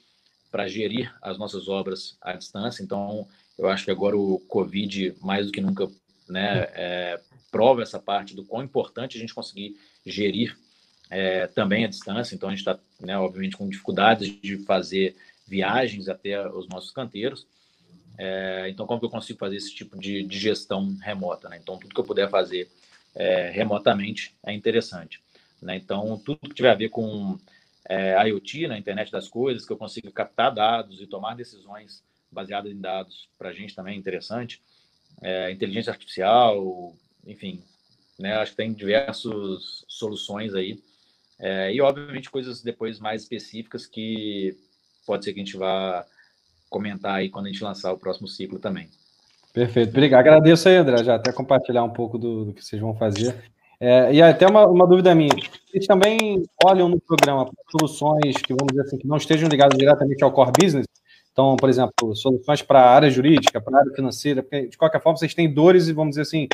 para 0.52 0.68
gerir 0.68 1.14
as 1.22 1.38
nossas 1.38 1.68
obras 1.68 2.18
à 2.22 2.34
distância. 2.34 2.82
Então, 2.82 3.28
eu 3.58 3.68
acho 3.68 3.86
que 3.86 3.92
agora 3.92 4.18
o 4.18 4.40
Covid, 4.48 5.16
mais 5.22 5.46
do 5.46 5.52
que 5.52 5.62
nunca, 5.62 5.88
né, 6.28 6.68
é, 6.74 7.22
prova 7.52 7.82
essa 7.82 8.00
parte 8.00 8.36
do 8.36 8.44
quão 8.46 8.64
importante 8.64 9.18
a 9.18 9.20
gente 9.20 9.34
conseguir 9.34 9.78
gerir 10.06 10.58
é, 11.10 11.48
também 11.48 11.86
à 11.86 11.88
distância. 11.88 12.36
Então, 12.36 12.50
a 12.50 12.52
gente 12.52 12.60
está, 12.60 12.80
né, 13.00 13.18
obviamente, 13.18 13.58
com 13.58 13.68
dificuldades 13.68 14.40
de 14.42 14.58
fazer 14.60 15.16
viagens 15.48 16.08
até 16.08 16.48
os 16.50 16.68
nossos 16.68 16.92
canteiros. 16.92 17.48
É, 18.18 18.68
então, 18.70 18.86
como 18.86 19.00
que 19.00 19.06
eu 19.06 19.10
consigo 19.10 19.40
fazer 19.40 19.58
esse 19.58 19.74
tipo 19.74 20.00
de, 20.00 20.24
de 20.24 20.40
gestão 20.40 20.96
remota? 21.02 21.50
Né? 21.50 21.60
Então, 21.62 21.78
tudo 21.78 21.94
que 21.94 22.00
eu 22.00 22.06
puder 22.06 22.30
fazer 22.30 22.70
é, 23.14 23.50
remotamente 23.50 24.36
é 24.44 24.54
interessante. 24.54 25.22
Né? 25.62 25.76
Então, 25.76 26.18
tudo 26.18 26.40
que 26.40 26.54
tiver 26.54 26.72
a 26.72 26.76
ver 26.76 26.90
com 26.90 27.38
é, 27.88 28.28
IoT, 28.28 28.64
na 28.64 28.74
né? 28.76 28.80
internet 28.80 29.12
das 29.12 29.28
coisas, 29.28 29.66
que 29.66 29.72
eu 29.72 29.78
consiga 29.78 30.12
captar 30.12 30.54
dados 30.54 31.02
e 31.02 31.08
tomar 31.08 31.36
decisões 31.36 32.04
baseadas 32.32 32.72
em 32.72 32.80
dados, 32.80 33.30
para 33.38 33.50
a 33.50 33.54
gente 33.54 33.76
também 33.76 33.96
é 33.96 33.98
interessante. 33.98 34.62
É, 35.22 35.52
inteligência 35.52 35.92
artificial, 35.92 36.94
enfim, 37.26 37.64
né? 38.20 38.36
acho 38.36 38.52
que 38.52 38.58
tem 38.58 38.74
diversas 38.74 39.86
soluções 39.88 40.54
aí. 40.54 40.84
É, 41.40 41.74
e, 41.74 41.82
obviamente, 41.82 42.30
coisas 42.30 42.62
depois 42.62 43.00
mais 43.00 43.24
específicas 43.24 43.86
que 43.86 44.58
pode 45.06 45.24
ser 45.24 45.34
que 45.34 45.39
a 45.39 45.44
gente 45.44 45.58
vá 45.58 46.06
comentar 46.70 47.15
aí 47.15 47.30
quando 47.30 47.46
a 47.46 47.50
gente 47.50 47.63
lançar 47.63 47.91
o 47.94 47.98
próximo 47.98 48.28
ciclo 48.28 48.60
também. 48.60 48.89
Perfeito, 49.54 49.89
obrigado. 49.89 50.20
Agradeço 50.20 50.68
aí, 50.68 50.76
André, 50.76 51.04
já 51.04 51.15
até 51.15 51.32
compartilhar 51.32 51.84
um 51.84 51.89
pouco 51.89 52.18
do, 52.18 52.46
do 52.46 52.54
que 52.54 52.63
vocês 52.63 52.82
vão 52.82 52.94
fazer. 52.94 53.36
É, 53.80 54.13
e 54.13 54.22
até 54.22 54.48
uma, 54.48 54.68
uma, 54.68 54.88
dúvida 54.88 55.13
minha, 55.13 55.34
vocês 55.68 55.86
também 55.86 56.44
olham 56.63 56.89
no 56.89 57.00
programa 57.00 57.50
soluções 57.70 58.36
que, 58.38 58.54
vamos 58.54 58.68
dizer 58.72 58.82
assim, 58.82 58.98
que 58.98 59.08
não 59.08 59.18
estejam 59.18 59.50
ligadas 59.50 59.78
diretamente 59.78 60.24
ao 60.24 60.32
core 60.32 60.52
business? 60.60 60.86
Então, 61.32 61.56
por 61.58 61.70
exemplo, 61.70 62.15
soluções 62.15 62.62
para 62.62 62.82
a 62.82 62.89
área 62.89 63.10
jurídica, 63.10 63.60
para 63.60 63.78
a 63.78 63.80
área 63.82 63.94
financeira, 63.94 64.41
porque 64.41 64.68
de 64.68 64.78
qualquer 64.78 65.02
forma 65.02 65.18
vocês 65.18 65.34
têm 65.34 65.54
dores 65.54 65.88
e, 65.88 65.94
vamos 65.94 66.12
dizer 66.12 66.22
assim, 66.22 66.48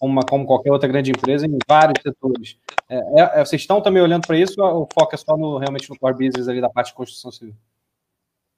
uma, 0.00 0.22
como 0.22 0.46
qualquer 0.46 0.70
outra 0.70 0.88
grande 0.88 1.10
empresa, 1.10 1.46
em 1.46 1.58
vários 1.66 2.02
setores. 2.02 2.56
É, 2.88 3.40
é, 3.40 3.44
vocês 3.44 3.62
estão 3.62 3.80
também 3.80 4.02
olhando 4.02 4.26
para 4.26 4.38
isso 4.38 4.62
ou 4.62 4.86
foca 4.92 5.16
é 5.16 5.18
só 5.18 5.36
no, 5.36 5.58
realmente 5.58 5.88
no 5.88 5.98
core 5.98 6.26
business 6.26 6.48
ali 6.48 6.60
da 6.60 6.68
parte 6.68 6.88
de 6.88 6.94
construção 6.94 7.32
civil? 7.32 7.54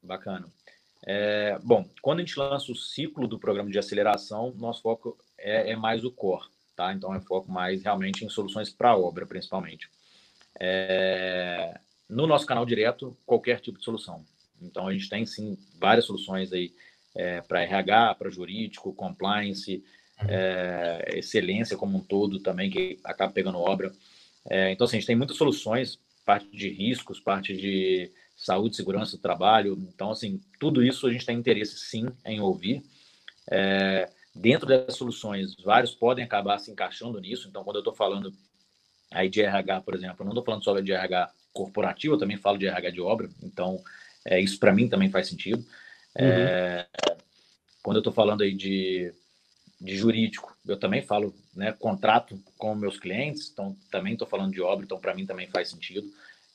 Bacana. 0.01 0.47
É, 1.05 1.57
bom, 1.63 1.87
quando 2.01 2.19
a 2.19 2.21
gente 2.21 2.37
lança 2.37 2.71
o 2.71 2.75
ciclo 2.75 3.27
do 3.27 3.39
programa 3.39 3.69
de 3.69 3.79
aceleração, 3.79 4.53
nosso 4.57 4.81
foco 4.81 5.17
é, 5.37 5.71
é 5.71 5.75
mais 5.75 6.03
o 6.03 6.11
core, 6.11 6.47
tá? 6.75 6.93
Então 6.93 7.13
é 7.13 7.21
foco 7.21 7.51
mais 7.51 7.83
realmente 7.83 8.25
em 8.25 8.29
soluções 8.29 8.69
para 8.69 8.97
obra, 8.97 9.25
principalmente. 9.25 9.89
É, 10.59 11.79
no 12.09 12.27
nosso 12.27 12.45
canal 12.45 12.65
direto, 12.65 13.17
qualquer 13.25 13.59
tipo 13.61 13.77
de 13.77 13.85
solução. 13.85 14.25
Então 14.61 14.87
a 14.87 14.93
gente 14.93 15.09
tem 15.09 15.25
sim 15.25 15.57
várias 15.79 16.05
soluções 16.05 16.51
aí 16.51 16.73
é, 17.15 17.41
para 17.41 17.61
RH, 17.61 18.15
para 18.15 18.29
jurídico, 18.29 18.93
compliance, 18.93 19.83
é, 20.27 21.13
excelência 21.13 21.77
como 21.77 21.97
um 21.97 22.01
todo 22.01 22.39
também 22.39 22.69
que 22.69 22.99
acaba 23.03 23.31
pegando 23.31 23.57
obra. 23.57 23.91
É, 24.49 24.71
então 24.71 24.85
assim, 24.85 24.97
a 24.97 24.99
gente 24.99 25.07
tem 25.07 25.15
muitas 25.15 25.37
soluções, 25.37 25.99
parte 26.25 26.49
de 26.51 26.69
riscos, 26.69 27.19
parte 27.19 27.55
de 27.55 28.11
saúde, 28.39 28.75
segurança 28.75 29.17
do 29.17 29.21
trabalho. 29.21 29.77
Então, 29.93 30.11
assim, 30.11 30.39
tudo 30.59 30.81
isso 30.81 31.05
a 31.05 31.11
gente 31.11 31.25
tem 31.25 31.37
interesse 31.37 31.77
sim 31.77 32.07
em 32.25 32.39
ouvir. 32.39 32.81
É, 33.51 34.09
dentro 34.33 34.65
das 34.65 34.95
soluções, 34.95 35.55
vários 35.63 35.93
podem 35.93 36.23
acabar 36.23 36.57
se 36.57 36.71
encaixando 36.71 37.19
nisso. 37.19 37.49
Então, 37.49 37.63
quando 37.63 37.75
eu 37.75 37.81
estou 37.81 37.93
falando 37.93 38.31
aí 39.11 39.29
de 39.29 39.41
RH, 39.41 39.81
por 39.81 39.93
exemplo, 39.93 40.15
eu 40.19 40.25
não 40.25 40.31
estou 40.31 40.45
falando 40.45 40.63
só 40.63 40.79
de 40.79 40.91
RH 40.91 41.31
corporativo, 41.51 42.15
eu 42.15 42.19
também 42.19 42.37
falo 42.37 42.57
de 42.57 42.67
RH 42.67 42.91
de 42.91 43.01
obra. 43.01 43.29
Então, 43.43 43.83
é, 44.23 44.39
isso 44.39 44.57
para 44.57 44.73
mim 44.73 44.87
também 44.87 45.09
faz 45.09 45.27
sentido. 45.27 45.63
É, 46.15 46.87
uhum. 47.09 47.15
Quando 47.83 47.97
eu 47.97 48.01
estou 48.01 48.13
falando 48.13 48.41
aí 48.41 48.53
de, 48.53 49.13
de 49.81 49.97
jurídico, 49.97 50.55
eu 50.65 50.77
também 50.77 51.01
falo 51.01 51.35
né, 51.53 51.73
contrato 51.73 52.41
com 52.57 52.73
meus 52.73 52.97
clientes, 52.97 53.49
então 53.51 53.75
também 53.91 54.13
estou 54.13 54.27
falando 54.27 54.53
de 54.53 54.61
obra, 54.61 54.85
então 54.85 54.99
para 54.99 55.13
mim 55.13 55.25
também 55.25 55.47
faz 55.47 55.69
sentido. 55.69 56.09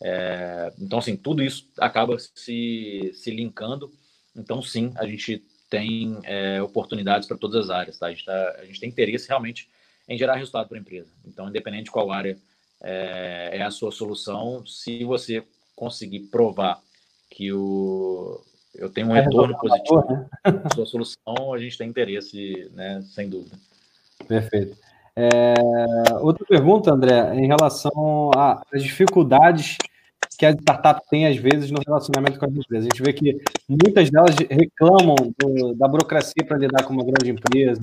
É, 0.06 0.70
então, 0.78 0.98
assim, 0.98 1.16
tudo 1.16 1.42
isso 1.42 1.66
acaba 1.78 2.18
se, 2.18 3.10
se 3.14 3.30
linkando. 3.30 3.90
Então, 4.36 4.60
sim, 4.60 4.92
a 4.96 5.06
gente 5.06 5.42
tem 5.70 6.18
é, 6.24 6.60
oportunidades 6.60 7.26
para 7.26 7.38
todas 7.38 7.64
as 7.64 7.70
áreas. 7.70 7.98
Tá? 7.98 8.08
A, 8.08 8.10
gente 8.10 8.24
tá, 8.26 8.56
a 8.60 8.64
gente 8.66 8.78
tem 8.78 8.90
interesse 8.90 9.26
realmente 9.26 9.66
em 10.06 10.18
gerar 10.18 10.34
resultado 10.34 10.68
para 10.68 10.76
a 10.76 10.80
empresa. 10.80 11.10
Então, 11.26 11.48
independente 11.48 11.84
de 11.84 11.90
qual 11.90 12.12
área 12.12 12.36
é, 12.82 13.48
é, 13.54 13.62
a 13.62 13.70
sua 13.70 13.90
solução, 13.90 14.66
se 14.66 15.02
você 15.04 15.42
conseguir 15.74 16.20
provar 16.30 16.82
que 17.30 17.50
o, 17.50 18.44
eu 18.74 18.90
tenho 18.90 19.08
um 19.08 19.12
retorno 19.12 19.56
positivo 19.56 20.04
né? 20.06 20.28
na 20.44 20.70
sua 20.74 20.84
solução, 20.84 21.54
a 21.54 21.58
gente 21.58 21.78
tem 21.78 21.88
interesse, 21.88 22.70
né, 22.74 23.02
sem 23.14 23.30
dúvida. 23.30 23.56
Perfeito. 24.28 24.76
É, 25.16 25.54
outra 26.20 26.44
pergunta, 26.44 26.92
André, 26.92 27.34
em 27.36 27.46
relação 27.46 28.30
às 28.36 28.82
dificuldades 28.82 29.78
que 30.36 30.46
a 30.46 30.52
startup 30.52 31.00
tem, 31.08 31.26
às 31.26 31.36
vezes, 31.36 31.70
no 31.70 31.78
relacionamento 31.86 32.38
com 32.38 32.46
as 32.46 32.52
empresas. 32.52 32.86
A 32.86 32.94
gente 32.94 33.02
vê 33.02 33.12
que 33.12 33.40
muitas 33.68 34.10
delas 34.10 34.36
reclamam 34.50 35.14
do, 35.38 35.74
da 35.74 35.88
burocracia 35.88 36.44
para 36.46 36.58
lidar 36.58 36.84
com 36.84 36.92
uma 36.92 37.04
grande 37.04 37.30
empresa, 37.30 37.80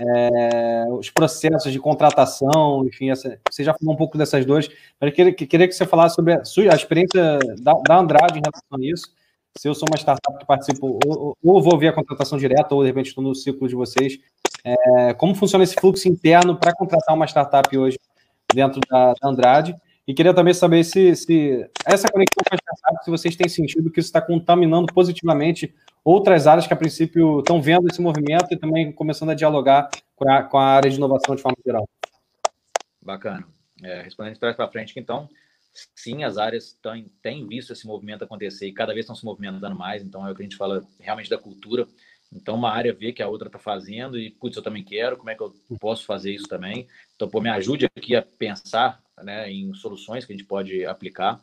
é, 0.00 0.86
os 0.90 1.08
processos 1.10 1.72
de 1.72 1.78
contratação, 1.78 2.84
enfim, 2.86 3.10
essa, 3.10 3.38
você 3.48 3.62
já 3.62 3.72
falou 3.74 3.94
um 3.94 3.96
pouco 3.96 4.18
dessas 4.18 4.44
duas, 4.44 4.68
mas 5.00 5.10
eu 5.10 5.12
queria, 5.12 5.32
queria 5.32 5.68
que 5.68 5.74
você 5.74 5.86
falasse 5.86 6.16
sobre 6.16 6.34
a, 6.34 6.44
sua, 6.44 6.72
a 6.72 6.76
experiência 6.76 7.38
da, 7.60 7.72
da, 7.86 7.98
Andrade 7.98 8.38
em 8.38 8.42
relação 8.42 8.62
a 8.72 8.78
isso. 8.80 9.12
Se 9.56 9.68
eu 9.68 9.74
sou 9.74 9.86
uma 9.88 9.96
startup 9.96 10.36
que 10.36 10.46
participo, 10.46 10.98
ou, 11.06 11.36
ou 11.44 11.62
vou 11.62 11.78
ver 11.78 11.88
a 11.88 11.92
contratação 11.92 12.36
direta, 12.36 12.74
ou 12.74 12.82
de 12.82 12.88
repente 12.88 13.08
estou 13.08 13.22
no 13.22 13.34
ciclo 13.36 13.68
de 13.68 13.76
vocês, 13.76 14.18
é, 14.64 15.14
como 15.14 15.34
funciona 15.34 15.62
esse 15.62 15.76
fluxo 15.76 16.08
interno 16.08 16.56
para 16.58 16.74
contratar 16.74 17.14
uma 17.14 17.26
startup 17.26 17.78
hoje 17.78 17.98
dentro 18.52 18.80
da, 18.90 19.14
da 19.14 19.28
Andrade? 19.28 19.76
E 20.06 20.12
queria 20.12 20.34
também 20.34 20.52
saber 20.52 20.84
se, 20.84 21.16
se 21.16 21.68
essa 21.86 22.08
conexão 22.08 22.42
com 22.48 22.54
startups, 22.54 23.04
se 23.04 23.10
vocês 23.10 23.36
têm 23.36 23.48
sentido 23.48 23.90
que 23.90 24.00
isso 24.00 24.08
está 24.08 24.20
contaminando 24.20 24.92
positivamente 24.92 25.74
outras 26.04 26.46
áreas 26.46 26.66
que, 26.66 26.74
a 26.74 26.76
princípio, 26.76 27.38
estão 27.38 27.62
vendo 27.62 27.88
esse 27.88 28.02
movimento 28.02 28.52
e 28.52 28.56
também 28.56 28.92
começando 28.92 29.30
a 29.30 29.34
dialogar 29.34 29.88
com 30.14 30.30
a, 30.30 30.42
com 30.42 30.58
a 30.58 30.66
área 30.66 30.90
de 30.90 30.96
inovação 30.96 31.34
de 31.34 31.40
forma 31.40 31.56
geral. 31.64 31.88
Bacana. 33.00 33.46
É, 33.82 34.02
respondendo 34.02 34.34
de 34.34 34.40
trás 34.40 34.54
para 34.54 34.68
frente, 34.68 34.92
então, 34.96 35.28
sim, 35.94 36.22
as 36.22 36.36
áreas 36.38 36.78
têm, 36.82 37.10
têm 37.22 37.46
visto 37.46 37.72
esse 37.72 37.86
movimento 37.86 38.24
acontecer 38.24 38.66
e 38.66 38.72
cada 38.72 38.92
vez 38.92 39.04
estão 39.04 39.16
se 39.16 39.24
movimentando 39.24 39.74
mais, 39.74 40.02
então 40.02 40.26
é 40.26 40.30
o 40.30 40.34
que 40.34 40.42
a 40.42 40.44
gente 40.44 40.56
fala 40.56 40.86
realmente 41.00 41.30
da 41.30 41.38
cultura. 41.38 41.86
Então, 42.34 42.56
uma 42.56 42.70
área 42.70 42.92
vê 42.92 43.12
que 43.12 43.22
a 43.22 43.28
outra 43.28 43.46
está 43.46 43.58
fazendo 43.58 44.18
e, 44.18 44.30
putz, 44.30 44.56
eu 44.56 44.62
também 44.62 44.82
quero, 44.82 45.16
como 45.16 45.30
é 45.30 45.36
que 45.36 45.42
eu 45.42 45.54
posso 45.80 46.04
fazer 46.04 46.34
isso 46.34 46.48
também? 46.48 46.88
Então, 47.14 47.28
pô, 47.28 47.40
me 47.40 47.48
ajude 47.48 47.86
aqui 47.86 48.16
a 48.16 48.22
pensar 48.22 49.00
né, 49.22 49.50
em 49.50 49.72
soluções 49.74 50.24
que 50.24 50.32
a 50.32 50.36
gente 50.36 50.46
pode 50.46 50.84
aplicar. 50.84 51.40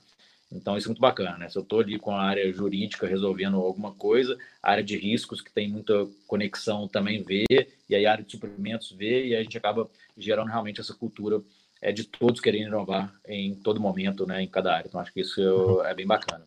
Então, 0.51 0.75
isso 0.75 0.87
é 0.87 0.89
muito 0.89 0.99
bacana, 0.99 1.37
né? 1.37 1.47
Se 1.47 1.57
eu 1.57 1.61
estou 1.61 1.79
ali 1.79 1.97
com 1.97 2.11
a 2.11 2.21
área 2.21 2.51
jurídica 2.51 3.07
resolvendo 3.07 3.55
alguma 3.55 3.93
coisa, 3.93 4.37
a 4.61 4.71
área 4.71 4.83
de 4.83 4.97
riscos, 4.97 5.39
que 5.39 5.51
tem 5.51 5.69
muita 5.69 6.09
conexão, 6.27 6.89
também 6.89 7.23
vê, 7.23 7.45
e 7.87 7.95
aí 7.95 8.05
a 8.05 8.11
área 8.11 8.23
de 8.23 8.31
suprimentos 8.31 8.91
vê, 8.91 9.27
e 9.27 9.35
a 9.35 9.41
gente 9.41 9.57
acaba 9.57 9.89
gerando 10.17 10.49
realmente 10.49 10.81
essa 10.81 10.93
cultura 10.93 11.41
é, 11.81 11.93
de 11.93 12.03
todos 12.03 12.41
querendo 12.41 12.67
inovar 12.67 13.13
em 13.25 13.55
todo 13.55 13.79
momento, 13.79 14.27
né, 14.27 14.41
em 14.41 14.47
cada 14.47 14.75
área. 14.75 14.87
Então, 14.89 14.99
acho 14.99 15.13
que 15.13 15.21
isso 15.21 15.41
uhum. 15.41 15.85
é 15.85 15.93
bem 15.93 16.05
bacana. 16.05 16.45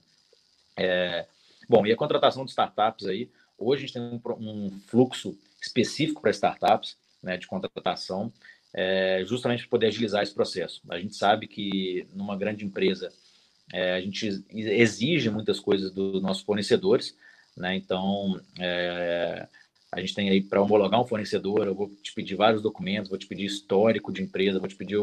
É, 0.76 1.26
bom, 1.66 1.86
e 1.86 1.92
a 1.92 1.96
contratação 1.96 2.44
de 2.44 2.50
startups 2.50 3.06
aí, 3.06 3.30
hoje 3.58 3.84
a 3.84 3.86
gente 3.86 3.94
tem 3.94 4.02
um, 4.02 4.20
um 4.38 4.80
fluxo 4.86 5.36
específico 5.60 6.20
para 6.20 6.30
startups, 6.30 6.96
né, 7.22 7.36
de 7.36 7.46
contratação, 7.46 8.32
é, 8.72 9.22
justamente 9.24 9.62
para 9.62 9.70
poder 9.70 9.86
agilizar 9.86 10.22
esse 10.22 10.34
processo. 10.34 10.82
A 10.88 10.98
gente 10.98 11.14
sabe 11.14 11.46
que 11.46 12.06
numa 12.12 12.36
grande 12.36 12.64
empresa 12.64 13.12
é, 13.72 13.94
a 13.94 14.00
gente 14.00 14.44
exige 14.50 15.30
muitas 15.30 15.60
coisas 15.60 15.92
dos 15.92 16.20
nossos 16.20 16.42
fornecedores, 16.42 17.16
né? 17.56 17.76
Então 17.76 18.40
é, 18.58 19.46
a 19.92 20.00
gente 20.00 20.14
tem 20.14 20.28
aí 20.28 20.42
para 20.42 20.60
homologar 20.60 21.00
um 21.00 21.06
fornecedor, 21.06 21.66
eu 21.66 21.74
vou 21.74 21.88
te 22.02 22.12
pedir 22.12 22.34
vários 22.34 22.60
documentos, 22.60 23.08
vou 23.08 23.18
te 23.18 23.28
pedir 23.28 23.46
histórico 23.46 24.12
de 24.12 24.22
empresa, 24.22 24.58
vou 24.58 24.68
te 24.68 24.74
pedir 24.74 24.98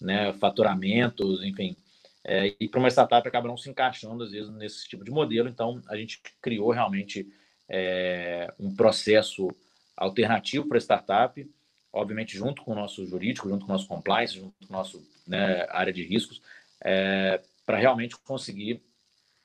né, 0.00 0.32
faturamentos, 0.34 1.42
enfim. 1.44 1.76
É, 2.24 2.54
e 2.58 2.68
para 2.68 2.80
uma 2.80 2.90
startup 2.90 3.26
acaba 3.26 3.48
não 3.48 3.56
se 3.56 3.70
encaixando 3.70 4.22
às 4.24 4.32
vezes 4.32 4.50
nesse 4.50 4.88
tipo 4.88 5.04
de 5.04 5.10
modelo, 5.10 5.48
então 5.48 5.80
a 5.88 5.96
gente 5.96 6.20
criou 6.40 6.70
realmente 6.70 7.26
é, 7.72 8.52
um 8.60 8.74
processo 8.76 9.48
alternativo 9.96 10.68
para 10.68 10.78
startup 10.78 11.44
obviamente 11.92 12.36
junto 12.36 12.62
com 12.62 12.72
o 12.72 12.74
nosso 12.74 13.06
jurídico, 13.06 13.48
junto 13.48 13.66
com 13.66 13.72
o 13.72 13.74
nosso 13.74 13.86
compliance, 13.86 14.34
junto 14.34 14.54
com 14.66 14.74
a 14.74 14.78
nossa 14.78 14.98
né, 15.26 15.66
área 15.68 15.92
de 15.92 16.02
riscos, 16.02 16.40
é, 16.82 17.40
para 17.66 17.78
realmente 17.78 18.16
conseguir 18.16 18.82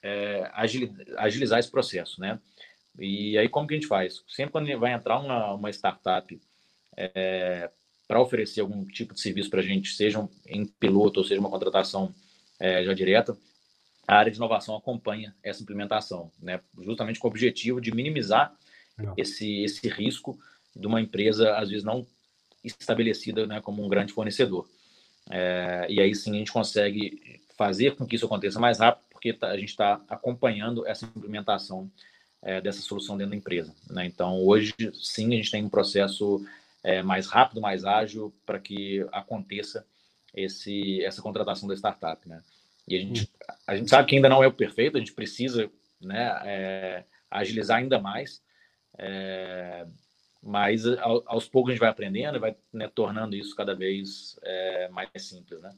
é, 0.01 0.49
agilizar 1.17 1.59
esse 1.59 1.69
processo, 1.69 2.21
né? 2.21 2.39
E 2.97 3.37
aí 3.37 3.49
como 3.49 3.67
que 3.67 3.75
a 3.75 3.77
gente 3.77 3.87
faz? 3.87 4.23
Sempre 4.27 4.53
quando 4.53 4.79
vai 4.79 4.93
entrar 4.93 5.19
uma, 5.19 5.53
uma 5.53 5.69
startup 5.69 6.39
é, 6.95 7.69
para 8.07 8.21
oferecer 8.21 8.61
algum 8.61 8.85
tipo 8.85 9.13
de 9.13 9.19
serviço 9.19 9.49
para 9.49 9.59
a 9.59 9.63
gente, 9.63 9.89
seja 9.89 10.27
em 10.47 10.65
piloto 10.65 11.19
ou 11.19 11.25
seja 11.25 11.39
uma 11.39 11.49
contratação 11.49 12.15
é, 12.59 12.83
já 12.83 12.93
direta, 12.93 13.37
a 14.07 14.15
área 14.15 14.31
de 14.31 14.37
inovação 14.37 14.75
acompanha 14.75 15.35
essa 15.43 15.61
implementação, 15.61 16.31
né? 16.41 16.61
Justamente 16.79 17.19
com 17.19 17.27
o 17.27 17.31
objetivo 17.31 17.81
de 17.81 17.93
minimizar 17.93 18.55
esse, 19.17 19.63
esse 19.63 19.87
risco 19.89 20.39
de 20.75 20.87
uma 20.87 21.01
empresa, 21.01 21.57
às 21.57 21.69
vezes, 21.69 21.83
não 21.83 22.07
estabelecida 22.63 23.45
né, 23.45 23.61
como 23.61 23.83
um 23.83 23.89
grande 23.89 24.13
fornecedor. 24.13 24.67
É, 25.29 25.87
e 25.89 25.99
aí 25.99 26.15
sim 26.15 26.31
a 26.35 26.39
gente 26.39 26.51
consegue 26.51 27.41
fazer 27.57 27.95
com 27.95 28.05
que 28.05 28.15
isso 28.15 28.25
aconteça 28.25 28.59
mais 28.59 28.79
rápido, 28.79 29.03
porque 29.09 29.33
tá, 29.33 29.49
a 29.49 29.57
gente 29.57 29.69
está 29.69 30.01
acompanhando 30.09 30.87
essa 30.87 31.05
implementação 31.05 31.91
é, 32.41 32.61
dessa 32.61 32.81
solução 32.81 33.17
dentro 33.17 33.31
da 33.31 33.37
empresa. 33.37 33.73
Né? 33.89 34.05
Então, 34.05 34.39
hoje 34.43 34.73
sim 34.93 35.33
a 35.33 35.37
gente 35.37 35.51
tem 35.51 35.63
um 35.63 35.69
processo 35.69 36.45
é, 36.83 37.01
mais 37.01 37.27
rápido, 37.27 37.59
mais 37.59 37.83
ágil, 37.83 38.33
para 38.45 38.59
que 38.59 39.05
aconteça 39.11 39.85
esse, 40.33 41.03
essa 41.03 41.21
contratação 41.21 41.67
da 41.67 41.75
startup. 41.75 42.27
Né? 42.27 42.41
E 42.87 42.95
a 42.95 42.99
gente, 42.99 43.29
a 43.67 43.75
gente 43.75 43.89
sabe 43.89 44.07
que 44.07 44.15
ainda 44.15 44.29
não 44.29 44.43
é 44.43 44.47
o 44.47 44.53
perfeito, 44.53 44.97
a 44.97 44.99
gente 44.99 45.13
precisa 45.13 45.69
né, 46.01 46.41
é, 46.45 47.03
agilizar 47.29 47.77
ainda 47.77 47.99
mais. 47.99 48.41
É, 48.97 49.85
mas 50.41 50.83
aos 51.25 51.47
poucos 51.47 51.71
a 51.71 51.73
gente 51.73 51.81
vai 51.81 51.89
aprendendo 51.89 52.37
e 52.37 52.39
vai 52.39 52.55
né, 52.71 52.89
tornando 52.93 53.35
isso 53.35 53.55
cada 53.55 53.75
vez 53.75 54.39
é, 54.43 54.87
mais 54.89 55.09
simples, 55.17 55.61
né? 55.61 55.71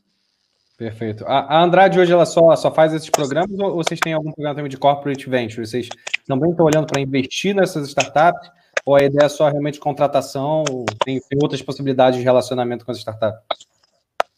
Perfeito. 0.77 1.25
A, 1.25 1.57
a, 1.57 1.63
Andrade 1.63 1.99
hoje 1.99 2.13
ela 2.13 2.25
só, 2.25 2.55
só 2.55 2.71
faz 2.71 2.93
esses 2.93 3.09
programas 3.09 3.59
ou 3.59 3.75
vocês 3.75 3.99
têm 3.99 4.13
algum 4.13 4.31
programa 4.31 4.55
também 4.55 4.69
de 4.69 4.77
corporate 4.77 5.29
venture? 5.29 5.65
Vocês 5.65 5.89
também 6.25 6.51
estão 6.51 6.65
olhando 6.65 6.87
para 6.87 7.01
investir 7.01 7.53
nessas 7.53 7.87
startups 7.89 8.49
ou 8.85 8.95
a 8.95 9.03
ideia 9.03 9.25
é 9.25 9.29
só 9.29 9.49
realmente 9.49 9.77
contratação? 9.77 10.63
Tem, 11.03 11.19
tem 11.19 11.39
outras 11.41 11.61
possibilidades 11.61 12.17
de 12.17 12.23
relacionamento 12.23 12.85
com 12.85 12.91
as 12.91 12.97
startups? 12.99 13.67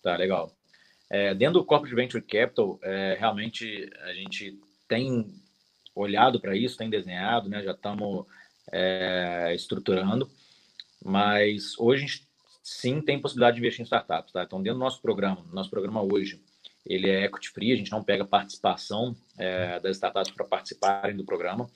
Tá, 0.02 0.16
legal. 0.16 0.52
É, 1.14 1.36
dentro 1.36 1.60
do 1.60 1.66
corporate 1.66 1.94
venture 1.94 2.24
capital, 2.24 2.80
é, 2.82 3.18
realmente 3.20 3.92
a 4.04 4.14
gente 4.14 4.58
tem 4.88 5.30
olhado 5.94 6.40
para 6.40 6.56
isso, 6.56 6.78
tem 6.78 6.90
desenhado, 6.90 7.50
né? 7.50 7.62
Já 7.62 7.72
estamos 7.72 8.26
é, 8.72 9.52
estruturando, 9.54 10.32
mas 11.04 11.78
hoje 11.78 12.04
a 12.04 12.08
gente 12.08 12.28
sim 12.64 13.02
tem 13.02 13.20
possibilidade 13.20 13.56
de 13.56 13.62
investir 13.62 13.82
em 13.82 13.84
startups, 13.84 14.32
tá? 14.32 14.44
Então, 14.44 14.64
dentro 14.64 14.80
do 14.80 14.86
nosso 14.86 15.02
programa, 15.02 15.46
nosso 15.52 15.70
programa 15.70 16.02
hoje, 16.02 16.42
ele 16.86 17.10
é 17.10 17.26
equity 17.26 17.50
free, 17.50 17.74
a 17.74 17.76
gente 17.76 17.92
não 17.92 18.02
pega 18.02 18.24
participação 18.24 19.14
é, 19.38 19.82
das 19.82 19.98
startups 19.98 20.32
para 20.32 20.46
participarem 20.46 21.18
do 21.18 21.26
programa. 21.26 21.70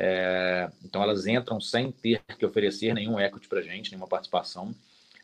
É, 0.00 0.70
então, 0.82 1.02
elas 1.02 1.26
entram 1.26 1.60
sem 1.60 1.92
ter 1.92 2.22
que 2.38 2.46
oferecer 2.46 2.94
nenhum 2.94 3.20
equity 3.20 3.48
para 3.48 3.58
a 3.58 3.62
gente, 3.62 3.90
nenhuma 3.90 4.08
participação. 4.08 4.74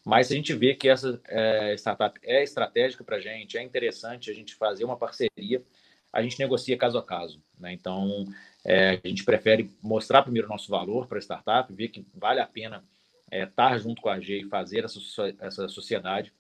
Mas 0.09 0.33
a 0.33 0.35
gente 0.35 0.55
vê 0.55 0.75
que 0.75 0.89
essa 0.89 1.21
é, 1.27 1.75
startup 1.75 2.19
é 2.23 2.43
estratégica 2.43 3.05
para 3.05 3.17
a 3.17 3.21
gente, 3.21 3.59
é 3.59 3.63
interessante 3.63 4.31
a 4.31 4.33
gente 4.33 4.55
fazer 4.55 4.83
uma 4.83 4.97
parceria, 4.97 5.63
a 6.11 6.23
gente 6.23 6.39
negocia 6.39 6.79
caso 6.79 6.97
a 6.97 7.03
caso. 7.03 7.43
Né? 7.61 7.75
Então, 7.75 8.25
é, 8.65 8.99
a 9.05 9.07
gente 9.07 9.23
prefere 9.23 9.71
mostrar 9.83 10.23
primeiro 10.23 10.49
o 10.49 10.51
nosso 10.51 10.71
valor 10.71 11.07
para 11.07 11.19
a 11.19 11.21
startup, 11.21 11.71
ver 11.75 11.89
que 11.89 12.07
vale 12.15 12.41
a 12.41 12.47
pena 12.47 12.83
é, 13.31 13.43
estar 13.43 13.77
junto 13.77 14.01
com 14.01 14.09
a 14.09 14.19
G 14.19 14.41
e 14.41 14.49
fazer 14.49 14.83
essa, 14.83 14.99
essa 15.41 15.69
sociedade. 15.69 16.33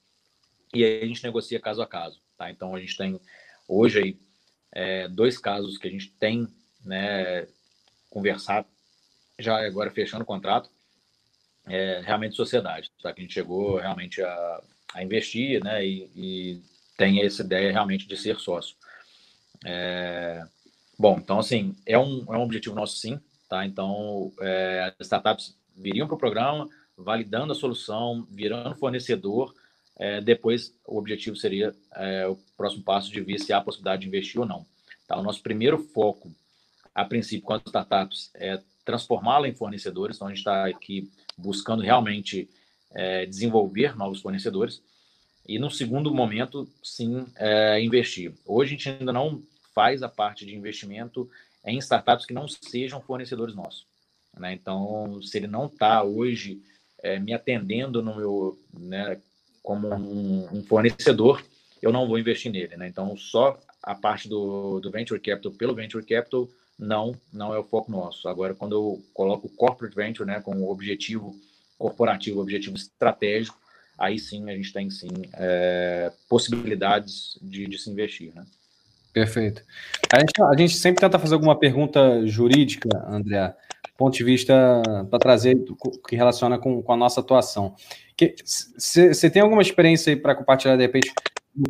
E 0.72 0.82
aí 0.82 1.02
a 1.02 1.06
gente 1.06 1.22
negocia 1.22 1.60
caso 1.60 1.82
a 1.82 1.86
caso. 1.86 2.22
Tá? 2.38 2.50
Então, 2.50 2.74
a 2.74 2.80
gente 2.80 2.96
tem 2.96 3.20
hoje 3.68 3.98
aí, 3.98 4.18
é, 4.72 5.08
dois 5.08 5.36
casos 5.36 5.76
que 5.76 5.86
a 5.86 5.90
gente 5.90 6.10
tem 6.12 6.48
né, 6.82 7.46
conversado, 8.08 8.66
já 9.38 9.62
agora 9.66 9.90
fechando 9.90 10.22
o 10.22 10.26
contrato, 10.26 10.70
é, 11.68 12.00
realmente 12.04 12.36
sociedade, 12.36 12.90
tá? 13.02 13.12
que 13.12 13.20
a 13.20 13.22
gente 13.22 13.34
chegou 13.34 13.76
realmente 13.76 14.22
a, 14.22 14.62
a 14.94 15.02
investir 15.02 15.62
né, 15.62 15.84
e, 15.84 16.10
e 16.14 16.62
tem 16.96 17.22
essa 17.22 17.42
ideia 17.42 17.72
realmente 17.72 18.06
de 18.06 18.16
ser 18.16 18.38
sócio. 18.38 18.76
É, 19.64 20.42
Bom, 20.98 21.16
então, 21.16 21.38
assim, 21.38 21.76
é 21.86 21.96
um, 21.96 22.24
é 22.28 22.36
um 22.36 22.42
objetivo 22.42 22.74
nosso, 22.74 22.96
sim, 22.96 23.20
tá? 23.48 23.64
Então, 23.64 24.32
é, 24.40 24.92
as 24.98 25.06
startups 25.06 25.56
viriam 25.76 26.08
para 26.08 26.16
o 26.16 26.18
programa, 26.18 26.68
validando 26.96 27.52
a 27.52 27.54
solução, 27.54 28.26
virando 28.28 28.74
fornecedor. 28.74 29.54
É, 29.96 30.20
depois, 30.20 30.74
o 30.84 30.98
objetivo 30.98 31.36
seria 31.36 31.72
é, 31.94 32.26
o 32.26 32.36
próximo 32.56 32.82
passo 32.82 33.12
de 33.12 33.20
ver 33.20 33.38
se 33.38 33.52
há 33.52 33.60
possibilidade 33.60 34.02
de 34.02 34.08
investir 34.08 34.40
ou 34.40 34.46
não. 34.46 34.66
Tá? 35.06 35.16
O 35.16 35.22
nosso 35.22 35.40
primeiro 35.40 35.78
foco, 35.78 36.32
a 36.92 37.04
princípio, 37.04 37.46
com 37.46 37.52
as 37.52 37.62
startups, 37.64 38.32
é 38.34 38.60
transformá-la 38.84 39.46
em 39.46 39.54
fornecedores. 39.54 40.16
Então, 40.16 40.26
a 40.26 40.30
gente 40.30 40.38
está 40.38 40.66
aqui 40.66 41.08
buscando 41.38 41.82
realmente 41.82 42.50
é, 42.90 43.24
desenvolver 43.24 43.96
novos 43.96 44.20
fornecedores. 44.20 44.82
E, 45.46 45.58
no 45.58 45.70
segundo 45.70 46.12
momento, 46.12 46.68
sim, 46.82 47.26
é, 47.36 47.80
investir. 47.80 48.34
Hoje, 48.44 48.74
a 48.74 48.76
gente 48.76 48.88
ainda 48.90 49.12
não 49.12 49.42
faz 49.74 50.02
a 50.02 50.08
parte 50.08 50.44
de 50.44 50.54
investimento 50.54 51.30
em 51.64 51.78
startups 51.78 52.26
que 52.26 52.34
não 52.34 52.46
sejam 52.48 53.00
fornecedores 53.00 53.54
nossos. 53.54 53.86
Né? 54.36 54.52
Então, 54.52 55.22
se 55.22 55.38
ele 55.38 55.46
não 55.46 55.66
está 55.66 56.02
hoje 56.02 56.60
é, 57.02 57.18
me 57.18 57.32
atendendo 57.32 58.02
no 58.02 58.16
meu, 58.16 58.58
né, 58.72 59.20
como 59.62 59.88
um, 59.88 60.58
um, 60.58 60.62
fornecedor, 60.64 61.42
eu 61.80 61.92
não 61.92 62.06
vou 62.06 62.18
investir 62.18 62.50
nele. 62.50 62.76
Né? 62.76 62.88
Então, 62.88 63.16
só 63.16 63.58
a 63.82 63.94
parte 63.94 64.28
do, 64.28 64.80
do 64.80 64.90
venture 64.90 65.20
capital 65.20 65.52
pelo 65.52 65.74
venture 65.74 66.04
capital 66.04 66.48
não 66.78 67.14
não 67.32 67.54
é 67.54 67.58
o 67.58 67.64
foco 67.64 67.90
nosso. 67.90 68.28
Agora, 68.28 68.54
quando 68.54 68.74
eu 68.74 69.02
coloco 69.12 69.48
corporate 69.48 69.96
venture, 69.96 70.26
né, 70.26 70.40
com 70.40 70.54
o 70.54 70.70
objetivo 70.70 71.34
corporativo, 71.78 72.40
objetivo 72.40 72.76
estratégico, 72.76 73.56
aí 73.96 74.18
sim 74.18 74.48
a 74.48 74.54
gente 74.54 74.72
tem 74.72 74.90
sim 74.90 75.08
é, 75.34 76.12
possibilidades 76.28 77.38
de, 77.42 77.66
de, 77.66 77.78
se 77.78 77.90
investir. 77.90 78.32
Né? 78.34 78.44
Perfeito. 79.12 79.62
A 80.12 80.20
gente, 80.20 80.42
a 80.42 80.56
gente 80.56 80.76
sempre 80.76 81.00
tenta 81.00 81.18
fazer 81.18 81.34
alguma 81.34 81.58
pergunta 81.58 82.26
jurídica, 82.26 82.88
André, 83.08 83.54
ponto 83.98 84.16
de 84.16 84.22
vista 84.22 84.54
para 85.10 85.18
trazer 85.18 85.58
que 86.08 86.14
relaciona 86.14 86.56
com, 86.56 86.80
com 86.80 86.92
a 86.92 86.96
nossa 86.96 87.20
atuação. 87.20 87.74
Você 88.76 89.28
tem 89.28 89.42
alguma 89.42 89.60
experiência 89.60 90.12
aí 90.12 90.16
para 90.16 90.36
compartilhar, 90.36 90.76
de 90.76 90.82
repente, 90.82 91.12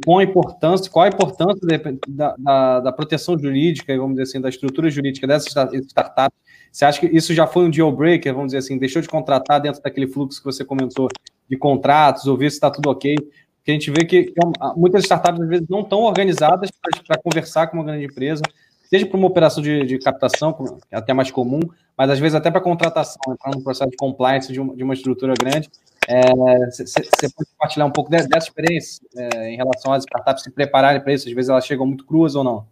qual 0.05 0.19
a 0.19 0.25
importância, 0.25 0.91
qual 0.91 1.05
a 1.05 1.09
importância 1.09 1.67
da, 2.09 2.35
da, 2.39 2.81
da, 2.81 2.93
proteção 2.93 3.39
jurídica, 3.39 3.97
vamos 3.97 4.13
dizer 4.13 4.23
assim, 4.23 4.41
da 4.41 4.49
estrutura 4.49 4.91
jurídica 4.91 5.27
dessas 5.27 5.49
startups? 5.49 6.39
Você 6.71 6.85
acha 6.85 7.01
que 7.01 7.07
isso 7.07 7.33
já 7.33 7.47
foi 7.47 7.65
um 7.65 7.71
deal 7.71 7.91
breaker, 7.91 8.33
vamos 8.33 8.49
dizer 8.49 8.59
assim, 8.59 8.79
deixou 8.79 9.01
de 9.01 9.09
contratar 9.09 9.61
dentro 9.61 9.83
daquele 9.83 10.07
fluxo 10.07 10.39
que 10.39 10.45
você 10.45 10.65
comentou 10.65 11.09
de 11.49 11.57
contratos, 11.57 12.27
ou 12.27 12.37
ver 12.37 12.51
se 12.51 12.57
está 12.57 12.71
tudo 12.71 12.91
ok? 12.91 13.15
Porque 13.17 13.71
a 13.71 13.73
gente 13.73 13.91
vê 13.91 14.05
que 14.05 14.33
muitas 14.77 15.05
startups, 15.05 15.41
às 15.41 15.49
vezes, 15.49 15.69
não 15.69 15.81
estão 15.81 16.01
organizadas 16.01 16.71
para 17.07 17.19
conversar 17.23 17.67
com 17.69 17.79
uma 17.79 17.85
grande 17.85 18.05
empresa, 18.05 18.43
seja 18.89 19.07
para 19.07 19.17
uma 19.17 19.27
operação 19.27 19.63
de, 19.63 19.85
de, 19.85 19.99
captação, 19.99 20.79
é 20.91 20.97
até 20.97 21.13
mais 21.13 21.31
comum, 21.31 21.61
mas 21.97 22.11
às 22.11 22.19
vezes 22.19 22.35
até 22.35 22.51
para 22.51 22.61
contratação, 22.61 23.21
entrar 23.29 23.51
num 23.55 23.63
processo 23.63 23.91
de 23.91 23.97
compliance 23.97 24.53
de 24.53 24.61
uma, 24.61 24.75
de 24.75 24.83
uma 24.83 24.95
estrutura 24.95 25.35
grande. 25.39 25.69
Você 26.09 27.27
é, 27.27 27.29
pode 27.29 27.51
compartilhar 27.51 27.85
um 27.85 27.91
pouco 27.91 28.11
dessa, 28.11 28.29
experiência 28.39 29.07
é, 29.15 29.51
em 29.51 29.57
relação 29.57 29.93
às 29.93 30.05
startups 30.05 30.43
se 30.43 30.51
prepararem 30.51 31.03
para 31.03 31.13
isso? 31.13 31.29
Às 31.29 31.35
vezes 31.35 31.51
elas 31.51 31.67
chegam 31.67 31.87
muito 31.87 32.07
cruas 32.07 32.35
ou 32.35 32.43
não? 32.43 32.67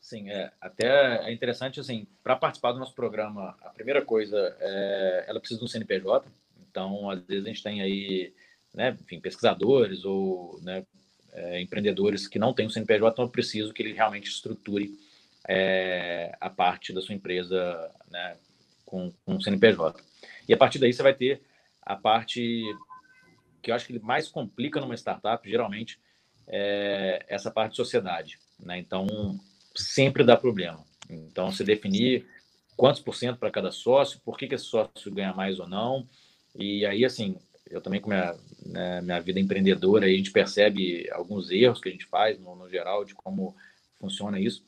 Sim, 0.00 0.30
é, 0.30 0.52
até 0.60 1.28
é 1.28 1.32
interessante, 1.32 1.80
assim, 1.80 2.06
para 2.22 2.36
participar 2.36 2.70
do 2.70 2.78
nosso 2.78 2.94
programa, 2.94 3.56
a 3.60 3.70
primeira 3.70 4.00
coisa, 4.00 4.56
é, 4.60 5.24
ela 5.26 5.40
precisa 5.40 5.58
de 5.58 5.64
um 5.64 5.68
CNPJ, 5.68 6.28
então, 6.70 7.10
às 7.10 7.20
vezes 7.24 7.44
a 7.44 7.48
gente 7.48 7.62
tem 7.62 7.80
aí, 7.80 8.32
né, 8.72 8.96
enfim, 9.00 9.18
pesquisadores 9.18 10.04
ou 10.04 10.60
né, 10.62 10.84
é, 11.32 11.60
empreendedores 11.60 12.28
que 12.28 12.38
não 12.38 12.54
têm 12.54 12.66
um 12.66 12.70
CNPJ, 12.70 13.12
então 13.12 13.24
é 13.24 13.28
preciso 13.28 13.72
que 13.72 13.82
ele 13.82 13.94
realmente 13.94 14.28
estruture 14.28 14.96
é, 15.48 16.36
a 16.40 16.50
parte 16.50 16.92
da 16.92 17.00
sua 17.00 17.14
empresa 17.14 17.90
né, 18.08 18.36
com 18.84 19.12
um 19.26 19.40
CNPJ. 19.40 20.00
E 20.48 20.54
a 20.54 20.56
partir 20.56 20.78
daí 20.78 20.92
você 20.92 21.02
vai 21.02 21.14
ter 21.14 21.40
a 21.86 21.94
parte 21.94 22.62
que 23.62 23.70
eu 23.70 23.74
acho 23.74 23.86
que 23.86 23.98
mais 24.00 24.28
complica 24.28 24.80
numa 24.80 24.94
startup, 24.94 25.48
geralmente, 25.48 25.98
é 26.48 27.24
essa 27.28 27.50
parte 27.50 27.70
de 27.70 27.76
sociedade. 27.76 28.38
Né? 28.58 28.78
Então, 28.78 29.06
sempre 29.74 30.24
dá 30.24 30.36
problema. 30.36 30.84
Então, 31.08 31.50
se 31.52 31.64
definir 31.64 32.26
quantos 32.76 33.00
por 33.00 33.14
cento 33.14 33.38
para 33.38 33.50
cada 33.50 33.70
sócio, 33.70 34.20
por 34.24 34.36
que, 34.36 34.48
que 34.48 34.54
esse 34.54 34.64
sócio 34.64 35.12
ganha 35.12 35.32
mais 35.32 35.58
ou 35.60 35.68
não. 35.68 36.06
E 36.54 36.84
aí, 36.84 37.04
assim, 37.04 37.36
eu 37.70 37.80
também 37.80 38.00
com 38.00 38.10
minha, 38.10 38.36
né, 38.64 39.00
minha 39.00 39.20
vida 39.20 39.40
empreendedora, 39.40 40.06
a 40.06 40.10
gente 40.10 40.30
percebe 40.30 41.08
alguns 41.12 41.50
erros 41.50 41.80
que 41.80 41.88
a 41.88 41.92
gente 41.92 42.06
faz 42.06 42.38
no, 42.38 42.54
no 42.54 42.68
geral 42.68 43.04
de 43.04 43.14
como 43.14 43.56
funciona 43.98 44.38
isso. 44.38 44.64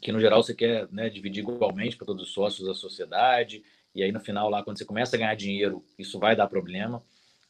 Que 0.00 0.12
no 0.12 0.20
geral 0.20 0.42
você 0.42 0.54
quer 0.54 0.88
né, 0.90 1.08
dividir 1.08 1.42
igualmente 1.42 1.96
para 1.96 2.06
todos 2.06 2.28
os 2.28 2.32
sócios 2.32 2.66
da 2.66 2.74
sociedade, 2.74 3.62
e 3.94 4.02
aí 4.02 4.12
no 4.12 4.20
final 4.20 4.48
lá 4.48 4.62
quando 4.62 4.78
você 4.78 4.84
começa 4.84 5.16
a 5.16 5.18
ganhar 5.18 5.34
dinheiro 5.34 5.84
isso 5.98 6.18
vai 6.18 6.34
dar 6.34 6.46
problema 6.48 7.02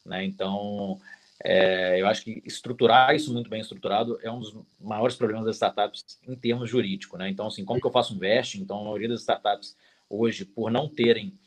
né? 0.05 0.25
Então 0.25 0.99
é, 1.45 2.01
eu 2.01 2.07
acho 2.07 2.25
que 2.25 2.43
estruturar 2.45 3.15
isso 3.15 3.33
muito 3.33 3.51
bem 3.51 3.61
estruturado 3.61 4.19
é 4.23 4.31
um 4.31 4.39
dos 4.39 4.57
maiores 4.81 5.17
problemas 5.17 5.45
das 5.45 5.57
startups 5.57 6.05
em 6.27 6.35
termos 6.35 6.69
jurídicos 6.69 7.19
né? 7.19 7.29
Então 7.29 7.47
assim 7.47 7.65
como 7.65 7.81
que 7.81 7.87
eu 7.87 7.93
faço 7.93 8.15
um 8.15 8.19
vesting? 8.19 8.61
Então 8.61 8.81
a 8.81 8.85
maioria 8.85 9.09
das 9.09 9.21
startups 9.21 9.77
hoje 10.09 10.45
por 10.45 10.71
não 10.71 10.89
terem 10.89 11.39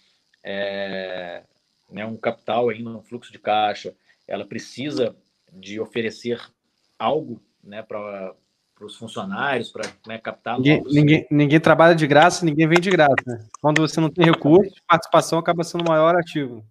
é, 0.44 1.44
né, 1.90 2.06
um 2.06 2.18
capital 2.18 2.70
ainda 2.70 2.90
um 2.90 3.02
fluxo 3.02 3.32
de 3.32 3.40
caixa 3.40 3.96
ela 4.28 4.46
precisa 4.46 5.16
de 5.52 5.80
oferecer 5.80 6.40
algo 6.98 7.42
né, 7.64 7.82
para 7.82 8.36
para 8.76 8.86
os 8.86 8.98
funcionários, 8.98 9.72
para 9.72 9.90
né, 10.06 10.18
captar 10.18 10.58
ninguém, 10.58 10.78
novos... 10.78 10.94
ninguém, 10.94 11.28
ninguém, 11.32 11.60
trabalha 11.60 11.96
de 11.96 12.06
graça, 12.06 12.46
ninguém 12.46 12.68
vem 12.68 12.80
de 12.80 12.90
graça. 12.90 13.16
Né? 13.26 13.48
Quando 13.62 13.82
você 13.82 14.02
não 14.02 14.10
tem 14.10 14.26
recurso, 14.26 14.76
participação 14.86 15.40
acaba 15.40 15.64
sendo 15.64 15.82
o 15.82 15.90
maior 15.90 16.16
ativo. 16.16 16.64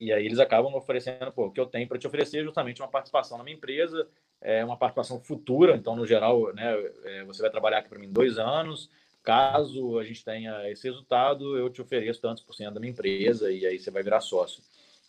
E 0.00 0.12
aí 0.12 0.26
eles 0.26 0.38
acabam 0.38 0.74
oferecendo, 0.74 1.30
pô, 1.30 1.46
o 1.46 1.50
que 1.52 1.60
eu 1.60 1.66
tenho 1.66 1.86
para 1.86 1.98
te 1.98 2.06
oferecer 2.06 2.40
é 2.40 2.42
justamente 2.42 2.82
uma 2.82 2.88
participação 2.88 3.38
na 3.38 3.44
minha 3.44 3.56
empresa, 3.56 4.08
é 4.40 4.64
uma 4.64 4.76
participação 4.76 5.20
futura, 5.20 5.76
então, 5.76 5.94
no 5.94 6.06
geral, 6.06 6.52
né, 6.54 6.74
é, 7.04 7.24
você 7.24 7.42
vai 7.42 7.50
trabalhar 7.50 7.78
aqui 7.78 7.90
para 7.90 7.98
mim 7.98 8.10
dois 8.10 8.38
anos, 8.38 8.90
caso 9.22 9.98
a 9.98 10.04
gente 10.04 10.24
tenha 10.24 10.68
esse 10.70 10.88
resultado, 10.88 11.56
eu 11.56 11.68
te 11.68 11.82
ofereço 11.82 12.20
tantos 12.20 12.42
por 12.42 12.54
cento 12.54 12.74
da 12.74 12.80
minha 12.80 12.90
empresa 12.90 13.52
e 13.52 13.66
aí 13.66 13.78
você 13.78 13.90
vai 13.90 14.02
virar 14.02 14.20
sócio. 14.20 14.62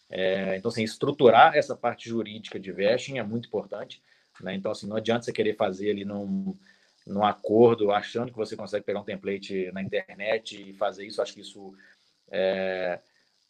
É, 0.10 0.58
então, 0.58 0.70
assim, 0.70 0.84
estruturar 0.84 1.56
essa 1.56 1.74
parte 1.74 2.10
jurídica 2.10 2.60
de 2.60 2.70
vesting 2.72 3.18
é 3.18 3.24
muito 3.24 3.48
importante. 3.48 4.04
Né? 4.40 4.56
Então, 4.56 4.72
assim, 4.72 4.88
não 4.88 4.96
adianta 4.96 5.24
você 5.24 5.34
querer 5.34 5.56
fazer 5.56 5.92
ali 5.92 6.06
num, 6.06 6.56
num 7.06 7.24
acordo 7.24 7.92
achando 7.92 8.32
que 8.32 8.38
você 8.38 8.56
consegue 8.56 8.86
pegar 8.86 9.00
um 9.00 9.06
template 9.06 9.72
na 9.72 9.82
internet 9.82 10.70
e 10.70 10.74
fazer 10.74 11.06
isso. 11.06 11.22
Acho 11.22 11.34
que 11.34 11.42
isso. 11.42 11.74
É... 12.30 13.00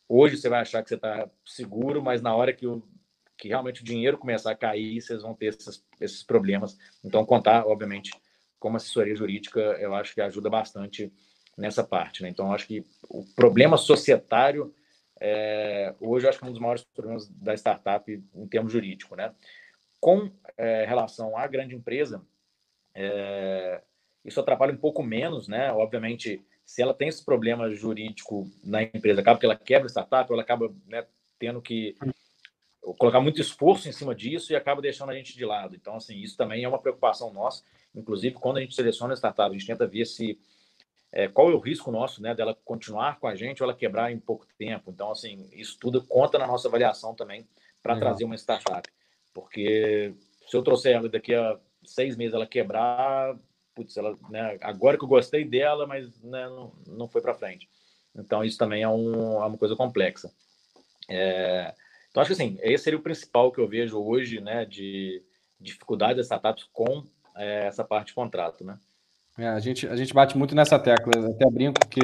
Hoje 0.08 0.38
você 0.38 0.50
vai 0.50 0.62
achar 0.62 0.84
que 0.84 0.90
você 0.90 0.96
está 0.96 1.30
seguro, 1.46 2.02
mas 2.02 2.22
na 2.22 2.36
hora 2.36 2.52
que, 2.52 2.68
o, 2.68 2.84
que 3.38 3.48
realmente 3.48 3.82
o 3.82 3.86
dinheiro 3.86 4.18
começar 4.18 4.52
a 4.52 4.56
cair, 4.56 5.02
vocês 5.02 5.22
vão 5.22 5.34
ter 5.34 5.48
esses, 5.48 5.84
esses 6.00 6.24
problemas. 6.24 6.78
Então, 7.04 7.26
contar, 7.26 7.66
obviamente, 7.66 8.12
como 8.60 8.78
assessoria 8.78 9.16
jurídica, 9.16 9.60
eu 9.80 9.96
acho 9.96 10.14
que 10.14 10.22
ajuda 10.22 10.50
bastante 10.50 11.12
nessa 11.58 11.84
parte. 11.84 12.22
Né? 12.22 12.30
Então, 12.30 12.54
acho 12.54 12.68
que 12.68 12.86
o 13.10 13.26
problema 13.36 13.78
societário, 13.78 14.74
é, 15.20 15.96
hoje, 16.00 16.28
acho 16.28 16.40
que 16.40 16.46
é 16.46 16.48
um 16.48 16.52
dos 16.52 16.62
maiores 16.62 16.84
problemas 16.84 17.28
da 17.30 17.54
startup 17.54 18.12
em 18.12 18.48
termos 18.48 18.72
jurídicos. 18.72 19.18
Né? 19.18 19.34
Com 20.02 20.30
é, 20.58 20.84
relação 20.84 21.38
à 21.38 21.48
grande 21.48 21.76
empresa, 21.76 22.22
é, 22.94 23.82
isso 24.26 24.40
atrapalha 24.40 24.74
um 24.74 24.78
pouco 24.78 25.02
menos, 25.02 25.48
né? 25.48 25.72
Obviamente, 25.72 26.44
se 26.66 26.82
ela 26.82 26.94
tem 26.94 27.08
esse 27.08 27.24
problema 27.24 27.74
jurídico 27.74 28.50
na 28.64 28.84
empresa, 28.84 29.22
acaba 29.22 29.40
que 29.40 29.46
ela 29.46 29.56
quebra 29.56 29.88
a 29.88 29.90
startup, 29.90 30.32
ela 30.32 30.42
acaba 30.42 30.74
né, 30.88 31.06
tendo 31.40 31.62
que 31.62 31.96
colocar 32.98 33.20
muito 33.20 33.42
esforço 33.42 33.88
em 33.88 33.92
cima 33.92 34.16
disso 34.16 34.52
e 34.52 34.56
acaba 34.56 34.82
deixando 34.82 35.12
a 35.12 35.16
gente 35.16 35.36
de 35.36 35.46
lado. 35.46 35.76
Então, 35.76 35.96
assim, 35.96 36.18
isso 36.18 36.36
também 36.36 36.64
é 36.64 36.68
uma 36.68 36.80
preocupação 36.80 37.32
nossa. 37.32 37.64
Inclusive, 37.94 38.36
quando 38.36 38.58
a 38.58 38.62
gente 38.62 38.76
seleciona 38.76 39.14
a 39.14 39.18
startup, 39.18 39.50
a 39.50 39.54
gente 39.54 39.68
tenta 39.68 39.86
ver 39.86 40.06
se 40.06 40.40
é, 41.12 41.28
qual 41.28 41.52
é 41.52 41.54
o 41.54 41.60
risco 41.60 41.92
nosso, 41.92 42.22
né, 42.22 42.34
dela 42.34 42.58
continuar 42.64 43.20
com 43.20 43.28
a 43.28 43.36
gente 43.36 43.62
ou 43.62 43.70
ela 43.70 43.78
quebrar 43.78 44.12
em 44.12 44.20
pouco 44.20 44.48
tempo. 44.58 44.90
Então, 44.90 45.12
assim, 45.12 45.50
isso 45.52 45.78
tudo 45.80 46.04
conta 46.06 46.40
na 46.40 46.48
nossa 46.48 46.68
avaliação 46.68 47.14
também 47.14 47.48
para 47.84 48.00
trazer 48.00 48.24
uma 48.24 48.36
startup. 48.36 48.90
Porque 49.34 50.14
se 50.48 50.56
eu 50.56 50.64
trouxer 50.64 50.96
ela 50.96 51.10
daqui 51.10 51.34
a 51.34 51.58
seis 51.84 52.16
meses 52.16 52.34
ela 52.34 52.46
quebrar, 52.46 53.36
putz, 53.74 53.96
ela, 53.98 54.18
né, 54.30 54.58
agora 54.62 54.98
que 54.98 55.04
eu 55.04 55.10
gostei 55.10 55.46
dela, 55.46 55.88
mas 55.88 56.22
né, 56.22 56.48
não, 56.48 56.74
não 56.88 57.08
foi 57.08 57.22
para 57.22 57.34
frente. 57.34 57.70
Então, 58.16 58.44
isso 58.44 58.58
também 58.58 58.84
é, 58.84 58.90
um, 58.90 59.42
é 59.42 59.46
uma 59.46 59.58
coisa 59.58 59.76
complexa. 59.76 60.32
É, 61.10 61.74
então, 62.10 62.22
acho 62.22 62.36
que 62.36 62.42
assim, 62.42 62.58
esse 62.62 62.84
seria 62.84 63.00
o 63.00 63.04
principal 63.04 63.52
que 63.52 63.60
eu 63.60 63.68
vejo 63.68 63.98
hoje, 63.98 64.42
né, 64.42 64.66
de 64.66 65.24
dificuldade 65.60 66.18
das 66.18 66.26
startups 66.26 66.66
com 66.74 67.06
é, 67.36 67.68
essa 67.68 67.84
parte 67.84 68.08
de 68.08 68.14
contrato, 68.14 68.64
né? 68.64 68.78
É, 69.38 69.48
a, 69.48 69.60
gente, 69.60 69.88
a 69.88 69.96
gente 69.96 70.14
bate 70.14 70.38
muito 70.38 70.54
nessa 70.54 70.78
tecla, 70.78 71.30
até 71.30 71.50
brinco, 71.50 71.80
porque 71.80 72.02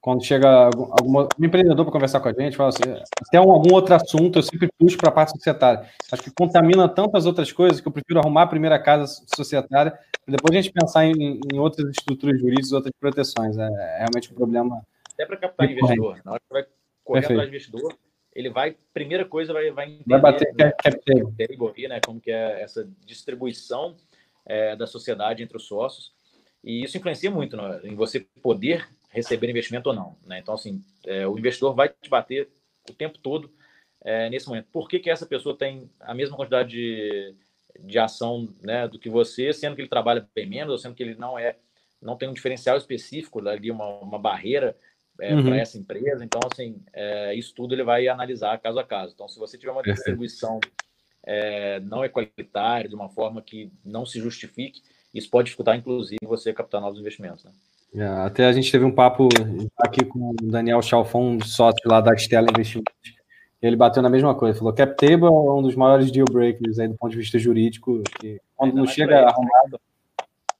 quando 0.00 0.24
chega 0.24 0.48
algum, 0.48 1.28
empreendedor 1.38 1.84
para 1.84 1.92
conversar 1.92 2.20
com 2.20 2.28
a 2.28 2.32
gente, 2.32 2.56
fala 2.56 2.70
assim, 2.70 3.02
até 3.26 3.38
um, 3.40 3.50
algum 3.50 3.74
outro 3.74 3.94
assunto, 3.94 4.38
eu 4.38 4.42
sempre 4.42 4.68
puxo 4.78 4.96
para 4.96 5.10
a 5.10 5.12
parte 5.12 5.32
societária. 5.32 5.86
Acho 6.10 6.22
que 6.22 6.30
contamina 6.30 6.88
tantas 6.88 7.26
outras 7.26 7.52
coisas 7.52 7.80
que 7.80 7.86
eu 7.86 7.92
prefiro 7.92 8.18
arrumar 8.18 8.42
a 8.42 8.46
primeira 8.46 8.78
casa 8.78 9.06
societária, 9.36 9.98
depois 10.26 10.56
a 10.56 10.62
gente 10.62 10.72
pensar 10.72 11.04
em, 11.04 11.40
em, 11.52 11.58
outras 11.58 11.88
estruturas 11.90 12.40
jurídicas, 12.40 12.72
outras 12.72 12.94
proteções. 12.98 13.58
É, 13.58 13.64
é 13.64 13.98
realmente 13.98 14.32
um 14.32 14.34
problema. 14.34 14.82
Até 15.12 15.26
para 15.26 15.36
captar 15.36 15.70
investidor. 15.70 16.20
Na 16.24 16.32
hora 16.32 16.40
que 16.40 16.52
vai 16.52 16.62
correr 17.04 17.20
Perfeito. 17.20 17.32
atrás 17.32 17.50
do 17.50 17.56
investidor, 17.56 17.98
ele 18.34 18.48
vai, 18.48 18.76
primeira 18.94 19.24
coisa, 19.24 19.52
vai, 19.52 19.70
vai 19.70 19.86
entender 19.86 20.04
vai 20.06 20.20
bater 20.20 20.54
né, 20.54 20.70
cap 20.70 20.98
table, 21.04 21.88
né, 21.88 22.00
como 22.04 22.20
que 22.20 22.30
é 22.30 22.62
essa 22.62 22.88
distribuição 23.04 23.96
é, 24.46 24.76
da 24.76 24.86
sociedade 24.86 25.42
entre 25.42 25.56
os 25.56 25.66
sócios. 25.66 26.12
E 26.62 26.84
isso 26.84 26.96
influencia 26.96 27.30
muito 27.30 27.56
né, 27.56 27.80
em 27.84 27.94
você 27.94 28.20
poder 28.42 28.88
receber 29.10 29.50
investimento 29.50 29.90
ou 29.90 29.94
não. 29.94 30.16
Né? 30.24 30.38
Então, 30.38 30.54
assim, 30.54 30.82
é, 31.06 31.26
o 31.26 31.38
investidor 31.38 31.74
vai 31.74 31.88
te 31.88 32.08
bater 32.08 32.48
o 32.88 32.94
tempo 32.94 33.18
todo 33.18 33.52
é, 34.02 34.30
nesse 34.30 34.48
momento. 34.48 34.68
Por 34.72 34.88
que, 34.88 34.98
que 34.98 35.10
essa 35.10 35.26
pessoa 35.26 35.56
tem 35.56 35.90
a 36.00 36.14
mesma 36.14 36.36
quantidade 36.36 36.70
de, 36.70 37.34
de 37.80 37.98
ação 37.98 38.48
né, 38.62 38.88
do 38.88 38.98
que 38.98 39.10
você, 39.10 39.52
sendo 39.52 39.74
que 39.74 39.82
ele 39.82 39.88
trabalha 39.88 40.26
bem 40.34 40.46
menos, 40.46 40.72
ou 40.72 40.78
sendo 40.78 40.94
que 40.94 41.02
ele 41.02 41.14
não 41.14 41.38
é 41.38 41.56
não 42.00 42.16
tem 42.16 42.28
um 42.28 42.32
diferencial 42.32 42.78
específico 42.78 43.46
ali, 43.46 43.70
uma, 43.70 43.86
uma 43.86 44.18
barreira 44.18 44.74
é, 45.20 45.34
uhum. 45.34 45.44
para 45.44 45.58
essa 45.58 45.76
empresa. 45.76 46.24
Então, 46.24 46.40
assim, 46.50 46.82
é, 46.92 47.34
isso 47.34 47.54
tudo 47.54 47.74
ele 47.74 47.84
vai 47.84 48.08
analisar 48.08 48.58
caso 48.58 48.78
a 48.78 48.84
caso. 48.84 49.12
Então, 49.12 49.28
se 49.28 49.38
você 49.38 49.58
tiver 49.58 49.72
uma 49.72 49.82
distribuição 49.82 50.58
é, 51.22 51.78
não 51.80 52.04
equalitária, 52.04 52.88
de 52.88 52.94
uma 52.94 53.10
forma 53.10 53.42
que 53.42 53.70
não 53.84 54.06
se 54.06 54.18
justifique, 54.18 54.82
isso 55.12 55.28
pode 55.28 55.46
dificultar, 55.46 55.76
inclusive, 55.76 56.18
você 56.22 56.52
captar 56.52 56.80
novos 56.80 56.98
investimentos. 56.98 57.44
Né? 57.44 57.52
É, 57.94 58.04
até 58.04 58.46
a 58.46 58.52
gente 58.52 58.70
teve 58.70 58.84
um 58.84 58.94
papo 58.94 59.28
aqui 59.78 60.04
com 60.04 60.30
o 60.30 60.34
Daniel 60.42 60.80
Chalfon, 60.80 61.40
sócio 61.40 61.82
lá 61.86 62.00
da 62.00 62.14
Stella 62.16 62.48
Investimentos. 62.50 63.20
Ele 63.60 63.76
bateu 63.76 64.02
na 64.02 64.08
mesma 64.08 64.34
coisa, 64.34 64.58
falou 64.58 64.72
que 64.72 64.84
cap 64.84 64.96
table 64.96 65.26
é 65.26 65.30
um 65.30 65.62
dos 65.62 65.74
maiores 65.74 66.10
deal 66.10 66.24
breakers 66.30 66.78
aí 66.78 66.88
do 66.88 66.96
ponto 66.96 67.10
de 67.10 67.18
vista 67.18 67.38
jurídico, 67.38 68.02
que 68.18 68.40
quando 68.56 68.74
não 68.74 68.86
chega 68.86 69.20
arrumado. 69.20 69.78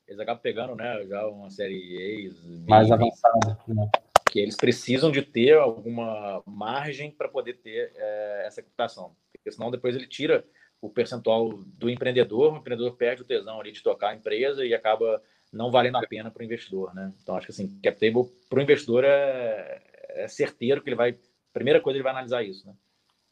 Eles 0.07 0.21
acabam 0.21 0.43
pegando, 0.43 0.75
né, 0.75 1.07
já 1.07 1.27
uma 1.29 1.49
série 1.49 2.31
A 2.67 2.71
mais 2.71 2.91
avançada, 2.91 3.59
né? 3.69 3.89
que 4.31 4.39
eles 4.39 4.57
precisam 4.57 5.11
de 5.11 5.23
ter 5.23 5.57
alguma 5.57 6.43
margem 6.45 7.11
para 7.11 7.29
poder 7.29 7.55
ter 7.55 7.93
é, 7.95 8.45
essa 8.47 8.61
captação, 8.61 9.13
porque 9.33 9.51
senão 9.51 9.71
depois 9.71 9.97
ele 9.97 10.07
tira 10.07 10.45
o 10.81 10.89
percentual 10.89 11.51
do 11.53 11.89
empreendedor, 11.89 12.53
o 12.53 12.57
empreendedor 12.57 12.97
perde 12.97 13.23
o 13.23 13.25
tesão 13.25 13.61
ali 13.61 13.73
de 13.73 13.83
tocar 13.83 14.11
a 14.11 14.15
empresa 14.15 14.65
e 14.65 14.75
acaba 14.75 15.23
não 15.53 15.71
valendo 15.71 15.97
a 15.97 16.07
pena 16.07 16.31
para 16.31 16.41
o 16.41 16.45
investidor, 16.45 16.95
né? 16.95 17.13
Então 17.23 17.37
acho 17.37 17.47
que 17.47 17.53
assim, 17.53 17.69
cap 17.83 17.99
table 17.99 18.31
para 18.49 18.59
o 18.59 18.63
investidor 18.63 19.05
é, 19.05 19.83
é 20.11 20.29
certeiro 20.29 20.83
que 20.83 20.89
ele 20.89 20.97
vai, 20.97 21.17
primeira 21.53 21.81
coisa 21.81 21.97
ele 21.97 22.05
vai 22.05 22.13
analisar 22.13 22.43
isso, 22.43 22.67
né? 22.67 22.75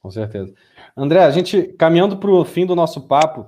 Com 0.00 0.10
certeza. 0.10 0.54
André, 0.96 1.24
a 1.24 1.30
gente 1.30 1.74
caminhando 1.78 2.16
para 2.16 2.30
o 2.30 2.44
fim 2.44 2.64
do 2.64 2.74
nosso 2.74 3.06
papo, 3.06 3.46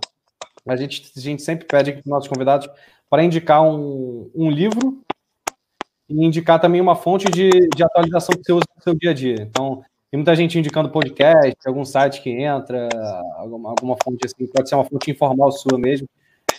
a 0.66 0.76
gente, 0.76 1.12
a 1.16 1.20
gente 1.20 1.42
sempre 1.42 1.66
pede 1.66 1.90
aqui 1.90 2.02
para 2.02 2.08
os 2.08 2.10
nossos 2.10 2.28
convidados 2.28 2.68
para 3.08 3.24
indicar 3.24 3.62
um, 3.62 4.30
um 4.34 4.50
livro 4.50 5.02
e 6.08 6.24
indicar 6.24 6.60
também 6.60 6.80
uma 6.80 6.96
fonte 6.96 7.26
de, 7.30 7.50
de 7.74 7.82
atualização 7.82 8.34
que 8.34 8.42
você 8.44 8.52
usa 8.52 8.64
no 8.76 8.82
seu 8.82 8.94
dia 8.94 9.10
a 9.10 9.14
dia. 9.14 9.36
Então, 9.40 9.82
tem 10.10 10.18
muita 10.18 10.34
gente 10.34 10.58
indicando 10.58 10.90
podcast, 10.90 11.56
algum 11.64 11.84
site 11.84 12.20
que 12.20 12.30
entra, 12.30 12.88
alguma, 13.36 13.70
alguma 13.70 13.96
fonte 14.02 14.26
assim, 14.26 14.46
pode 14.48 14.68
ser 14.68 14.74
uma 14.74 14.84
fonte 14.84 15.10
informal 15.10 15.52
sua 15.52 15.78
mesmo. 15.78 16.08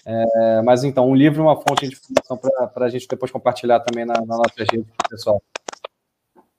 É, 0.05 0.61
mas 0.63 0.83
então, 0.83 1.09
um 1.09 1.15
livro 1.15 1.41
e 1.41 1.43
uma 1.43 1.55
fonte 1.55 1.87
de 1.87 1.95
informação 1.95 2.37
para 2.73 2.85
a 2.85 2.89
gente 2.89 3.07
depois 3.07 3.31
compartilhar 3.31 3.79
também 3.81 4.05
na, 4.05 4.13
na 4.13 4.37
nossa 4.37 4.53
rede, 4.57 4.85
pessoal. 5.09 5.41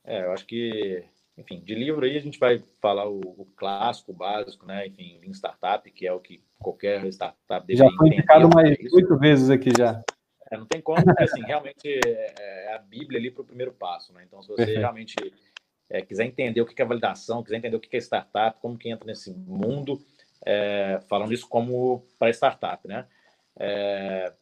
É, 0.04 0.24
eu 0.24 0.32
acho 0.32 0.46
que, 0.46 1.04
enfim, 1.36 1.60
de 1.60 1.74
livro 1.74 2.04
aí 2.04 2.16
a 2.16 2.20
gente 2.20 2.38
vai 2.38 2.62
falar 2.80 3.08
o, 3.08 3.18
o 3.20 3.46
clássico, 3.56 4.12
o 4.12 4.14
básico, 4.14 4.66
né? 4.66 4.86
Enfim, 4.86 5.18
Lean 5.20 5.32
Startup, 5.32 5.90
que 5.90 6.06
é 6.06 6.12
o 6.12 6.20
que 6.20 6.42
qualquer 6.58 7.04
startup 7.06 7.66
deve 7.66 7.78
Já 7.78 7.90
foi 7.96 8.08
indicado 8.08 8.48
mais 8.48 8.78
oito 8.92 9.18
vezes 9.18 9.50
aqui 9.50 9.70
já. 9.76 10.02
É, 10.50 10.56
não 10.56 10.66
tem 10.66 10.80
como, 10.80 11.02
porque 11.02 11.24
assim, 11.24 11.42
realmente 11.42 11.88
é, 12.06 12.34
é 12.38 12.74
a 12.74 12.78
Bíblia 12.78 13.18
ali 13.18 13.30
para 13.30 13.42
o 13.42 13.46
primeiro 13.46 13.72
passo, 13.72 14.12
né? 14.12 14.22
Então, 14.26 14.42
se 14.42 14.48
você 14.48 14.76
realmente 14.76 15.16
é, 15.90 16.02
quiser 16.02 16.26
entender 16.26 16.60
o 16.60 16.66
que 16.66 16.80
é 16.80 16.84
validação, 16.84 17.42
quiser 17.42 17.56
entender 17.56 17.76
o 17.76 17.80
que 17.80 17.96
é 17.96 18.00
startup, 18.00 18.60
como 18.60 18.78
que 18.78 18.88
entra 18.88 19.06
nesse 19.06 19.32
mundo, 19.32 20.00
é, 20.44 21.00
falando 21.08 21.32
isso 21.32 21.48
como 21.48 22.04
para 22.18 22.30
startup, 22.30 22.86
né? 22.86 23.06
É, 23.58 24.32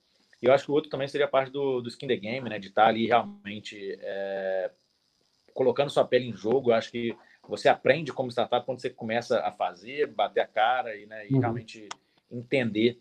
e 0.42 0.46
eu 0.46 0.52
acho 0.52 0.64
que 0.64 0.70
o 0.70 0.74
outro 0.74 0.90
também 0.90 1.08
seria 1.08 1.28
parte 1.28 1.50
do, 1.50 1.80
do 1.80 1.88
skin 1.88 2.06
the 2.06 2.16
game, 2.16 2.48
né? 2.48 2.58
De 2.58 2.68
estar 2.68 2.84
tá 2.84 2.88
ali 2.88 3.06
realmente 3.06 3.98
é, 4.00 4.70
colocando 5.52 5.90
sua 5.90 6.04
pele 6.04 6.28
em 6.28 6.36
jogo. 6.36 6.70
Eu 6.70 6.74
acho 6.74 6.90
que 6.90 7.14
você 7.46 7.68
aprende 7.68 8.12
como 8.12 8.30
startup 8.30 8.64
quando 8.64 8.80
você 8.80 8.90
começa 8.90 9.40
a 9.40 9.52
fazer, 9.52 10.06
bater 10.06 10.40
a 10.40 10.46
cara 10.46 10.96
e, 10.96 11.06
né, 11.06 11.26
e 11.28 11.34
uhum. 11.34 11.40
realmente 11.40 11.88
entender 12.30 12.98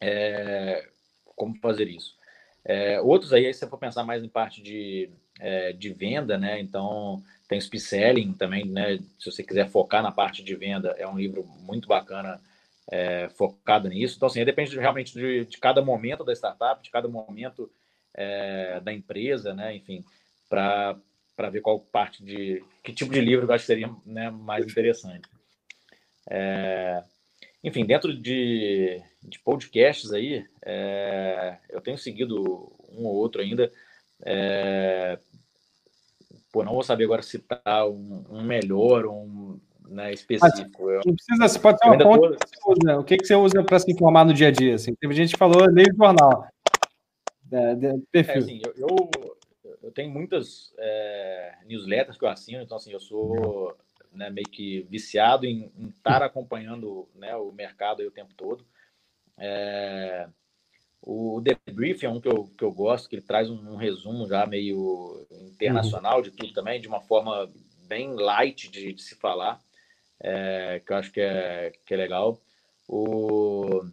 é, 0.00 0.88
como 1.34 1.56
fazer 1.56 1.88
isso. 1.88 2.16
É, 2.64 3.00
outros 3.00 3.32
aí, 3.32 3.52
se 3.52 3.60
você 3.60 3.66
for 3.66 3.78
pensar 3.78 4.04
mais 4.04 4.22
em 4.22 4.28
parte 4.28 4.62
de, 4.62 5.10
é, 5.38 5.72
de 5.72 5.92
venda, 5.92 6.38
né? 6.38 6.60
Então, 6.60 7.22
tem 7.46 7.58
o 7.58 7.62
Speed 7.62 7.82
Selling 7.82 8.32
também, 8.32 8.64
né? 8.64 8.98
Se 9.18 9.30
você 9.30 9.42
quiser 9.42 9.68
focar 9.68 10.02
na 10.02 10.10
parte 10.10 10.42
de 10.42 10.54
venda, 10.54 10.94
é 10.96 11.06
um 11.06 11.18
livro 11.18 11.44
muito 11.60 11.86
bacana 11.86 12.40
é, 12.90 13.28
focado 13.30 13.88
nisso. 13.88 14.16
Então, 14.16 14.26
assim, 14.26 14.44
depende 14.44 14.78
realmente 14.78 15.14
de, 15.14 15.44
de, 15.44 15.58
cada 15.58 15.82
momento 15.82 16.24
da 16.24 16.32
startup, 16.32 16.82
de 16.82 16.90
cada 16.90 17.08
momento 17.08 17.70
é, 18.14 18.80
da 18.80 18.92
empresa, 18.92 19.54
né? 19.54 19.74
Enfim, 19.74 20.04
para 20.48 21.50
ver 21.50 21.60
qual 21.60 21.80
parte 21.80 22.22
de 22.22 22.62
que 22.82 22.92
tipo 22.92 23.12
de 23.12 23.20
livro 23.20 23.46
eu 23.46 23.52
acho 23.52 23.62
que 23.62 23.66
seria 23.66 23.90
né, 24.04 24.30
mais 24.30 24.66
interessante. 24.66 25.28
É, 26.30 27.02
enfim, 27.62 27.84
dentro 27.84 28.14
de, 28.14 29.00
de 29.22 29.38
podcasts 29.38 30.12
aí, 30.12 30.46
é, 30.62 31.56
eu 31.70 31.80
tenho 31.80 31.98
seguido 31.98 32.42
um 32.90 33.04
ou 33.06 33.14
outro 33.14 33.40
ainda. 33.40 33.72
É, 34.22 35.18
pô, 36.52 36.62
não 36.62 36.74
vou 36.74 36.82
saber 36.82 37.04
agora 37.04 37.22
citar 37.22 37.88
um, 37.88 38.24
um 38.30 38.42
melhor, 38.42 39.06
um 39.06 39.58
né, 39.88 40.12
específico. 40.12 40.86
Mas, 40.86 41.06
não 41.06 41.14
precisa, 41.14 41.48
você 41.48 41.58
pode 41.58 41.78
ter 41.78 41.88
uma 41.88 42.00
fonte 42.00 42.38
que 42.38 42.48
você 42.48 42.70
usa. 42.70 42.98
O 42.98 43.04
que, 43.04 43.16
que 43.16 43.26
você 43.26 43.34
usa 43.34 43.62
para 43.62 43.78
se 43.78 43.92
informar 43.92 44.24
no 44.24 44.34
dia 44.34 44.48
a 44.48 44.50
dia? 44.50 44.74
Assim? 44.74 44.94
Teve 44.94 45.14
gente 45.14 45.32
que 45.32 45.38
falou 45.38 45.70
meio 45.72 45.94
jornal. 45.94 46.48
É, 47.52 47.74
de, 47.74 47.98
perfil. 48.10 48.34
É, 48.34 48.38
assim, 48.38 48.60
eu, 48.64 48.88
eu, 48.88 49.76
eu, 49.82 49.92
tenho 49.92 50.10
muitas 50.10 50.72
é, 50.78 51.54
newsletters 51.66 52.18
que 52.18 52.24
eu 52.24 52.28
assino, 52.28 52.62
então 52.62 52.76
assim, 52.76 52.92
eu 52.92 53.00
sou 53.00 53.76
né, 54.12 54.30
meio 54.30 54.48
que 54.48 54.86
viciado 54.90 55.46
em, 55.46 55.70
em 55.76 55.88
estar 55.88 56.22
acompanhando 56.22 57.08
né, 57.14 57.36
o 57.36 57.52
mercado 57.52 58.02
o 58.02 58.10
tempo 58.10 58.34
todo. 58.34 58.64
É, 59.38 60.26
o 61.02 61.40
Debrief 61.40 62.02
é 62.02 62.08
um 62.08 62.20
que 62.20 62.28
eu, 62.28 62.44
que 62.44 62.64
eu 62.64 62.72
gosto, 62.72 63.08
que 63.08 63.16
ele 63.16 63.22
traz 63.22 63.50
um, 63.50 63.72
um 63.72 63.76
resumo 63.76 64.26
já 64.26 64.46
meio 64.46 65.26
internacional 65.30 66.16
uhum. 66.16 66.22
de 66.22 66.30
tudo 66.30 66.52
também, 66.52 66.80
de 66.80 66.88
uma 66.88 67.00
forma 67.02 67.48
bem 67.86 68.14
light 68.14 68.70
de, 68.70 68.92
de 68.92 69.02
se 69.02 69.14
falar, 69.14 69.60
é, 70.20 70.80
que 70.84 70.92
eu 70.92 70.96
acho 70.96 71.12
que 71.12 71.20
é, 71.20 71.72
que 71.84 71.94
é 71.94 71.96
legal. 71.96 72.40
O 72.88 73.84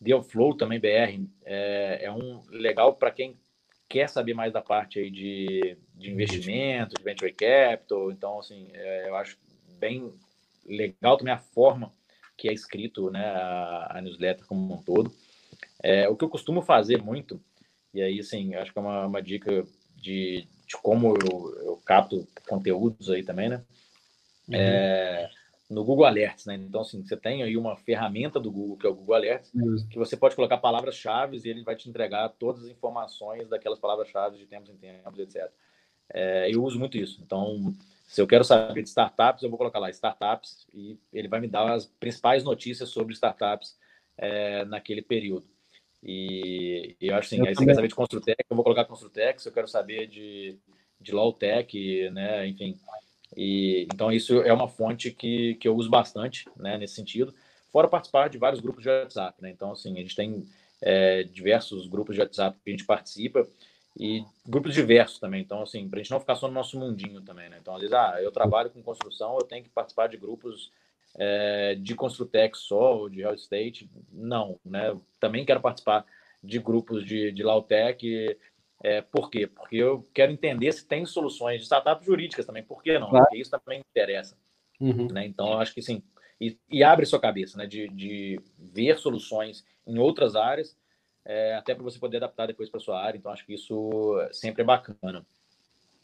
Deal 0.00 0.22
Flow 0.22 0.56
também, 0.56 0.80
BR, 0.80 1.26
é, 1.44 2.00
é 2.02 2.12
um 2.12 2.42
legal 2.50 2.94
para 2.94 3.10
quem 3.10 3.38
quer 3.88 4.08
saber 4.08 4.34
mais 4.34 4.52
da 4.52 4.62
parte 4.62 4.98
aí 4.98 5.10
de, 5.10 5.76
de 5.94 6.10
investimento, 6.10 6.94
de 6.94 7.02
venture 7.02 7.32
capital. 7.32 8.10
Então, 8.10 8.38
assim, 8.38 8.68
é, 8.72 9.08
eu 9.08 9.16
acho 9.16 9.36
bem 9.78 10.12
legal 10.66 11.16
também 11.16 11.34
a 11.34 11.38
forma 11.38 11.92
que 12.36 12.48
é 12.48 12.52
escrito 12.52 13.10
né, 13.10 13.24
a, 13.26 13.98
a 13.98 14.00
newsletter 14.00 14.46
como 14.46 14.74
um 14.74 14.82
todo. 14.82 15.12
É, 15.82 16.08
o 16.08 16.16
que 16.16 16.24
eu 16.24 16.28
costumo 16.28 16.62
fazer 16.62 17.02
muito, 17.02 17.40
e 17.92 18.00
aí, 18.00 18.20
assim, 18.20 18.54
acho 18.54 18.72
que 18.72 18.78
é 18.78 18.82
uma, 18.82 19.06
uma 19.06 19.22
dica 19.22 19.64
de, 19.96 20.46
de 20.66 20.76
como 20.82 21.14
eu, 21.16 21.54
eu, 21.64 21.76
capto 21.84 22.26
conteúdos 22.48 23.10
aí 23.10 23.22
também, 23.22 23.48
né? 23.48 23.62
Uhum. 24.48 24.54
É, 24.54 25.30
no 25.70 25.84
Google 25.84 26.04
Alerts, 26.04 26.46
né? 26.46 26.56
Então, 26.56 26.80
assim, 26.80 27.00
você 27.02 27.16
tem 27.16 27.44
aí 27.44 27.56
uma 27.56 27.76
ferramenta 27.76 28.40
do 28.40 28.50
Google, 28.50 28.76
que 28.76 28.86
é 28.86 28.90
o 28.90 28.94
Google 28.94 29.14
Alerts, 29.14 29.54
uhum. 29.54 29.76
que 29.88 29.96
você 29.96 30.16
pode 30.16 30.34
colocar 30.34 30.58
palavras-chave 30.58 31.40
e 31.42 31.48
ele 31.48 31.62
vai 31.62 31.76
te 31.76 31.88
entregar 31.88 32.28
todas 32.30 32.64
as 32.64 32.68
informações 32.68 33.48
daquelas 33.48 33.78
palavras-chave 33.78 34.36
de 34.36 34.46
tempos 34.46 34.68
em 34.68 34.76
tempos, 34.76 35.20
etc. 35.20 35.48
É, 36.12 36.52
eu 36.52 36.64
uso 36.64 36.76
muito 36.76 36.98
isso. 36.98 37.22
Então, 37.24 37.72
se 38.08 38.20
eu 38.20 38.26
quero 38.26 38.42
saber 38.42 38.82
de 38.82 38.88
startups, 38.88 39.44
eu 39.44 39.48
vou 39.48 39.56
colocar 39.56 39.78
lá 39.78 39.88
startups 39.90 40.66
e 40.74 40.98
ele 41.12 41.28
vai 41.28 41.38
me 41.38 41.46
dar 41.46 41.72
as 41.72 41.86
principais 41.86 42.42
notícias 42.42 42.88
sobre 42.88 43.14
startups 43.14 43.78
é, 44.18 44.64
naquele 44.64 45.02
período. 45.02 45.46
E, 46.02 46.96
e 47.00 47.06
eu 47.06 47.14
acho 47.14 47.26
assim, 47.26 47.38
eu 47.38 47.46
aí 47.46 47.54
você 47.54 47.64
quer 47.64 47.74
saber 47.74 47.88
de 47.88 47.94
Construtec, 47.94 48.44
eu 48.48 48.56
vou 48.56 48.64
colocar 48.64 48.84
Construtec, 48.86 49.40
se 49.40 49.48
eu 49.48 49.52
quero 49.52 49.68
saber 49.68 50.08
de, 50.08 50.58
de 51.00 51.12
Lawtech, 51.12 52.10
né, 52.10 52.48
enfim. 52.48 52.76
E, 53.36 53.86
então 53.92 54.10
isso 54.10 54.40
é 54.42 54.52
uma 54.52 54.68
fonte 54.68 55.10
que, 55.10 55.54
que 55.56 55.68
eu 55.68 55.76
uso 55.76 55.88
bastante, 55.88 56.48
né, 56.56 56.76
nesse 56.76 56.94
sentido. 56.94 57.34
Fora 57.72 57.88
participar 57.88 58.28
de 58.28 58.38
vários 58.38 58.60
grupos 58.60 58.82
de 58.82 58.88
WhatsApp, 58.88 59.40
né, 59.40 59.50
então 59.50 59.72
assim, 59.72 59.92
a 59.94 60.00
gente 60.00 60.16
tem 60.16 60.44
é, 60.82 61.22
diversos 61.24 61.86
grupos 61.86 62.14
de 62.14 62.20
WhatsApp 62.20 62.58
que 62.64 62.70
a 62.70 62.72
gente 62.72 62.84
participa 62.84 63.46
e 63.98 64.24
grupos 64.46 64.74
diversos 64.74 65.18
também. 65.18 65.42
Então, 65.42 65.62
assim, 65.62 65.88
para 65.88 65.98
a 65.98 66.02
gente 66.02 66.10
não 66.10 66.20
ficar 66.20 66.36
só 66.36 66.48
no 66.48 66.54
nosso 66.54 66.78
mundinho 66.78 67.20
também, 67.20 67.48
né? 67.48 67.58
Então, 67.60 67.74
às 67.74 67.80
vezes, 67.80 67.94
ah, 67.94 68.18
eu 68.20 68.30
trabalho 68.30 68.70
com 68.70 68.82
construção, 68.82 69.36
eu 69.36 69.44
tenho 69.44 69.64
que 69.64 69.70
participar 69.70 70.06
de 70.06 70.16
grupos 70.16 70.70
é, 71.16 71.74
de 71.74 71.94
Construtec 71.94 72.56
só, 72.56 72.98
ou 72.98 73.08
de 73.08 73.18
real 73.18 73.34
estate, 73.34 73.90
não, 74.12 74.58
né? 74.64 74.96
Também 75.18 75.44
quero 75.44 75.60
participar 75.60 76.04
de 76.42 76.58
grupos 76.58 77.04
de, 77.04 77.32
de 77.32 77.42
Lautec, 77.42 78.38
é, 78.82 79.02
por 79.02 79.30
quê? 79.30 79.46
Porque 79.46 79.76
eu 79.76 80.08
quero 80.14 80.32
entender 80.32 80.72
se 80.72 80.86
tem 80.86 81.04
soluções 81.04 81.58
de 81.58 81.64
startups 81.64 82.06
jurídicas 82.06 82.46
também, 82.46 82.62
por 82.62 82.82
que 82.82 82.98
não? 82.98 83.10
Claro. 83.10 83.26
Porque 83.26 83.40
isso 83.40 83.50
também 83.50 83.78
me 83.78 83.84
interessa. 83.90 84.36
Uhum. 84.80 85.08
Né? 85.12 85.26
Então, 85.26 85.52
eu 85.52 85.58
acho 85.58 85.74
que 85.74 85.82
sim, 85.82 86.02
e, 86.40 86.56
e, 86.70 86.82
abre 86.82 87.04
sua 87.04 87.20
cabeça, 87.20 87.58
né? 87.58 87.66
De, 87.66 87.88
de 87.88 88.40
ver 88.58 88.98
soluções 88.98 89.64
em 89.86 89.98
outras 89.98 90.34
áreas, 90.34 90.74
é, 91.24 91.54
até 91.54 91.74
para 91.74 91.84
você 91.84 91.98
poder 91.98 92.16
adaptar 92.16 92.46
depois 92.46 92.70
para 92.70 92.80
sua 92.80 92.98
área. 92.98 93.18
Então, 93.18 93.30
acho 93.30 93.44
que 93.44 93.54
isso 93.54 94.16
sempre 94.32 94.62
é 94.62 94.64
bacana. 94.64 95.24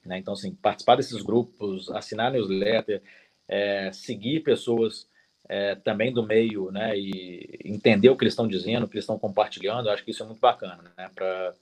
Né? 0.05 0.19
Então, 0.19 0.35
assim, 0.35 0.55
participar 0.55 0.97
desses 0.97 1.23
grupos, 1.23 1.91
assinar 1.91 2.31
newsletter, 2.31 3.03
é, 3.49 3.91
seguir 3.93 4.41
pessoas 4.41 5.09
é, 5.49 5.75
também 5.77 6.13
do 6.13 6.23
meio, 6.23 6.71
né, 6.71 6.99
e 6.99 7.61
entender 7.65 8.11
o 8.11 8.17
que 8.17 8.25
eles 8.25 8.33
estão 8.33 8.49
dizendo, 8.49 8.85
o 8.85 8.89
que 8.89 8.97
eles 8.97 9.05
estão 9.05 9.19
compartilhando, 9.19 9.87
eu 9.87 9.93
acho 9.93 10.05
que 10.05 10.11
isso 10.11 10.23
é 10.23 10.27
muito 10.27 10.41
bacana, 10.41 10.93
né, 10.97 11.11
para 11.15 11.55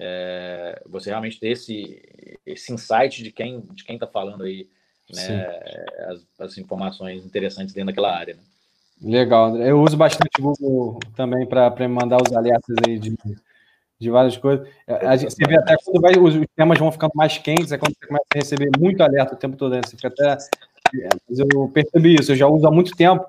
é, 0.00 0.80
você 0.86 1.10
realmente 1.10 1.40
ter 1.40 1.48
esse, 1.48 2.00
esse 2.46 2.72
insight 2.72 3.22
de 3.22 3.32
quem 3.32 3.60
de 3.72 3.84
quem 3.84 3.96
está 3.96 4.06
falando 4.06 4.44
aí, 4.44 4.68
né, 5.12 5.44
as, 6.06 6.26
as, 6.38 6.58
informações 6.58 7.26
interessantes 7.26 7.74
dentro 7.74 7.88
daquela 7.88 8.16
área. 8.16 8.34
Né? 8.34 8.40
Legal, 9.02 9.46
André. 9.46 9.70
Eu 9.70 9.82
uso 9.82 9.96
bastante 9.96 10.30
o 10.38 10.42
Google 10.42 11.00
também 11.16 11.46
para 11.46 11.88
mandar 11.88 12.18
os 12.22 12.32
alertas 12.32 12.76
aí 12.86 12.98
de, 12.98 13.16
de 13.98 14.10
várias 14.10 14.36
coisas. 14.36 14.68
A 14.86 15.16
gente, 15.16 15.32
você 15.32 15.44
vê 15.46 15.56
até 15.56 15.76
quando 15.84 16.00
vai, 16.00 16.16
os, 16.16 16.46
temas 16.54 16.78
vão 16.78 16.92
ficando 16.92 17.12
mais 17.14 17.36
quentes, 17.38 17.72
é 17.72 17.78
quando 17.78 17.94
você 17.94 18.06
começa 18.06 18.26
a 18.32 18.38
receber 18.38 18.70
muito 18.78 19.02
alerta 19.02 19.34
o 19.34 19.38
tempo 19.38 19.56
todo. 19.56 19.72
Né? 19.72 19.80
Você 19.84 19.96
fica 19.96 20.08
até. 20.08 20.36
Eu 21.28 21.68
percebi 21.68 22.14
isso, 22.14 22.32
eu 22.32 22.36
já 22.36 22.46
uso 22.46 22.66
há 22.66 22.70
muito 22.70 22.94
tempo. 22.96 23.24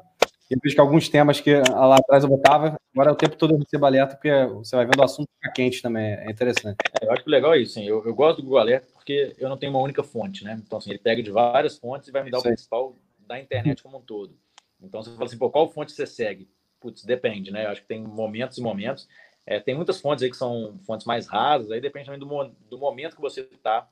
Eu 0.50 0.58
vejo 0.64 0.74
que 0.74 0.82
alguns 0.82 1.08
temas 1.08 1.40
que 1.40 1.54
lá 1.54 1.98
atrás 1.98 2.24
eu 2.24 2.30
botava, 2.30 2.76
agora 2.94 3.12
o 3.12 3.16
tempo 3.16 3.36
todo 3.36 3.54
eu 3.54 3.60
recebo 3.60 3.86
alerta, 3.86 4.16
porque 4.16 4.32
você 4.48 4.76
vai 4.76 4.86
vendo 4.86 5.00
o 5.00 5.04
assunto 5.04 5.30
ficar 5.36 5.54
quente 5.54 5.82
também, 5.82 6.14
é 6.14 6.32
interessante. 6.32 6.78
É, 7.00 7.06
eu 7.06 7.12
acho 7.12 7.24
que 7.24 7.30
legal 7.30 7.54
é 7.54 7.60
isso, 7.60 7.80
eu, 7.80 8.04
eu, 8.04 8.16
gosto 8.16 8.38
do 8.38 8.44
Google 8.44 8.58
Alerta 8.58 8.88
porque 8.94 9.36
eu 9.38 9.48
não 9.48 9.58
tenho 9.58 9.72
uma 9.72 9.82
única 9.82 10.04
fonte, 10.04 10.44
né? 10.44 10.60
Então, 10.66 10.80
assim, 10.80 10.90
ele 10.90 11.00
pega 11.00 11.22
de 11.22 11.30
várias 11.30 11.78
fontes 11.78 12.08
e 12.08 12.12
vai 12.12 12.24
me 12.24 12.32
dar 12.32 12.40
o 12.40 12.44
principal 12.44 12.96
da 13.20 13.40
internet 13.40 13.84
como 13.84 13.98
um 13.98 14.02
todo. 14.02 14.36
Então, 14.82 15.04
você 15.04 15.12
fala 15.12 15.26
assim, 15.26 15.38
pô, 15.38 15.52
qual 15.52 15.70
fonte 15.70 15.92
você 15.92 16.08
segue? 16.08 16.50
Putz, 16.80 17.04
depende, 17.04 17.52
né? 17.52 17.66
Eu 17.66 17.70
acho 17.70 17.82
que 17.82 17.88
tem 17.88 18.02
momentos 18.02 18.58
e 18.58 18.62
momentos. 18.62 19.08
É, 19.46 19.60
tem 19.60 19.76
muitas 19.76 20.00
fontes 20.02 20.24
aí 20.24 20.30
que 20.30 20.38
são 20.38 20.80
fontes 20.86 21.06
mais 21.06 21.28
rasas, 21.28 21.72
aí 21.72 21.82
depende 21.82 22.06
também 22.06 22.20
do, 22.20 22.56
do 22.70 22.78
momento 22.78 23.16
que 23.16 23.22
você 23.22 23.42
está 23.42 23.88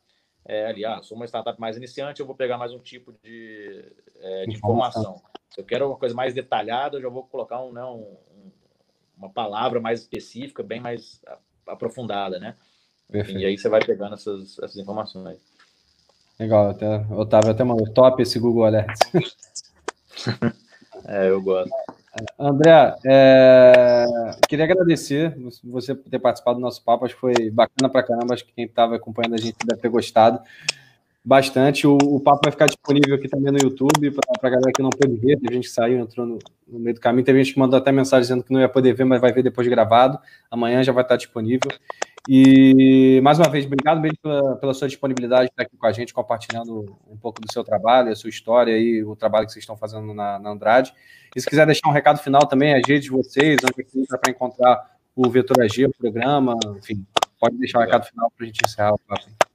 é, 0.45 0.67
ali. 0.67 0.85
Ah, 0.85 1.01
sou 1.03 1.15
uma 1.15 1.25
startup 1.25 1.59
mais 1.59 1.77
iniciante, 1.77 2.19
eu 2.19 2.25
vou 2.25 2.35
pegar 2.35 2.57
mais 2.57 2.71
um 2.71 2.79
tipo 2.79 3.13
de, 3.23 3.91
é, 4.19 4.45
de 4.45 4.55
informação. 4.55 5.21
Se 5.57 5.61
eu 5.61 5.65
quero 5.65 5.87
uma 5.87 5.97
coisa 5.97 6.13
mais 6.13 6.35
detalhada, 6.35 6.97
eu 6.97 7.01
já 7.01 7.09
vou 7.09 7.23
colocar 7.23 7.59
um, 7.63 7.73
né, 7.73 7.83
um, 7.83 8.15
uma 9.17 9.27
palavra 9.27 9.79
mais 9.79 10.01
específica, 10.01 10.61
bem 10.61 10.79
mais 10.79 11.19
aprofundada, 11.65 12.37
né? 12.37 12.55
Perfeito. 13.09 13.39
E 13.39 13.45
aí 13.47 13.57
você 13.57 13.67
vai 13.67 13.83
pegando 13.83 14.13
essas, 14.13 14.59
essas 14.59 14.77
informações. 14.77 15.39
Legal, 16.39 16.69
até, 16.69 17.03
Otávio 17.09 17.49
até 17.49 17.63
mandou 17.63 17.91
top 17.91 18.21
esse 18.21 18.37
Google 18.37 18.65
Alerts. 18.65 18.99
é, 21.07 21.27
eu 21.27 21.41
gosto. 21.41 21.71
André, 22.37 22.95
é, 23.07 24.05
queria 24.47 24.65
agradecer 24.65 25.35
você 25.63 25.95
por 25.95 26.07
ter 26.07 26.19
participado 26.19 26.59
do 26.59 26.61
nosso 26.61 26.83
papo, 26.83 27.05
acho 27.05 27.15
que 27.15 27.19
foi 27.19 27.49
bacana 27.49 27.89
pra 27.89 28.03
caramba, 28.03 28.35
acho 28.35 28.45
que 28.45 28.53
quem 28.53 28.65
estava 28.65 28.95
acompanhando 28.95 29.33
a 29.33 29.41
gente 29.41 29.57
deve 29.65 29.81
ter 29.81 29.89
gostado 29.89 30.39
bastante. 31.27 31.85
O, 31.85 31.97
o, 31.97 32.21
papo 32.21 32.39
vai 32.43 32.51
ficar 32.51 32.67
disponível 32.67 33.15
aqui 33.15 33.27
também 33.27 33.51
no 33.51 33.59
YouTube 33.61 34.11
para 34.11 34.47
a 34.47 34.49
galera 34.49 34.71
que 34.73 34.81
não 34.81 34.89
pôde 34.89 35.17
ver. 35.17 35.37
Tem 35.37 35.55
gente 35.55 35.67
que 35.67 35.73
saiu, 35.73 35.99
entrou 35.99 36.25
no, 36.25 36.39
no, 36.65 36.79
meio 36.79 36.93
do 36.93 37.01
caminho. 37.01 37.25
Tem 37.25 37.35
gente 37.35 37.53
que 37.53 37.59
mandou 37.59 37.77
até 37.77 37.91
mensagem 37.91 38.21
dizendo 38.21 38.43
que 38.43 38.53
não 38.53 38.61
ia 38.61 38.69
poder 38.69 38.93
ver, 38.93 39.03
mas 39.03 39.19
vai 39.19 39.33
ver 39.33 39.43
depois 39.43 39.67
gravado. 39.67 40.17
Amanhã 40.49 40.81
já 40.81 40.93
vai 40.93 41.03
estar 41.03 41.17
disponível. 41.17 41.69
E 42.29 43.19
mais 43.21 43.39
uma 43.39 43.49
vez, 43.49 43.65
obrigado 43.65 43.99
mesmo 43.99 44.17
pela, 44.23 44.55
pela 44.55 44.73
sua 44.73 44.87
disponibilidade 44.87 45.47
de 45.47 45.51
estar 45.51 45.63
aqui 45.63 45.75
com 45.75 45.85
a 45.85 45.91
gente, 45.91 46.13
compartilhando 46.13 46.95
um 47.09 47.17
pouco 47.17 47.41
do 47.41 47.51
seu 47.51 47.61
trabalho, 47.61 48.09
a 48.09 48.15
sua 48.15 48.29
história 48.29 48.77
e 48.77 49.03
o 49.03 49.13
trabalho 49.13 49.47
que 49.47 49.51
vocês 49.51 49.63
estão 49.63 49.75
fazendo 49.75 50.13
na, 50.13 50.39
na 50.39 50.49
Andrade. 50.51 50.93
E 51.35 51.41
se 51.41 51.47
quiser 51.47 51.65
deixar 51.65 51.89
um 51.89 51.93
recado 51.93 52.19
final 52.19 52.47
também, 52.47 52.73
as 52.73 52.87
redes 52.87 53.03
de 53.03 53.11
vocês, 53.11 53.57
onde 53.63 53.81
é 53.81 53.83
que 53.83 53.99
entra 53.99 54.17
para 54.17 54.31
encontrar 54.31 54.97
o 55.13 55.29
Vetor 55.29 55.61
AG, 55.61 55.85
o 55.87 55.91
programa, 55.97 56.55
enfim, 56.77 57.05
pode 57.37 57.57
deixar 57.57 57.79
um 57.79 57.81
recado 57.81 58.05
final 58.05 58.31
para 58.31 58.45
a 58.45 58.47
gente 58.47 58.59
encerrar 58.65 58.93
o 58.93 58.99
papo. 58.99 59.46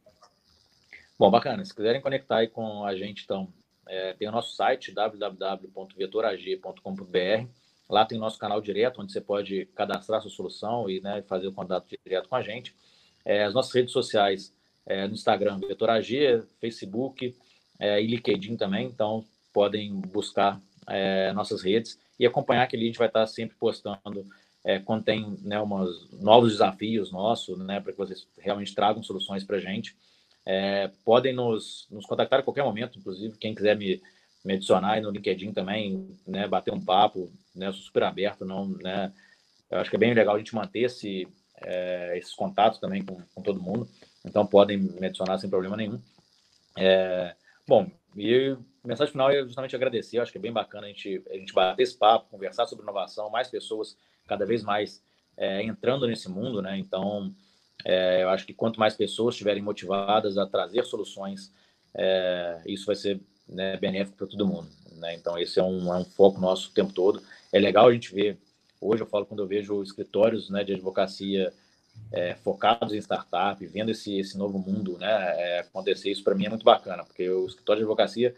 Bom, 1.23 1.31
bacana. 1.31 1.65
Se 1.65 1.73
quiserem 1.73 2.01
conectar 2.01 2.39
aí 2.39 2.49
com 2.49 2.85
a 2.85 2.97
gente, 2.97 3.23
então, 3.23 3.47
é, 3.87 4.13
tem 4.15 4.27
o 4.27 4.33
nosso 4.33 4.57
site 4.57 4.91
www.vetorag.com.br. 4.91 7.47
Lá 7.89 8.05
tem 8.05 8.19
o 8.19 8.21
nosso 8.21 8.41
canal 8.41 8.61
direto, 8.61 9.01
onde 9.01 9.13
você 9.13 9.21
pode 9.21 9.67
cadastrar 9.67 10.21
sua 10.21 10.33
solução 10.33 10.91
e 10.91 11.01
né, 11.01 11.23
fazer 11.29 11.47
o 11.47 11.53
contato 11.53 11.87
direto 12.05 12.29
com 12.29 12.35
a 12.35 12.43
gente. 12.43 12.75
É, 13.25 13.45
as 13.45 13.55
nossas 13.55 13.73
redes 13.73 13.93
sociais, 13.93 14.53
é, 14.85 15.07
no 15.07 15.15
Instagram, 15.15 15.61
Vetorag, 15.61 16.43
Facebook 16.61 17.37
é, 17.79 18.03
e 18.03 18.07
LinkedIn 18.09 18.57
também. 18.57 18.89
Então, 18.89 19.25
podem 19.53 20.01
buscar 20.01 20.61
é, 20.89 21.33
nossas 21.35 21.63
redes 21.63 22.01
e 22.19 22.27
acompanhar 22.27 22.67
que 22.67 22.75
ali 22.75 22.87
a 22.87 22.89
gente 22.89 22.99
vai 22.99 23.07
estar 23.07 23.29
sempre 23.29 23.57
postando 23.57 24.27
é, 24.65 24.81
quando 24.81 25.05
tem 25.05 25.37
né, 25.43 25.61
umas, 25.61 26.11
novos 26.21 26.51
desafios 26.51 27.13
nossos, 27.13 27.61
né, 27.61 27.79
para 27.79 27.93
que 27.93 27.99
vocês 27.99 28.27
realmente 28.37 28.75
tragam 28.75 29.05
soluções 29.05 29.45
para 29.45 29.59
a 29.59 29.61
gente. 29.61 29.97
É, 30.45 30.91
podem 31.05 31.33
nos, 31.33 31.87
nos 31.91 32.05
contactar 32.05 32.41
a 32.41 32.43
qualquer 32.43 32.65
momento, 32.65 32.99
inclusive, 32.99 33.39
quem 33.39 33.55
quiser 33.55 33.77
me, 33.77 34.03
me 34.45 34.55
adicionar 34.55 34.93
aí 34.93 35.01
no 35.01 35.11
LinkedIn 35.11 35.53
também, 35.53 36.17
né, 36.27 36.49
bater 36.49 36.73
um 36.73 36.85
papo, 36.85 37.33
né, 37.55 37.71
sou 37.73 37.83
super 37.83 38.03
aberto, 38.03 38.45
não, 38.45 38.69
né, 38.69 39.13
eu 39.71 39.79
acho 39.79 39.89
que 39.89 39.97
é 39.97 39.99
bem 39.99 40.13
legal 40.13 40.35
a 40.35 40.39
gente 40.39 40.55
manter 40.55 40.81
esse, 40.81 41.29
é, 41.63 42.19
esses 42.19 42.35
contatos 42.35 42.81
também 42.81 43.05
com, 43.05 43.23
com, 43.35 43.43
todo 43.43 43.63
mundo, 43.63 43.89
então 44.25 44.45
podem 44.45 44.79
me 44.79 45.07
adicionar 45.07 45.39
sem 45.39 45.49
problema 45.49 45.77
nenhum. 45.77 46.01
É, 46.77 47.35
bom, 47.67 47.89
e 48.17 48.57
mensagem 48.85 49.13
final 49.13 49.31
é 49.31 49.43
justamente 49.45 49.77
agradecer, 49.77 50.19
eu 50.19 50.23
acho 50.23 50.33
que 50.33 50.39
é 50.39 50.41
bem 50.41 50.53
bacana 50.53 50.87
a 50.87 50.89
gente, 50.89 51.23
a 51.31 51.35
gente 51.35 51.53
bater 51.53 51.83
esse 51.83 51.97
papo, 51.97 52.31
conversar 52.31 52.67
sobre 52.67 52.83
inovação, 52.83 53.31
mais 53.31 53.49
pessoas 53.49 53.97
cada 54.27 54.45
vez 54.45 54.65
mais 54.65 55.03
é, 55.37 55.63
entrando 55.63 56.07
nesse 56.07 56.29
mundo, 56.29 56.61
né, 56.61 56.77
então 56.77 57.33
é, 57.85 58.23
eu 58.23 58.29
acho 58.29 58.47
que 58.47 58.55
quanto 58.55 58.79
mais 58.79 58.95
pessoas 58.95 59.35
estiverem 59.35 59.63
motivadas 59.63 60.39
a 60.39 60.47
trazer 60.47 60.85
soluções, 60.85 61.53
é, 61.95 62.63
isso 62.67 62.87
vai 62.87 62.95
ser 62.95 63.21
né, 63.49 63.77
benéfico 63.77 64.17
para 64.17 64.27
todo 64.27 64.47
mundo. 64.47 64.69
Né? 64.97 65.15
Então, 65.15 65.39
esse 65.39 65.59
é 65.59 65.63
um, 65.63 65.93
é 65.93 65.99
um, 65.99 66.05
foco 66.05 66.41
nosso 66.41 66.71
o 66.71 66.73
tempo 66.73 66.93
todo. 66.93 67.23
É 67.53 67.59
legal 67.59 67.89
a 67.89 67.93
gente 67.93 68.15
ver, 68.15 68.39
hoje 68.81 69.03
eu 69.03 69.07
falo 69.07 69.27
quando 69.27 69.43
eu 69.43 69.47
vejo 69.47 69.83
escritórios 69.83 70.49
né, 70.49 70.65
de 70.65 70.73
advocacia 70.73 71.53
é, 72.11 72.35
focados 72.37 72.95
em 72.95 72.99
startup, 72.99 73.65
vendo 73.67 73.91
esse, 73.91 74.19
esse 74.19 74.39
novo 74.39 74.59
mundo 74.59 74.97
né, 74.99 75.09
é, 75.09 75.59
acontecer, 75.61 76.11
isso 76.11 76.25
para 76.25 76.35
mim 76.35 76.47
é 76.47 76.49
muito 76.49 76.65
bacana, 76.65 77.05
porque 77.05 77.29
o 77.29 77.47
escritório 77.47 77.81
de 77.81 77.85
advocacia, 77.85 78.35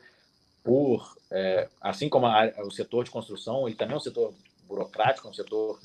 por, 0.62 1.16
é, 1.30 1.68
assim 1.80 2.09
como 2.09 2.26
a, 2.26 2.53
o 2.64 2.70
setor 2.70 3.05
de 3.05 3.11
construção, 3.11 3.68
ele 3.68 3.76
também 3.76 3.95
é 3.95 3.99
um 3.99 4.01
setor 4.01 4.35
burocrático, 4.66 5.28
um 5.28 5.35
setor 5.35 5.78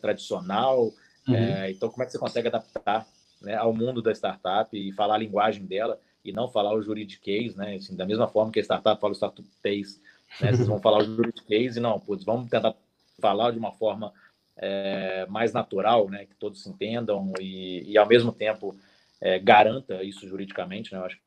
tradicional, 0.00 0.92
Uhum. 1.26 1.34
É, 1.34 1.70
então, 1.70 1.88
como 1.88 2.02
é 2.02 2.06
que 2.06 2.12
você 2.12 2.18
consegue 2.18 2.48
adaptar 2.48 3.06
né, 3.40 3.54
ao 3.54 3.72
mundo 3.72 4.02
da 4.02 4.12
startup 4.12 4.76
e 4.76 4.92
falar 4.92 5.14
a 5.14 5.18
linguagem 5.18 5.64
dela 5.64 6.00
e 6.24 6.32
não 6.32 6.48
falar 6.48 6.74
o 6.74 6.82
juridiquês, 6.82 7.54
né? 7.56 7.76
Assim, 7.76 7.96
da 7.96 8.06
mesma 8.06 8.28
forma 8.28 8.52
que 8.52 8.60
a 8.60 8.62
startup 8.62 9.00
fala 9.00 9.12
o 9.12 9.16
startupês, 9.16 10.00
né? 10.40 10.52
Vocês 10.52 10.68
vão 10.68 10.80
falar 10.80 10.98
o 10.98 11.04
juridiquês 11.04 11.76
e 11.76 11.80
não, 11.80 11.98
putz, 11.98 12.24
vamos 12.24 12.48
tentar 12.48 12.74
falar 13.20 13.50
de 13.50 13.58
uma 13.58 13.72
forma 13.72 14.12
é, 14.56 15.26
mais 15.26 15.52
natural, 15.52 16.08
né? 16.08 16.26
Que 16.26 16.34
todos 16.34 16.62
se 16.62 16.68
entendam 16.68 17.32
e, 17.40 17.82
e 17.90 17.98
ao 17.98 18.06
mesmo 18.06 18.32
tempo 18.32 18.76
é, 19.20 19.38
garanta 19.38 20.02
isso 20.02 20.26
juridicamente, 20.28 20.92
né? 20.92 20.98
Eu 20.98 21.04
acho 21.04 21.18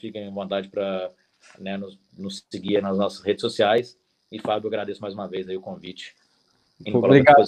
fiquem 0.00 0.28
à 0.28 0.30
vontade 0.30 0.68
para 0.68 1.10
né, 1.58 1.76
nos, 1.76 1.98
nos, 2.16 2.44
seguir 2.50 2.82
nas 2.82 2.96
nossas 2.96 3.22
redes 3.22 3.42
sociais. 3.42 3.98
E, 4.32 4.38
Fábio, 4.38 4.68
agradeço 4.68 5.02
mais 5.02 5.12
uma 5.12 5.28
vez 5.28 5.46
aí 5.48 5.56
o 5.56 5.60
convite 5.60 6.14
Obrigado. 6.86 7.44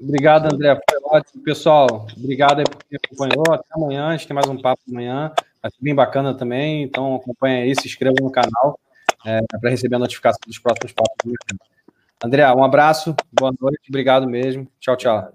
Obrigado, 0.00 0.54
André. 0.54 0.78
Foi 0.88 1.00
ótimo. 1.04 1.42
Pessoal, 1.42 2.06
obrigado 2.16 2.60
aí 2.60 2.64
por 2.64 2.78
quem 2.84 2.98
acompanhou. 3.02 3.44
Até 3.52 3.68
amanhã. 3.74 4.08
A 4.08 4.16
gente 4.16 4.26
tem 4.28 4.34
mais 4.34 4.48
um 4.48 4.60
papo 4.60 4.80
amanhã. 4.88 5.32
Vai 5.60 5.70
ser 5.70 5.78
bem 5.80 5.94
bacana 5.94 6.34
também. 6.34 6.82
Então, 6.82 7.16
acompanha 7.16 7.64
aí, 7.64 7.74
se 7.74 7.86
inscreva 7.86 8.14
no 8.20 8.30
canal 8.30 8.78
é, 9.26 9.40
para 9.60 9.70
receber 9.70 9.96
a 9.96 9.98
notificação 9.98 10.40
dos 10.46 10.58
próximos 10.58 10.92
papos. 10.92 11.32
André, 12.22 12.50
um 12.52 12.64
abraço. 12.64 13.14
Boa 13.32 13.52
noite. 13.60 13.88
Obrigado 13.88 14.28
mesmo. 14.28 14.68
Tchau, 14.78 14.96
tchau. 14.96 15.32